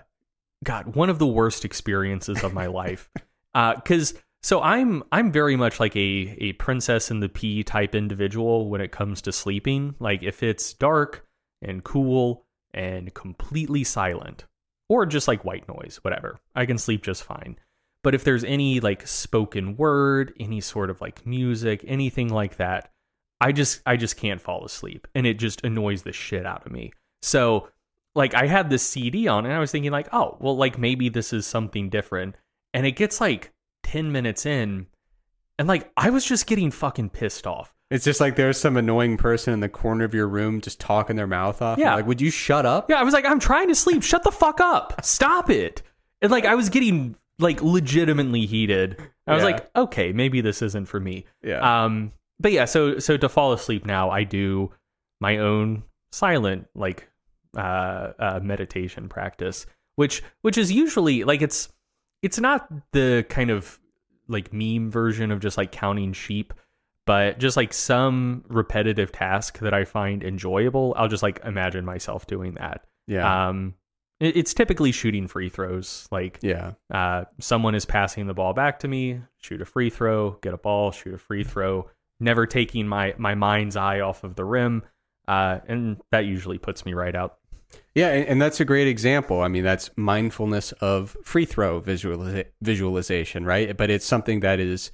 [0.63, 3.09] God, one of the worst experiences of my life.
[3.53, 7.95] Because uh, so I'm I'm very much like a a princess in the pea type
[7.95, 9.95] individual when it comes to sleeping.
[9.99, 11.25] Like if it's dark
[11.61, 14.45] and cool and completely silent,
[14.89, 16.39] or just like white noise, whatever.
[16.55, 17.57] I can sleep just fine.
[18.03, 22.91] But if there's any like spoken word, any sort of like music, anything like that,
[23.39, 26.71] I just I just can't fall asleep and it just annoys the shit out of
[26.71, 26.93] me.
[27.21, 27.69] So
[28.15, 31.09] like I had this CD on and I was thinking like, "Oh, well like maybe
[31.09, 32.35] this is something different."
[32.73, 33.51] And it gets like
[33.83, 34.87] 10 minutes in
[35.59, 37.73] and like I was just getting fucking pissed off.
[37.91, 41.17] It's just like there's some annoying person in the corner of your room just talking
[41.17, 41.77] their mouth off.
[41.77, 41.93] Yeah.
[41.93, 42.89] Like, would you shut up?
[42.89, 44.01] Yeah, I was like, I'm trying to sleep.
[44.01, 45.03] Shut the fuck up.
[45.03, 45.81] Stop it.
[46.21, 48.97] And like I was getting like legitimately heated.
[49.27, 49.49] I was Yeah.
[49.51, 51.25] like, okay, maybe this isn't for me.
[51.43, 51.85] Yeah.
[51.85, 54.71] Um but yeah, so so to fall asleep now, I do
[55.19, 57.07] my own silent like
[57.55, 59.65] uh, uh meditation practice,
[59.95, 61.69] which which is usually like it's
[62.21, 63.79] it's not the kind of
[64.27, 66.53] like meme version of just like counting sheep
[67.07, 72.27] but just like some repetitive task that I find enjoyable, I'll just like imagine myself
[72.27, 72.85] doing that.
[73.07, 73.49] yeah.
[73.49, 73.73] Um,
[74.21, 76.07] it's typically shooting free throws.
[76.11, 76.73] Like, yeah.
[76.93, 80.57] uh, someone is passing the ball back to me, shoot a free throw, get a
[80.57, 81.89] ball, shoot a free throw,
[82.19, 84.83] never taking my my mind's eye off of the rim,
[85.27, 87.39] uh, and that usually puts me right out.
[87.95, 89.41] Yeah, and, and that's a great example.
[89.41, 93.75] I mean, that's mindfulness of free throw visualiza- visualization, right?
[93.75, 94.91] But it's something that is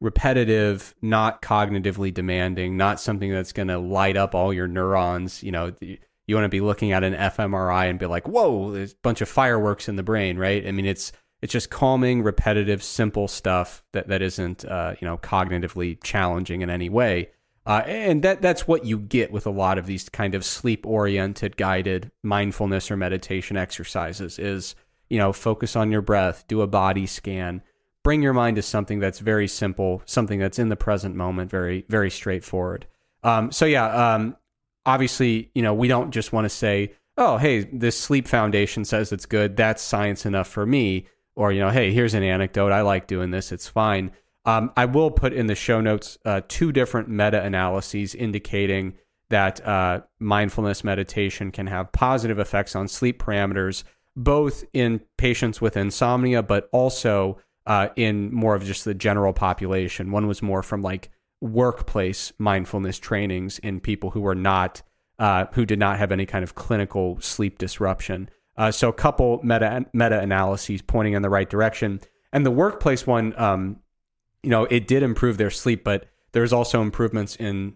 [0.00, 5.42] repetitive, not cognitively demanding, not something that's going to light up all your neurons.
[5.42, 5.98] You know, the-
[6.28, 9.20] you want to be looking at an fMRI and be like, "Whoa, there's a bunch
[9.20, 10.64] of fireworks in the brain," right?
[10.64, 11.10] I mean, it's
[11.40, 16.70] it's just calming, repetitive, simple stuff that that isn't uh, you know cognitively challenging in
[16.70, 17.30] any way.
[17.66, 20.86] Uh, and that that's what you get with a lot of these kind of sleep
[20.86, 24.74] oriented guided mindfulness or meditation exercises is
[25.10, 27.60] you know focus on your breath do a body scan
[28.02, 31.84] bring your mind to something that's very simple something that's in the present moment very
[31.90, 32.86] very straightforward
[33.22, 34.34] um, so yeah um,
[34.88, 39.12] obviously you know we don't just want to say oh hey this sleep foundation says
[39.12, 41.06] it's good that's science enough for me
[41.36, 44.10] or you know hey here's an anecdote i like doing this it's fine
[44.48, 48.94] um, I will put in the show notes uh, two different meta analyses indicating
[49.28, 53.84] that uh, mindfulness meditation can have positive effects on sleep parameters,
[54.16, 60.10] both in patients with insomnia, but also uh, in more of just the general population.
[60.10, 61.10] One was more from like
[61.40, 64.82] workplace mindfulness trainings in people who were not,
[65.18, 68.28] uh, who did not have any kind of clinical sleep disruption.
[68.56, 72.00] Uh, so a couple meta meta analyses pointing in the right direction.
[72.32, 73.76] And the workplace one, um,
[74.42, 77.74] you know, it did improve their sleep, but there's also improvements in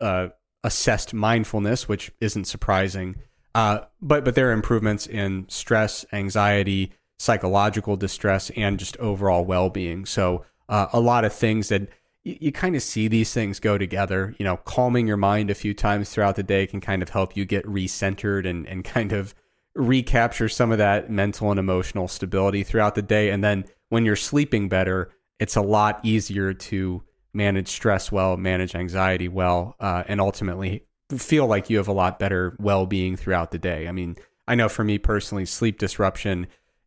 [0.00, 0.28] uh,
[0.64, 3.16] assessed mindfulness, which isn't surprising.
[3.54, 9.68] Uh, but but there are improvements in stress, anxiety, psychological distress, and just overall well
[9.68, 10.06] being.
[10.06, 11.88] So uh, a lot of things that
[12.24, 14.34] you, you kind of see these things go together.
[14.38, 17.36] You know, calming your mind a few times throughout the day can kind of help
[17.36, 19.34] you get recentered and and kind of
[19.74, 23.30] recapture some of that mental and emotional stability throughout the day.
[23.30, 28.74] And then when you're sleeping better, it's a lot easier to manage stress well, manage
[28.74, 30.84] anxiety well, uh, and ultimately
[31.16, 33.88] feel like you have a lot better well being throughout the day.
[33.88, 34.16] I mean,
[34.46, 36.46] I know for me personally, sleep disruption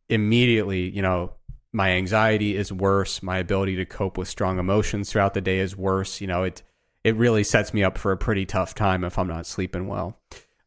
[0.09, 1.33] immediately, you know,
[1.75, 3.21] my anxiety is worse.
[3.21, 6.21] My ability to cope with strong emotions throughout the day is worse.
[6.21, 6.63] You know, it
[7.03, 10.17] it really sets me up for a pretty tough time if I'm not sleeping well.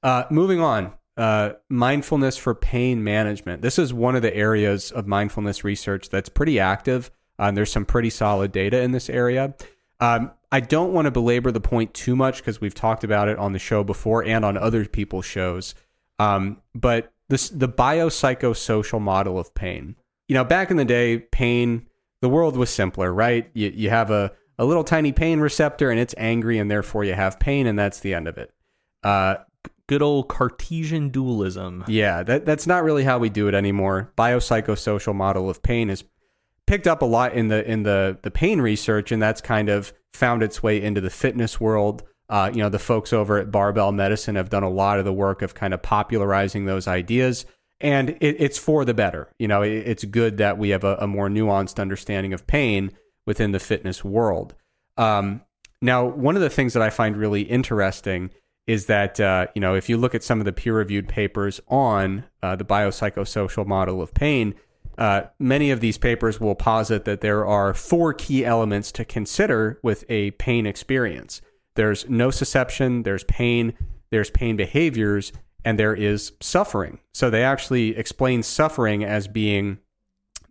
[0.02, 3.62] Uh, moving on, uh, mindfulness for pain management.
[3.62, 7.10] This is one of the areas of mindfulness research that's pretty active.
[7.38, 9.54] Uh, there's some pretty solid data in this area.
[10.00, 13.38] Um, I don't want to belabor the point too much because we've talked about it
[13.38, 15.74] on the show before and on other people's shows.
[16.18, 19.96] Um, but this the biopsychosocial model of pain.
[20.28, 21.86] You know, back in the day, pain
[22.20, 23.50] the world was simpler, right?
[23.54, 27.14] You you have a a little tiny pain receptor and it's angry and therefore you
[27.14, 28.52] have pain and that's the end of it.
[29.02, 29.36] Uh,
[29.86, 31.82] Good old Cartesian dualism.
[31.88, 34.12] yeah, that that's not really how we do it anymore.
[34.18, 36.04] Biopsychosocial model of pain is
[36.66, 39.94] picked up a lot in the in the the pain research, and that's kind of
[40.12, 42.02] found its way into the fitness world.
[42.28, 45.12] Uh, you know, the folks over at Barbell Medicine have done a lot of the
[45.12, 47.46] work of kind of popularizing those ideas,
[47.80, 49.28] and it, it's for the better.
[49.38, 52.92] You know, it, it's good that we have a, a, more nuanced understanding of pain
[53.26, 54.54] within the fitness world.
[54.96, 55.42] Um,
[55.80, 58.30] now, one of the things that I find really interesting
[58.66, 62.24] is that uh, you know if you look at some of the peer-reviewed papers on
[62.42, 64.54] uh, the biopsychosocial model of pain,
[64.98, 69.78] uh, many of these papers will posit that there are four key elements to consider
[69.82, 71.40] with a pain experience.
[71.76, 73.74] There's nociception, there's pain,
[74.10, 75.32] there's pain behaviors,
[75.68, 76.98] and there is suffering.
[77.12, 79.76] So they actually explain suffering as being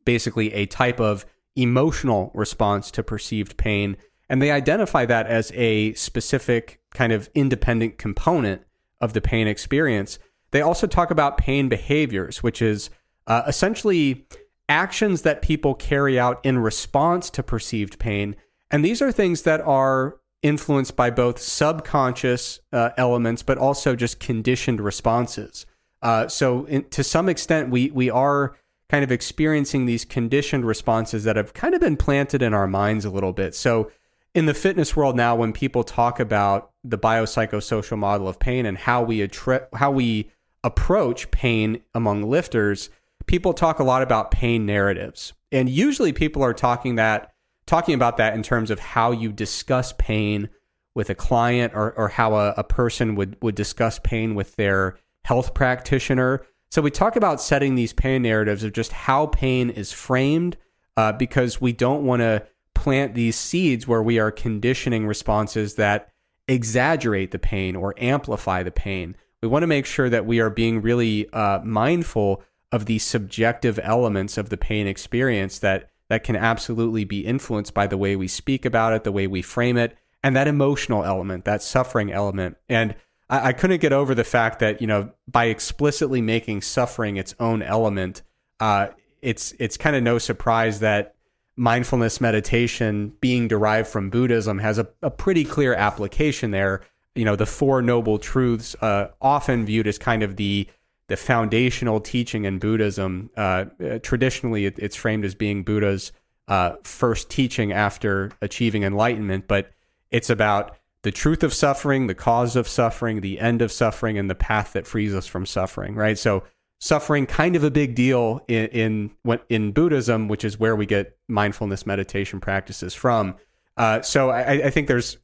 [0.05, 1.25] basically a type of
[1.55, 3.97] emotional response to perceived pain.
[4.29, 8.61] And they identify that as a specific kind of independent component
[9.01, 10.19] of the pain experience.
[10.51, 12.91] They also talk about pain behaviors, which is
[13.25, 14.27] uh, essentially
[14.69, 18.35] actions that people carry out in response to perceived pain.
[18.69, 24.19] And these are things that are influenced by both subconscious uh, elements, but also just
[24.19, 25.65] conditioned responses.
[26.01, 28.55] Uh, so, in, to some extent, we we are
[28.89, 33.03] kind of experiencing these conditioned responses that have kind of been planted in our minds
[33.03, 33.55] a little bit.
[33.55, 33.91] So,
[34.33, 38.77] in the fitness world now, when people talk about the biopsychosocial model of pain and
[38.77, 39.27] how we
[39.73, 40.31] how we
[40.63, 42.89] approach pain among lifters,
[43.25, 45.33] people talk a lot about pain narratives.
[45.51, 47.33] And usually people are talking that
[47.67, 50.49] talking about that in terms of how you discuss pain
[50.95, 54.97] with a client or, or how a, a person would, would discuss pain with their
[55.25, 56.43] health practitioner.
[56.71, 60.57] So we talk about setting these pain narratives of just how pain is framed
[60.95, 66.09] uh, because we don't want to plant these seeds where we are conditioning responses that
[66.47, 69.15] exaggerate the pain or amplify the pain.
[69.41, 72.41] We want to make sure that we are being really uh, mindful
[72.71, 77.87] of the subjective elements of the pain experience that that can absolutely be influenced by
[77.87, 81.45] the way we speak about it, the way we frame it, and that emotional element,
[81.45, 82.57] that suffering element.
[82.69, 82.95] And
[83.29, 87.35] I, I couldn't get over the fact that you know by explicitly making suffering its
[87.39, 88.21] own element,
[88.59, 88.87] uh,
[89.21, 91.15] it's it's kind of no surprise that
[91.55, 96.81] mindfulness meditation being derived from Buddhism has a, a pretty clear application there.
[97.15, 100.67] You know, the Four Noble Truths, uh, often viewed as kind of the
[101.07, 103.29] the foundational teaching in Buddhism.
[103.35, 106.11] Uh, uh, traditionally, it, it's framed as being Buddha's
[106.47, 109.71] uh, first teaching after achieving enlightenment, but
[110.11, 114.29] it's about the truth of suffering, the cause of suffering, the end of suffering, and
[114.29, 115.95] the path that frees us from suffering.
[115.95, 116.17] Right.
[116.17, 116.43] So
[116.79, 119.11] suffering kind of a big deal in in,
[119.49, 123.35] in Buddhism, which is where we get mindfulness meditation practices from.
[123.75, 125.17] Uh, so I, I, think there's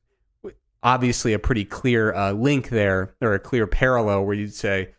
[0.83, 4.93] obviously a pretty clear uh, link there, or a clear parallel where you'd say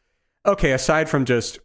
[0.47, 1.59] okay, aside from just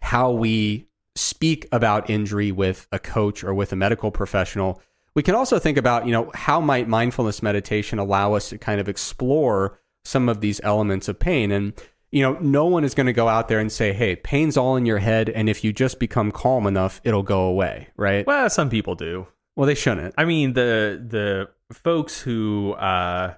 [0.00, 0.86] how we
[1.16, 4.80] speak about injury with a coach or with a medical professional,
[5.14, 8.80] we can also think about, you know, how might mindfulness meditation allow us to kind
[8.80, 11.72] of explore some of these elements of pain and
[12.12, 14.74] you know, no one is going to go out there and say, "Hey, pain's all
[14.74, 18.26] in your head and if you just become calm enough, it'll go away," right?
[18.26, 19.28] Well, some people do.
[19.54, 20.14] Well, they shouldn't.
[20.18, 23.34] I mean, the the folks who uh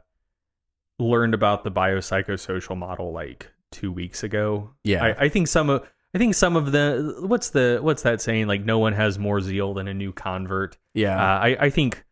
[0.98, 4.70] learned about the biopsychosocial model like two weeks ago.
[4.84, 8.20] Yeah, I, I think some of I think some of the what's the what's that
[8.20, 8.46] saying?
[8.46, 10.76] Like no one has more zeal than a new convert.
[10.94, 11.16] Yeah.
[11.16, 12.04] Uh, I I think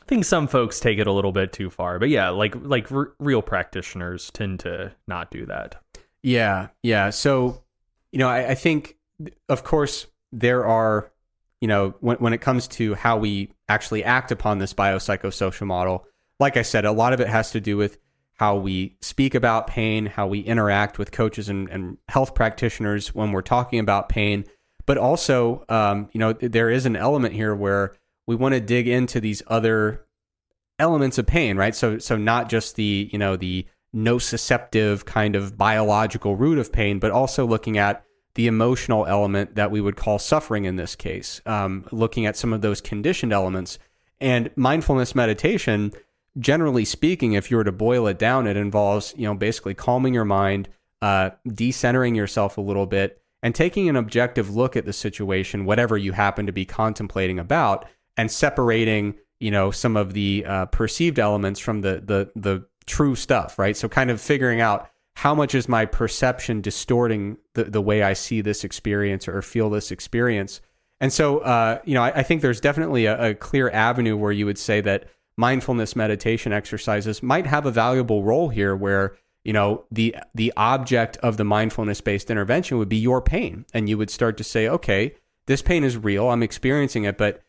[0.00, 2.90] I think some folks take it a little bit too far, but yeah, like like
[2.90, 5.76] r- real practitioners tend to not do that.
[6.22, 7.10] Yeah, yeah.
[7.10, 7.62] So,
[8.12, 8.96] you know, I, I think,
[9.48, 11.10] of course, there are,
[11.60, 16.06] you know, when when it comes to how we actually act upon this biopsychosocial model,
[16.38, 17.96] like I said, a lot of it has to do with
[18.40, 23.32] how we speak about pain, how we interact with coaches and, and health practitioners when
[23.32, 24.46] we're talking about pain.
[24.86, 27.92] But also, um, you know, there is an element here where
[28.26, 30.06] we want to dig into these other
[30.78, 31.74] elements of pain, right?
[31.74, 36.98] So, so not just the, you know, the nociceptive kind of biological root of pain,
[36.98, 38.02] but also looking at
[38.36, 42.54] the emotional element that we would call suffering in this case, um, looking at some
[42.54, 43.78] of those conditioned elements.
[44.18, 45.92] And mindfulness meditation
[46.40, 50.14] generally speaking, if you were to boil it down, it involves, you know, basically calming
[50.14, 50.68] your mind,
[51.02, 55.96] uh, decentering yourself a little bit, and taking an objective look at the situation, whatever
[55.96, 57.86] you happen to be contemplating about,
[58.16, 63.14] and separating, you know, some of the uh, perceived elements from the the the true
[63.14, 63.76] stuff, right?
[63.76, 68.14] So kind of figuring out how much is my perception distorting the, the way I
[68.14, 70.60] see this experience or feel this experience.
[71.00, 74.32] And so, uh, you know, I, I, think there's definitely a, a clear avenue where
[74.32, 79.52] you would say that mindfulness meditation exercises might have a valuable role here where you
[79.52, 83.64] know the the object of the mindfulness based intervention would be your pain.
[83.72, 85.14] And you would start to say okay
[85.46, 86.30] this pain is real.
[86.30, 87.18] I'm experiencing it.
[87.18, 87.42] But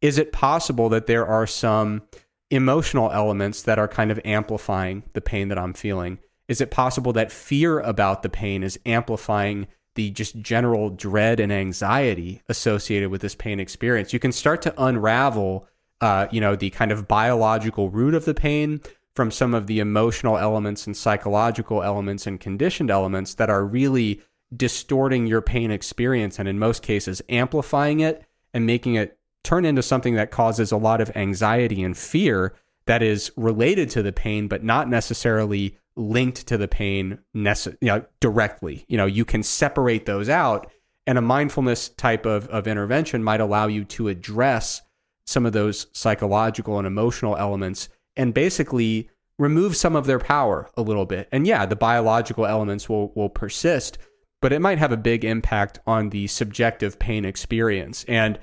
[0.00, 2.02] is it possible that there are some
[2.50, 6.18] emotional elements that are kind of amplifying the pain that i'm feeling?
[6.48, 11.52] Is it possible that fear about the pain is amplifying the just general dread and
[11.52, 14.12] anxiety associated with this pain experience?
[14.12, 15.66] You can start to unravel
[16.02, 18.80] uh, you know, the kind of biological root of the pain
[19.14, 24.20] from some of the emotional elements and psychological elements and conditioned elements that are really
[24.54, 29.82] distorting your pain experience and in most cases amplifying it and making it turn into
[29.82, 32.54] something that causes a lot of anxiety and fear
[32.86, 37.88] that is related to the pain but not necessarily linked to the pain nece- you
[37.88, 38.84] know, directly.
[38.88, 40.70] You know you can separate those out
[41.06, 44.82] and a mindfulness type of, of intervention might allow you to address
[45.26, 49.08] some of those psychological and emotional elements and basically
[49.38, 51.28] remove some of their power a little bit.
[51.32, 53.98] And yeah, the biological elements will will persist,
[54.40, 58.04] but it might have a big impact on the subjective pain experience.
[58.08, 58.38] And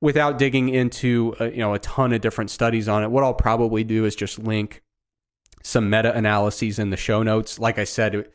[0.00, 3.34] without digging into uh, you know a ton of different studies on it, what I'll
[3.34, 4.82] probably do is just link
[5.62, 7.58] some meta analyses in the show notes.
[7.58, 8.28] Like I said,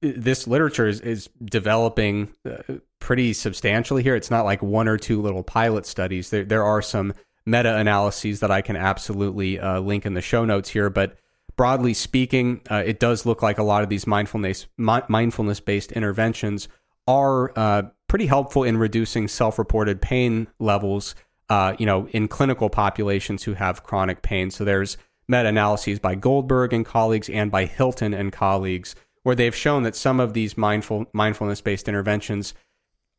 [0.00, 4.14] this literature is, is developing uh, pretty substantially here.
[4.14, 6.30] It's not like one or two little pilot studies.
[6.30, 7.12] There there are some
[7.46, 10.90] meta analyses that I can absolutely uh, link in the show notes here.
[10.90, 11.16] But
[11.56, 15.92] broadly speaking, uh, it does look like a lot of these mindfulness mi- mindfulness based
[15.92, 16.68] interventions
[17.06, 21.14] are uh, pretty helpful in reducing self reported pain levels.
[21.48, 24.52] Uh, you know, in clinical populations who have chronic pain.
[24.52, 24.96] So there's
[25.26, 29.96] meta analyses by Goldberg and colleagues and by Hilton and colleagues where they've shown that
[29.96, 32.54] some of these mindful mindfulness based interventions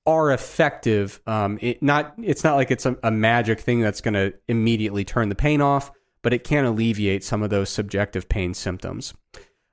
[0.05, 1.21] are effective.
[1.27, 5.05] Um, it not it's not like it's a, a magic thing that's going to immediately
[5.05, 5.91] turn the pain off,
[6.21, 9.13] but it can alleviate some of those subjective pain symptoms.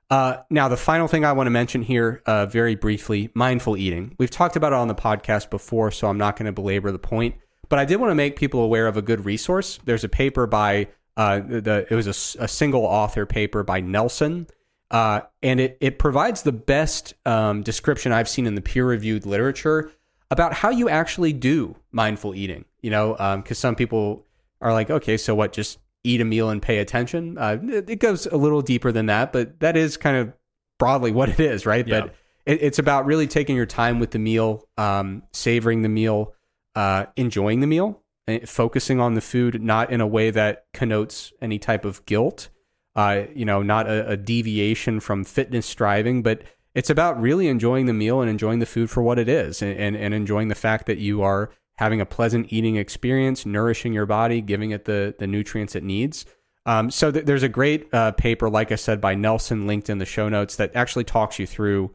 [0.09, 4.15] Uh, now, the final thing I want to mention here, uh, very briefly, mindful eating.
[4.17, 6.97] We've talked about it on the podcast before, so I'm not going to belabor the
[6.97, 7.35] point.
[7.67, 9.79] But I did want to make people aware of a good resource.
[9.85, 14.47] There's a paper by uh, the it was a, a, single author paper by Nelson,
[14.89, 19.27] uh, and it it provides the best um, description I've seen in the peer reviewed
[19.27, 19.91] literature
[20.31, 22.65] about how you actually do mindful eating.
[22.81, 24.25] You know, because um, some people
[24.61, 25.51] are like, okay, so what?
[25.51, 27.37] Just eat a meal and pay attention.
[27.37, 30.33] Uh, it, goes a little deeper than that, but that is kind of
[30.77, 31.87] broadly what it is, right?
[31.87, 32.01] Yeah.
[32.01, 32.15] But
[32.45, 36.33] it, it's about really taking your time with the meal, um, savoring the meal,
[36.75, 41.33] uh, enjoying the meal, eh, focusing on the food, not in a way that connotes
[41.41, 42.49] any type of guilt.
[42.95, 46.41] Uh, you know, not a, a deviation from fitness striving, but
[46.79, 49.77] it's about really enjoying the meal and enjoying the food for what it is and,
[49.77, 54.05] and, and enjoying the fact that you are having a pleasant eating experience, nourishing your
[54.05, 56.25] body, giving it the, the nutrients it needs.
[56.65, 59.97] Um, so th- there's a great uh, paper, like I said, by Nelson linked in
[59.97, 61.93] the show notes that actually talks you through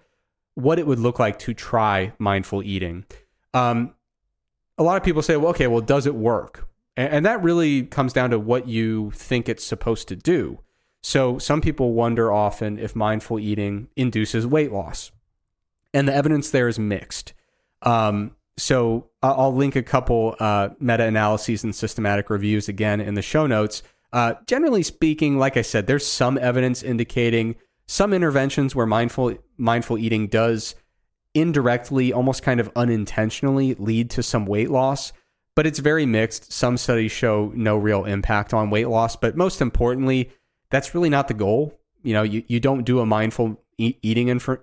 [0.54, 3.06] what it would look like to try mindful eating.
[3.54, 3.94] Um,
[4.76, 6.68] a lot of people say, well, okay, well, does it work?
[6.94, 10.60] And, and that really comes down to what you think it's supposed to do.
[11.04, 15.12] So some people wonder often if mindful eating induces weight loss,
[15.92, 17.34] and the evidence there is mixed.
[17.82, 23.20] Um, so I'll link a couple uh, meta analyses and systematic reviews again in the
[23.20, 23.82] show notes.
[24.14, 27.56] Uh, generally speaking, like I said, there's some evidence indicating
[27.86, 30.74] some interventions where mindful mindful eating does
[31.34, 35.12] indirectly, almost kind of unintentionally, lead to some weight loss.
[35.54, 36.50] But it's very mixed.
[36.50, 39.16] Some studies show no real impact on weight loss.
[39.16, 40.30] But most importantly,
[40.74, 41.78] that's really not the goal.
[42.02, 44.60] You know, you, you don't do a mindful e- eating infor-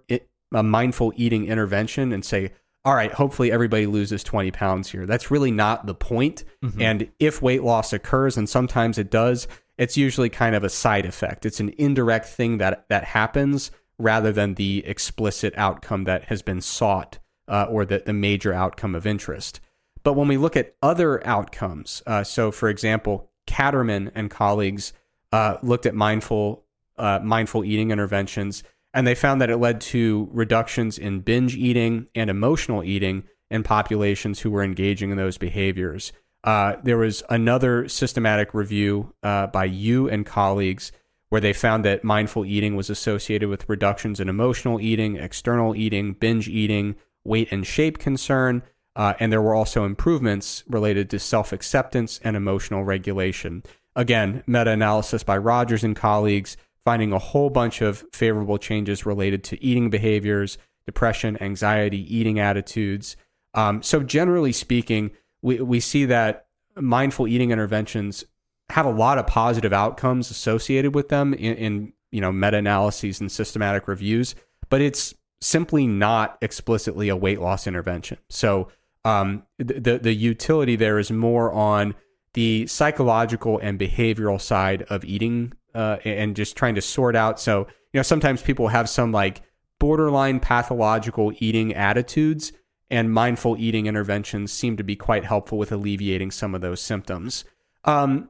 [0.54, 2.52] a mindful eating intervention and say,
[2.84, 5.06] all right, hopefully everybody loses 20 pounds here.
[5.06, 6.44] That's really not the point.
[6.82, 9.48] And if weight loss occurs, and sometimes it does,
[9.78, 11.46] it's usually kind of a side effect.
[11.46, 16.60] It's an indirect thing that that happens rather than the explicit outcome that has been
[16.60, 19.62] sought uh, or the, the major outcome of interest.
[20.04, 24.94] But when we look at other outcomes, uh, so for example, Katterman and colleagues
[25.32, 26.64] uh, looked at mindful
[26.98, 28.64] uh, mindful eating interventions,
[28.94, 33.64] and they found that it led to reductions in binge eating and emotional eating in
[33.64, 36.14] populations who were engaging in those behaviors.
[36.44, 40.92] Uh, there was another systematic review uh, by Yu and colleagues
[41.30, 46.14] where they found that mindful eating was associated with reductions in emotional eating, external eating,
[46.14, 48.62] binge eating, weight and shape concern,
[48.96, 53.64] uh, and there were also improvements related to self acceptance and emotional regulation.
[53.96, 59.44] Again, meta analysis by Rogers and colleagues finding a whole bunch of favorable changes related
[59.46, 63.16] to eating behaviors, depression, anxiety, eating attitudes.
[63.54, 65.12] Um, so, generally speaking,
[65.42, 68.24] we, we see that mindful eating interventions
[68.70, 73.20] have a lot of positive outcomes associated with them in, in you know meta analyses
[73.20, 74.36] and systematic reviews,
[74.70, 78.18] but it's simply not explicitly a weight loss intervention.
[78.30, 78.70] So
[79.04, 81.96] um, the the utility there is more on
[82.34, 87.40] the psychological and behavioral side of eating uh, and just trying to sort out.
[87.40, 89.42] So you know sometimes people have some like
[89.80, 92.52] borderline pathological eating attitudes
[92.90, 97.46] and mindful eating interventions seem to be quite helpful with alleviating some of those symptoms.
[97.86, 98.30] Um,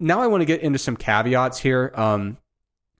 [0.00, 1.92] now I want to get into some caveats here.
[1.94, 2.38] Um,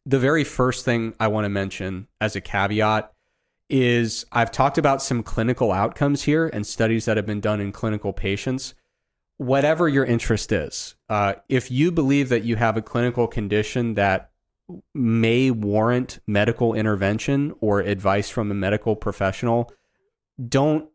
[0.06, 3.12] the very first thing I want to mention as a caveat
[3.68, 7.72] is I've talked about some clinical outcomes here and studies that have been done in
[7.72, 8.74] clinical patients.
[9.40, 14.32] Whatever your interest is, uh, if you believe that you have a clinical condition that
[14.94, 19.72] may warrant medical intervention or advice from a medical professional,
[20.46, 20.90] don't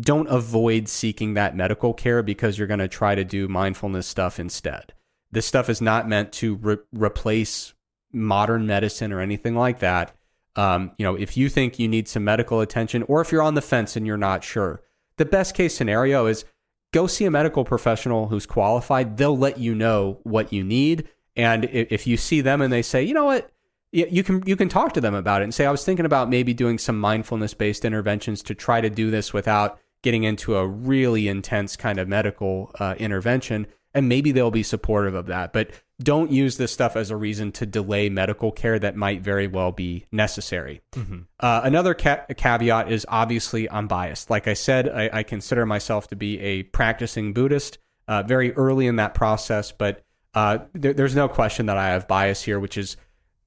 [0.00, 4.40] don't avoid seeking that medical care because you're going to try to do mindfulness stuff
[4.40, 4.94] instead.
[5.30, 7.74] This stuff is not meant to re- replace
[8.10, 10.16] modern medicine or anything like that.
[10.56, 13.56] Um, you know, if you think you need some medical attention, or if you're on
[13.56, 14.80] the fence and you're not sure,
[15.18, 16.46] the best case scenario is
[16.92, 19.16] go see a medical professional who's qualified.
[19.16, 23.02] They'll let you know what you need, and if you see them and they say,
[23.02, 23.50] you know what,
[23.92, 25.44] you can you can talk to them about it.
[25.44, 28.90] And say, I was thinking about maybe doing some mindfulness based interventions to try to
[28.90, 34.32] do this without getting into a really intense kind of medical uh, intervention and maybe
[34.32, 35.52] they'll be supportive of that.
[35.52, 35.70] But
[36.00, 39.72] don't use this stuff as a reason to delay medical care that might very well
[39.72, 40.80] be necessary.
[40.92, 41.20] Mm-hmm.
[41.40, 44.30] Uh, another ca- caveat is obviously I'm biased.
[44.30, 48.86] Like I said, I, I consider myself to be a practicing Buddhist uh, very early
[48.86, 50.04] in that process, but
[50.34, 52.96] uh, there, there's no question that I have bias here, which is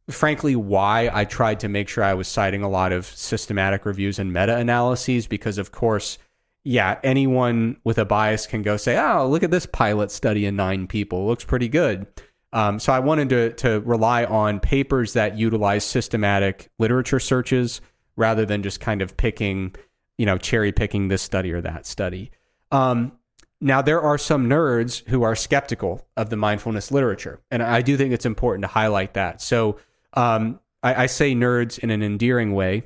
[0.09, 4.19] frankly why I tried to make sure I was citing a lot of systematic reviews
[4.19, 6.18] and meta analyses because, of course,
[6.63, 10.55] yeah, anyone with a bias can go say, "Oh, look at this pilot study in
[10.55, 11.23] nine people.
[11.23, 12.07] It looks pretty good."
[12.53, 17.81] Um, so I wanted to to rely on papers that utilize systematic literature searches
[18.15, 19.75] rather than just kind of picking,
[20.17, 22.31] you know, cherry picking this study or that study.
[22.71, 23.13] Um,
[23.59, 27.97] now there are some nerds who are skeptical of the mindfulness literature, and I do
[27.97, 29.41] think it's important to highlight that.
[29.41, 29.77] So
[30.13, 32.83] um, I, I say nerds in an endearing way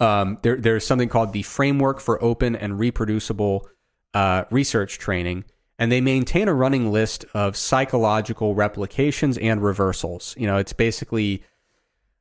[0.00, 3.68] um, there, there's something called the Framework for Open and Reproducible
[4.14, 5.44] uh, Research Training,
[5.78, 10.34] and they maintain a running list of psychological replications and reversals.
[10.38, 11.42] You know, it's basically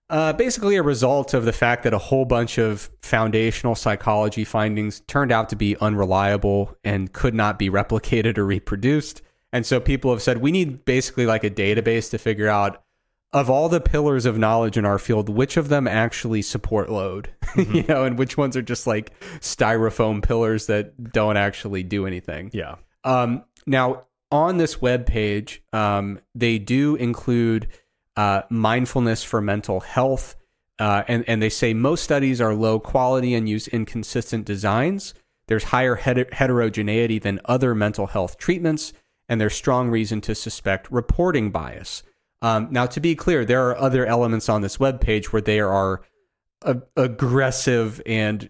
[0.09, 4.99] uh, basically a result of the fact that a whole bunch of foundational psychology findings
[5.01, 9.21] turned out to be unreliable and could not be replicated or reproduced.
[9.51, 12.83] And so people have said we need basically like a database to figure out
[13.35, 17.29] of all the pillars of knowledge in our field, which of them actually support load?
[17.55, 17.73] Mm-hmm.
[17.73, 22.49] you know, and which ones are just like styrofoam pillars that don't actually do anything.
[22.51, 22.75] Yeah.
[23.05, 27.69] Um, now, on this web page, um, they do include
[28.17, 30.35] uh, mindfulness for mental health,
[30.79, 35.13] uh, and and they say most studies are low quality and use inconsistent designs.
[35.47, 38.91] There's higher heter- heterogeneity than other mental health treatments,
[39.29, 42.03] and there's strong reason to suspect reporting bias.
[42.41, 45.59] Um, now, to be clear, there are other elements on this web page where they
[45.59, 46.01] are
[46.61, 48.49] a- aggressive and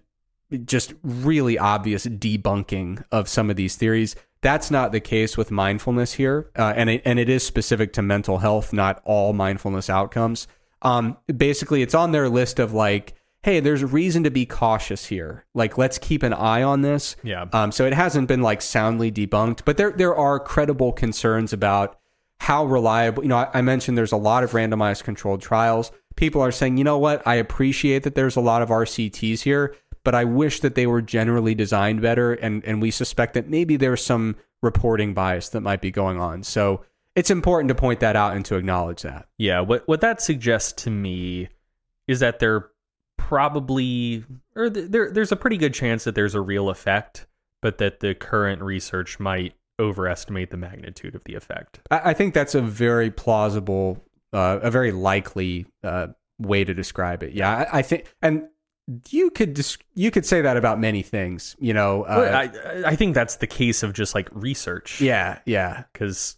[0.66, 4.16] just really obvious debunking of some of these theories.
[4.42, 8.02] That's not the case with mindfulness here, uh, and it, and it is specific to
[8.02, 10.48] mental health, not all mindfulness outcomes.
[10.82, 15.06] Um, basically, it's on their list of like, hey, there's a reason to be cautious
[15.06, 15.46] here.
[15.54, 17.16] Like, let's keep an eye on this.
[17.24, 17.46] Yeah.
[17.54, 22.00] Um, so it hasn't been like soundly debunked, but there there are credible concerns about
[22.40, 23.24] how reliable.
[23.24, 25.92] You know, I, I mentioned there's a lot of randomized controlled trials.
[26.16, 27.26] People are saying, you know what?
[27.26, 31.02] I appreciate that there's a lot of RCTs here, but I wish that they were
[31.02, 32.34] generally designed better.
[32.34, 36.44] And and we suspect that maybe there's some reporting bias that might be going on.
[36.44, 36.84] So
[37.16, 39.28] it's important to point that out and to acknowledge that.
[39.38, 41.50] Yeah, what what that suggests to me
[42.08, 42.70] is that there
[43.18, 44.24] probably
[44.56, 47.26] or th- there there's a pretty good chance that there's a real effect,
[47.62, 51.80] but that the current research might overestimate the magnitude of the effect.
[51.92, 54.04] I, I think that's a very plausible,
[54.34, 56.08] uh, a very likely uh,
[56.40, 57.34] way to describe it.
[57.34, 58.48] Yeah, I, I think, and
[59.10, 61.56] you could dis- you could say that about many things.
[61.60, 62.36] You know, uh, Well,
[62.86, 65.02] I I think that's the case of just like research.
[65.02, 66.38] yeah, yeah, because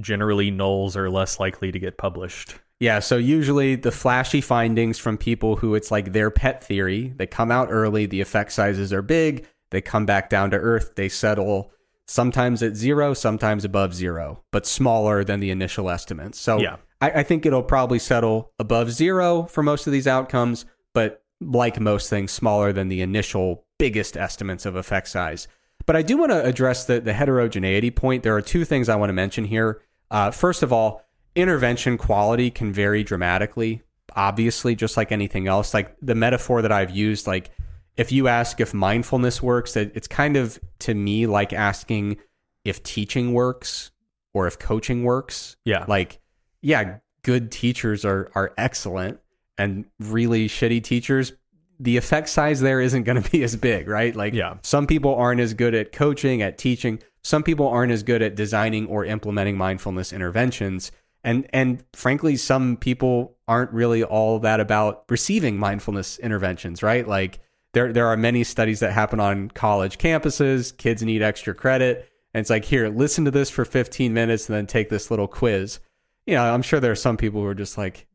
[0.00, 2.54] generally nulls are less likely to get published.
[2.80, 2.98] yeah.
[2.98, 7.50] So usually the flashy findings from people who it's like their pet theory, they come
[7.50, 8.06] out early.
[8.06, 9.46] The effect sizes are big.
[9.70, 10.94] They come back down to earth.
[10.96, 11.72] They settle
[12.12, 16.38] sometimes at zero, sometimes above zero, but smaller than the initial estimates.
[16.38, 16.76] So Yeah.
[17.00, 21.80] I, I think it'll probably settle above zero for most of these outcomes, but like
[21.80, 25.48] most things, smaller than the initial biggest estimates of effect size.
[25.86, 28.22] But I do want to address the, the heterogeneity point.
[28.22, 29.80] There are two things I want to mention here.
[30.10, 31.02] Uh, first of all,
[31.34, 33.82] intervention quality can vary dramatically,
[34.14, 35.72] obviously, just like anything else.
[35.72, 37.50] Like the metaphor that I've used, like
[37.96, 42.16] if you ask if mindfulness works, that it's kind of to me like asking
[42.64, 43.90] if teaching works
[44.34, 45.56] or if coaching works.
[45.64, 45.84] Yeah.
[45.88, 46.18] like
[46.62, 49.18] yeah good teachers are are excellent
[49.58, 51.32] and really shitty teachers
[51.80, 54.14] the effect size there isn't going to be as big right?
[54.14, 54.54] Like Yeah.
[54.62, 57.00] some people aren't as good at coaching at teaching.
[57.22, 60.92] Some people aren't as good at designing or implementing mindfulness interventions.
[61.24, 67.06] And and frankly some people aren't really all that about receiving mindfulness interventions right?
[67.06, 67.40] Like
[67.72, 70.76] there there are many studies that happen on college campuses.
[70.76, 72.08] Kids need extra credit.
[72.34, 75.28] And it's like here listen to this for 15 minutes and then take this little
[75.28, 75.80] quiz.
[76.26, 78.06] You know i'm sure there are some people who are just like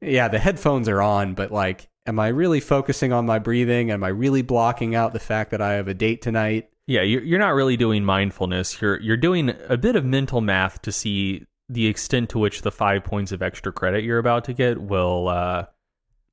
[0.00, 3.90] yeah the headphones are on but like am i really focusing on my breathing?
[3.90, 6.68] Am i really blocking out the fact that i have a date tonight?
[6.86, 8.80] Yeah, you're not really doing mindfulness.
[8.80, 12.70] You're you're doing a bit of mental math to see the extent to which the
[12.70, 15.64] five points of extra credit you're about to get will uh,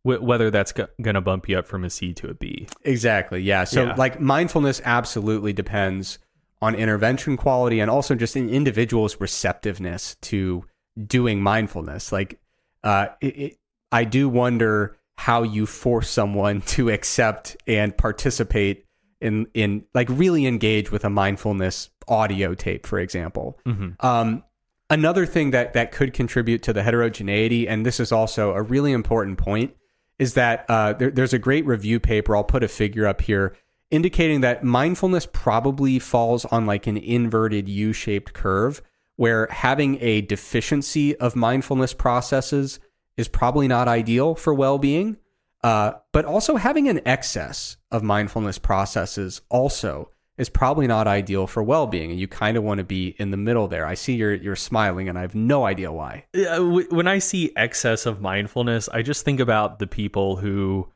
[0.06, 2.68] w- whether that's go- going to bump you up from a C to a B.
[2.84, 3.42] Exactly.
[3.42, 3.64] Yeah.
[3.64, 3.96] So Yeah.
[3.96, 6.20] like mindfulness absolutely depends
[6.62, 10.64] on intervention quality and also just an individual's receptiveness to
[11.08, 12.12] doing mindfulness.
[12.12, 12.40] Like,
[12.84, 13.58] uh, it, it,
[13.92, 18.86] I do wonder how you force someone to accept and participate
[19.20, 23.60] in in like really engage with a mindfulness audio tape, for example.
[24.00, 24.44] Um,
[24.90, 28.92] another thing that that could contribute to the heterogeneity, and this is also a really
[28.92, 29.76] important point,
[30.22, 32.36] is that uh, there, there's a great review paper.
[32.36, 33.56] I'll put a figure up here
[33.90, 38.84] indicating that mindfulness probably falls on like an inverted U-shaped curve,
[39.16, 42.80] where having a deficiency of mindfulness processes
[43.18, 45.18] is probably not ideal for well-being.
[45.64, 51.62] Uh, but also having an excess of mindfulness processes also is probably not ideal for
[51.62, 53.86] well-being, and you kind of want to be in the middle there.
[53.86, 56.26] I see you're you're smiling, and I have no idea why.
[56.36, 56.60] Uh,
[56.90, 60.90] When I see excess of mindfulness, I just think about the people who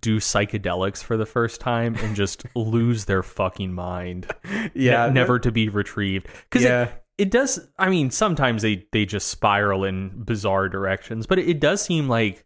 [0.00, 4.26] do psychedelics for the first time and just lose their fucking mind.
[4.74, 6.26] Yeah, ne- never to be retrieved.
[6.50, 6.84] Because Yeah.
[6.84, 7.68] it, it does.
[7.78, 12.08] I mean, sometimes they they just spiral in bizarre directions, but it, it does seem
[12.08, 12.44] like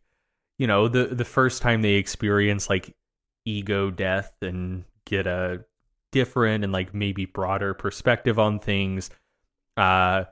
[0.58, 2.94] you know the the first time they experience like
[3.44, 5.64] ego death and get a
[6.16, 9.10] different and like maybe broader perspective on things
[9.76, 10.24] uh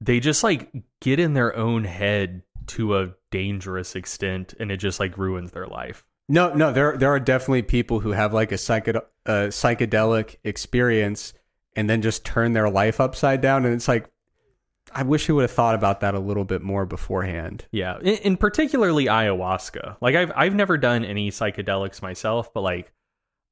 [0.00, 0.70] they just like
[1.00, 5.66] get in their own head to a dangerous extent and it just like ruins their
[5.66, 8.96] life No, no, there there are definitely people who have like a psyched
[9.26, 11.34] a psychedelic experience
[11.76, 14.08] and then just turn their life upside down, and it's like,
[14.94, 17.66] I wish you would have thought about that a little bit more beforehand.
[17.72, 19.96] Yeah, in, in particularly ayahuasca.
[20.00, 22.92] Like I've I've never done any psychedelics myself, but like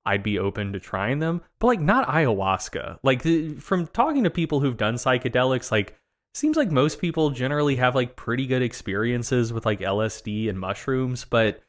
[0.04, 1.42] I'd be open to trying them.
[1.58, 2.98] But like not ayahuasca.
[3.02, 5.96] Like the, from talking to people who've done psychedelics, like
[6.34, 11.24] seems like most people generally have like pretty good experiences with like LSD and mushrooms,
[11.28, 11.62] but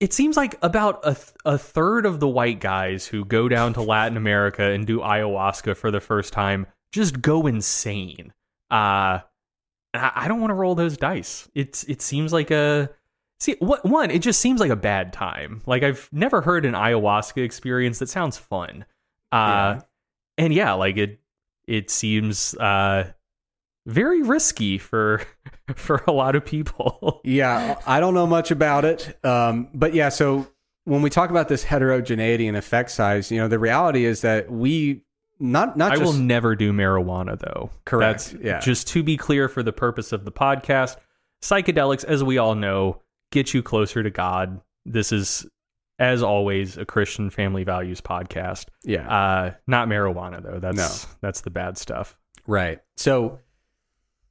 [0.00, 3.74] it seems like about a, th- a third of the white guys who go down
[3.74, 8.32] to Latin America and do ayahuasca for the first time just go insane.
[8.70, 9.20] Uh
[9.94, 11.48] I I don't want to roll those dice.
[11.54, 12.90] It's it seems like a
[13.40, 14.10] see what one.
[14.10, 15.62] It just seems like a bad time.
[15.66, 18.84] Like I've never heard an ayahuasca experience that sounds fun.
[19.32, 19.36] Uh,
[19.76, 19.80] Yeah.
[20.38, 21.20] and yeah, like it
[21.66, 23.10] it seems uh
[23.86, 25.22] very risky for
[25.74, 27.20] for a lot of people.
[27.24, 29.18] Yeah, I don't know much about it.
[29.24, 30.46] Um, but yeah, so
[30.84, 34.50] when we talk about this heterogeneity and effect size, you know, the reality is that
[34.50, 35.02] we
[35.38, 37.70] not not I just will never do marijuana though.
[37.84, 38.58] Correct, That's yeah.
[38.60, 40.96] just to be clear for the purpose of the podcast.
[41.42, 43.00] Psychedelics, as we all know,
[43.30, 44.60] get you closer to God.
[44.84, 45.46] This is,
[45.98, 48.66] as always, a Christian family values podcast.
[48.84, 49.08] yeah.
[49.08, 50.58] Uh, not marijuana though.
[50.58, 52.16] That's that's the bad stuff.
[52.46, 52.80] Right.
[52.96, 53.38] So,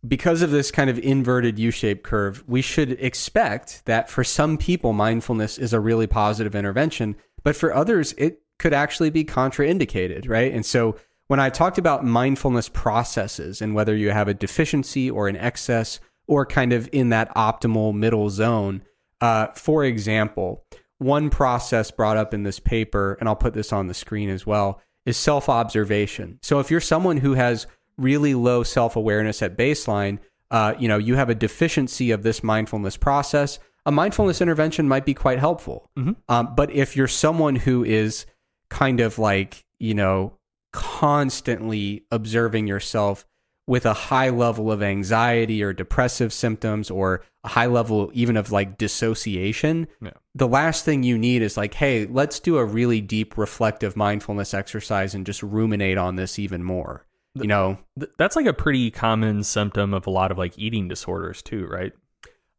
[0.08, 4.58] because of this kind of inverted U shaped curve, we should expect that for some
[4.58, 10.28] people, mindfulness is a really positive intervention, but for others, it could actually be contraindicated,
[10.30, 10.54] right?
[10.54, 10.96] And so,
[11.28, 16.00] when I talked about mindfulness processes and whether you have a deficiency or an excess
[16.28, 18.82] or kind of in that optimal middle zone,
[19.22, 20.66] uh, for example,
[20.98, 24.46] one process brought up in this paper, and I'll put this on the screen as
[24.46, 26.40] well, is self observation.
[26.42, 27.68] So if you're someone who has
[27.98, 30.20] really low self awareness at baseline,
[30.52, 35.06] uh, you know, you have a deficiency of this mindfulness process, a mindfulness intervention might
[35.06, 35.90] be quite helpful.
[36.28, 38.26] Um, but if you're someone who is
[38.70, 40.34] kind of like, you know,
[40.74, 43.26] constantly observing yourself
[43.70, 48.52] with a high level of anxiety or depressive symptoms or a high level even of
[48.52, 50.12] like dissociation, Yeah.
[50.34, 54.56] the last thing you need is like, hey, let's do a really deep reflective mindfulness
[54.56, 57.06] exercise and just ruminate on this even more.
[57.36, 60.88] You know, Th- That's like a pretty common symptom of a lot of like eating
[60.88, 61.94] disorders too, right?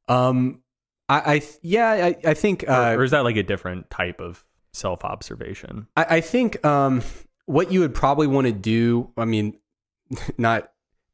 [0.08, 0.62] um,
[1.08, 4.20] I, I yeah, I, I think Or, uh, or is that like a different type
[4.20, 5.88] of self observation?
[5.96, 7.02] I, I think um,
[7.46, 9.58] what you would probably want to do, I mean,
[10.38, 10.70] not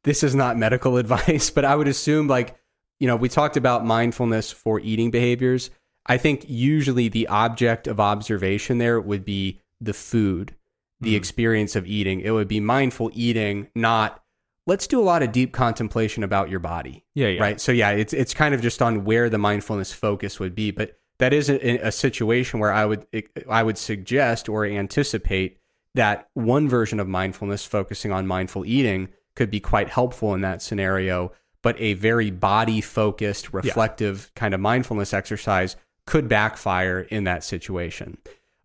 [0.07, 2.55] this is not medical advice, but I would assume like,
[2.99, 5.69] you know, we talked about mindfulness for eating behaviors.
[6.05, 10.55] I think usually the object of observation there would be the food,
[11.01, 11.17] the Mhm.
[11.17, 12.21] experience of eating.
[12.21, 14.23] It would be mindful eating, not
[14.65, 17.41] let's do a lot of deep contemplation about your body Yeah, yeah.
[17.41, 20.71] right so yeah it's it's kind of just on where the mindfulness focus would be
[20.71, 23.05] but that is a, a situation where i would
[23.49, 25.57] i would suggest or anticipate
[25.95, 30.61] that one version of mindfulness focusing on mindful eating could be quite helpful in that
[30.61, 31.31] scenario
[31.63, 38.17] but a very body focused reflective kind of mindfulness exercise could backfire in that situation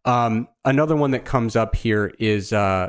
[0.04, 2.88] um, another one that comes up here is uh,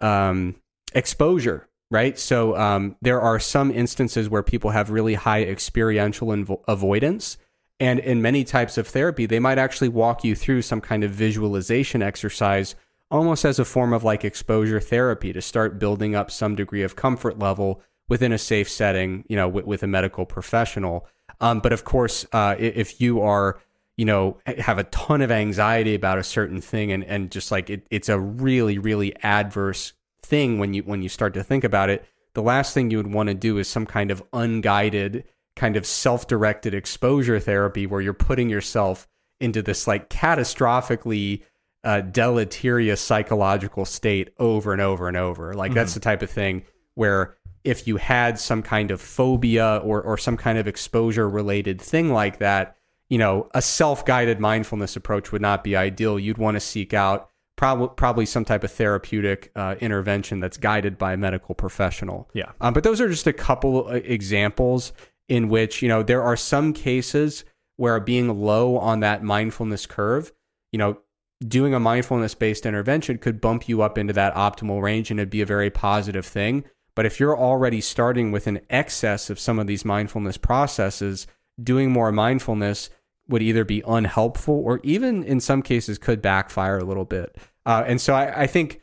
[0.00, 0.56] um,
[0.94, 2.18] exposure, right?
[2.18, 7.36] So um, there are some instances where people have really high experiential invo- avoidance.
[7.78, 11.10] And in many types of therapy, they might actually walk you through some kind of
[11.10, 12.74] visualization exercise,
[13.10, 16.96] almost as a form of like exposure therapy to start building up some degree of
[16.96, 21.06] comfort level within a safe setting, you know, with, with a medical professional.
[21.40, 23.60] Um, but of course, uh, if you are
[23.96, 27.68] you know have a ton of anxiety about a certain thing and and just like
[27.68, 29.92] it, it's a really really adverse
[30.22, 33.12] thing when you when you start to think about it the last thing you would
[33.12, 35.24] want to do is some kind of unguided
[35.54, 39.06] kind of self-directed exposure therapy where you're putting yourself
[39.38, 41.42] into this like catastrophically
[41.84, 46.62] uh, deleterious psychological state over and over and over like that's the type of thing
[46.94, 51.80] where if you had some kind of phobia or or some kind of exposure related
[51.80, 52.76] thing like that
[53.10, 56.18] you know, a self-guided mindfulness approach would not be ideal.
[56.18, 60.96] You'd want to seek out probably probably some type of therapeutic uh, intervention that's guided
[60.96, 62.30] by a medical professional.
[62.32, 62.52] Yeah.
[62.60, 64.92] Um, but those are just a couple uh, examples
[65.28, 67.44] in which you know there are some cases
[67.76, 70.32] where being low on that mindfulness curve,
[70.70, 70.98] you know,
[71.46, 75.30] doing a mindfulness based intervention could bump you up into that optimal range and it'd
[75.30, 76.64] be a very positive thing.
[76.94, 81.26] But if you're already starting with an excess of some of these mindfulness processes,
[81.62, 82.90] doing more mindfulness
[83.28, 87.36] would either be unhelpful or even in some cases could backfire a little bit.
[87.64, 88.80] Uh, and so I, I think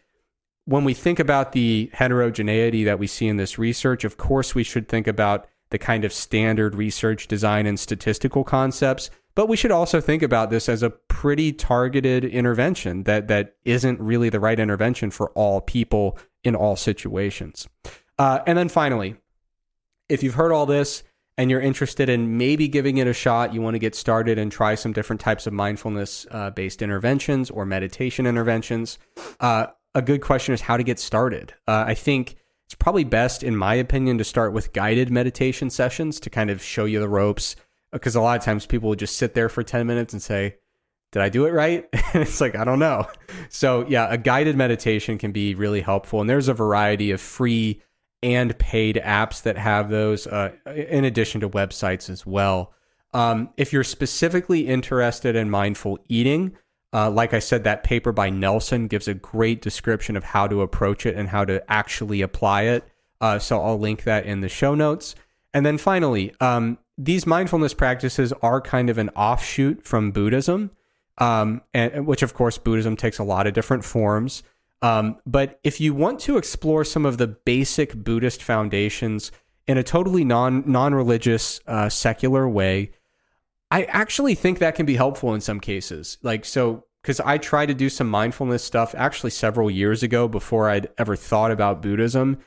[0.65, 4.63] when we think about the heterogeneity that we see in this research, of course, we
[4.63, 9.09] should think about the kind of standard research design and statistical concepts.
[9.37, 14.01] But we should also think about this as a pretty targeted intervention that that isn't
[14.01, 17.67] really the right intervention for all people in all situations.
[18.17, 19.15] Uh, and then finally,
[20.09, 21.03] if you've heard all this
[21.37, 24.51] and you're interested in maybe giving it a shot, you want to get started and
[24.51, 28.97] try some different types of mindfulness uh, based interventions or meditation interventions,
[29.39, 31.53] uh, a good question is how to get started.
[31.67, 36.19] Uh, I think it's probably best, in my opinion, to start with guided meditation sessions
[36.21, 37.55] to kind of show you the ropes.
[37.97, 40.55] Because a lot of times people will just sit there for 10 minutes and say,
[41.11, 41.87] did I do it right?
[42.13, 43.07] And it's like, I don't know.
[43.49, 46.21] So, yeah, a guided meditation can be really helpful.
[46.21, 47.81] And there's a variety of free
[48.23, 52.73] and paid apps that have those, uh, in addition to websites as well.
[53.13, 56.57] Um, if you're specifically interested in mindful eating,
[56.93, 60.61] uh, like I said, that paper by Nelson gives a great description of how to
[60.61, 62.87] approach it and how to actually apply it.
[63.21, 65.15] Uh, so I'll link that in the show notes.
[65.53, 70.71] And then finally, um, these mindfulness practices are kind of an offshoot from Buddhism,
[71.17, 74.43] um, and which of course Buddhism takes a lot of different forms.
[74.81, 79.31] Um, but if you want to explore some of the basic Buddhist foundations
[79.67, 82.91] in a totally non non religious uh, secular way,
[83.69, 86.17] I actually think that can be helpful in some cases.
[86.21, 90.69] Like so, because I tried to do some mindfulness stuff actually several years ago before
[90.69, 92.37] I'd ever thought about Buddhism.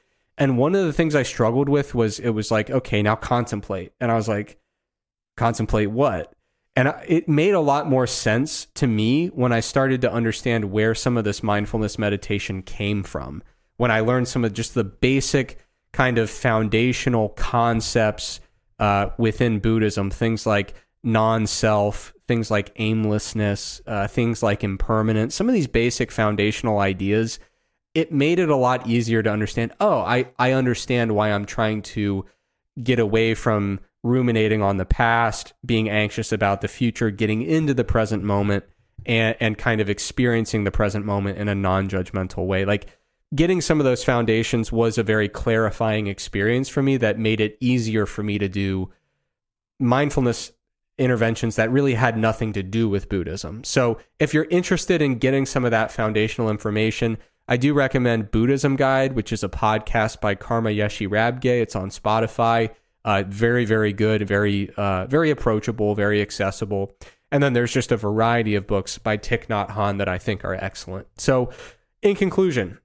[0.40, 3.92] And one of the things I struggled with was it was like, okay, now contemplate.
[4.00, 4.58] And I was like,
[5.36, 6.32] contemplate what?
[6.74, 10.94] And it made a lot more sense to me when I started to understand where
[10.94, 13.42] some of this mindfulness meditation came from.
[13.76, 15.58] When I learned some of just the basic
[15.92, 18.40] kind of foundational concepts
[18.78, 20.72] uh, within Buddhism, things like
[21.02, 27.38] non self, things like aimlessness, uh, things like impermanence, some of these basic foundational ideas,
[27.94, 29.72] it made it a lot easier to understand.
[29.80, 32.24] Oh, I, I understand why I'm trying to
[32.82, 37.84] get away from ruminating on the past, being anxious about the future, getting into the
[37.84, 38.64] present moment,
[39.06, 42.64] and, and kind of experiencing the present moment in a non judgmental way.
[42.64, 42.86] Like,
[43.34, 47.56] getting some of those foundations was a very clarifying experience for me that made it
[47.60, 48.90] easier for me to do
[49.78, 50.52] mindfulness
[50.98, 53.64] interventions that really had nothing to do with Buddhism.
[53.64, 57.18] So, if you're interested in getting some of that foundational information,
[57.50, 61.60] I do recommend Buddhism Guide, which is a podcast by Karma Yeshe Rabgye.
[61.60, 62.70] It's on Spotify.
[63.04, 66.92] Uh, very, very good, very, uh, very approachable, very accessible.
[67.32, 70.44] And then there's just a variety of books by Thich Nhat Hanh that I think
[70.44, 71.08] are excellent.
[71.16, 71.50] So,
[72.02, 72.78] in conclusion,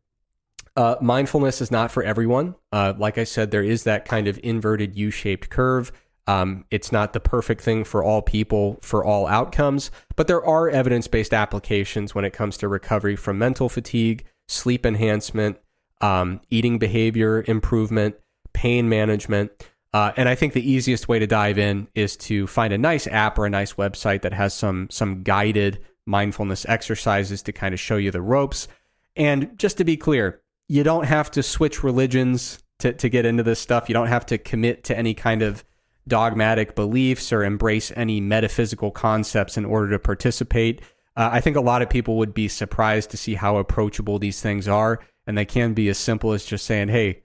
[0.75, 2.55] uh, mindfulness is not for everyone.
[2.71, 5.91] Uh, like I said, there is that kind of inverted U shaped curve.
[6.25, 10.67] Um, it's not the perfect thing for all people for all outcomes, but there are
[10.69, 15.57] evidence based applications when it comes to recovery from mental fatigue, sleep enhancement,
[16.01, 18.15] um, eating behavior improvement,
[18.53, 19.51] pain management.
[19.93, 23.07] Uh, and I think the easiest way to dive in is to find a nice
[23.07, 27.79] app or a nice website that has some some guided mindfulness exercises to kind of
[27.79, 28.67] show you the ropes.
[29.15, 33.43] And just to be clear, you don't have to switch religions to, to get into
[33.43, 33.87] this stuff.
[33.87, 35.63] You don't have to commit to any kind of
[36.07, 40.81] dogmatic beliefs or embrace any metaphysical concepts in order to participate.
[41.15, 44.41] Uh, I think a lot of people would be surprised to see how approachable these
[44.41, 44.99] things are.
[45.27, 47.23] And they can be as simple as just saying, hey,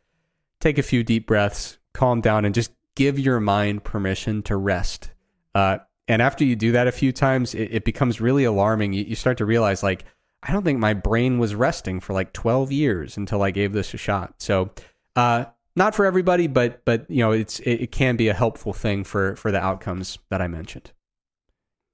[0.60, 5.10] take a few deep breaths, calm down, and just give your mind permission to rest.
[5.54, 8.92] Uh, and after you do that a few times, it, it becomes really alarming.
[8.92, 10.04] You, you start to realize, like,
[10.42, 13.92] I don't think my brain was resting for like 12 years until I gave this
[13.92, 14.34] a shot.
[14.38, 14.70] So,
[15.14, 15.46] uh,
[15.76, 19.04] not for everybody, but but you know, it's it, it can be a helpful thing
[19.04, 20.92] for for the outcomes that I mentioned.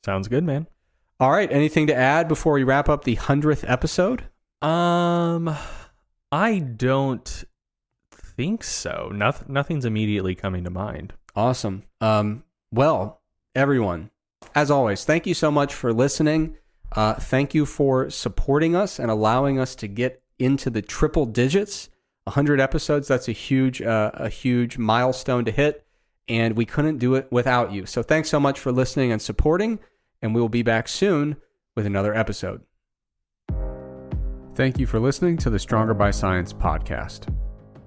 [0.05, 0.67] Sounds good, man.
[1.19, 1.51] All right.
[1.51, 4.25] Anything to add before we wrap up the hundredth episode?
[4.61, 5.55] Um,
[6.31, 7.45] I don't
[8.13, 9.11] think so.
[9.13, 11.15] Nothing, nothing's immediately coming to mind.
[11.35, 11.85] Awesome.
[12.03, 13.23] Um, well,
[13.55, 14.11] everyone,
[14.55, 16.57] as always, thank you so much for listening.
[16.93, 21.89] Uh, thank you for supporting us and allowing us to get into the triple digits.
[22.25, 25.87] 100 episodes, that's a huge, uh, a huge milestone to hit.
[26.29, 27.87] And we couldn't do it without you.
[27.87, 29.79] So thanks so much for listening and supporting.
[30.23, 31.37] And we will be back soon
[31.75, 32.63] with another episode.
[34.55, 37.33] Thank you for listening to the Stronger by Science podcast.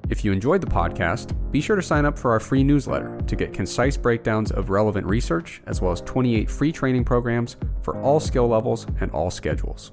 [0.09, 3.35] If you enjoyed the podcast, be sure to sign up for our free newsletter to
[3.35, 8.19] get concise breakdowns of relevant research, as well as 28 free training programs for all
[8.19, 9.91] skill levels and all schedules.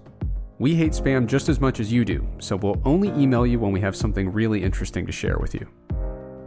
[0.59, 3.73] We hate spam just as much as you do, so we'll only email you when
[3.73, 5.69] we have something really interesting to share with you.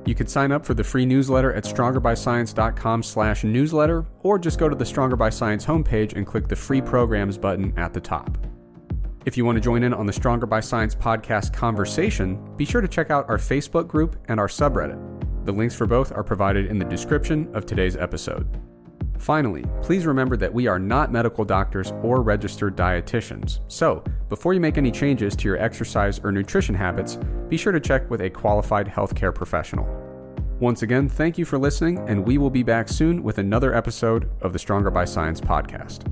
[0.09, 4.67] You can sign up for the free newsletter at strongerbyscience.com slash newsletter, or just go
[4.67, 8.35] to the Stronger by Science homepage and click the free programs button at the top.
[9.27, 12.81] If you want to join in on the Stronger by Science podcast conversation, be sure
[12.81, 15.45] to check out our Facebook group and our subreddit.
[15.45, 18.47] The links for both are provided in the description of today's episode.
[19.19, 23.59] Finally, please remember that we are not medical doctors or registered dietitians.
[23.67, 27.17] So, before you make any changes to your exercise or nutrition habits,
[27.49, 29.87] be sure to check with a qualified healthcare professional.
[30.59, 34.29] Once again, thank you for listening, and we will be back soon with another episode
[34.41, 36.05] of the Stronger by Science podcast.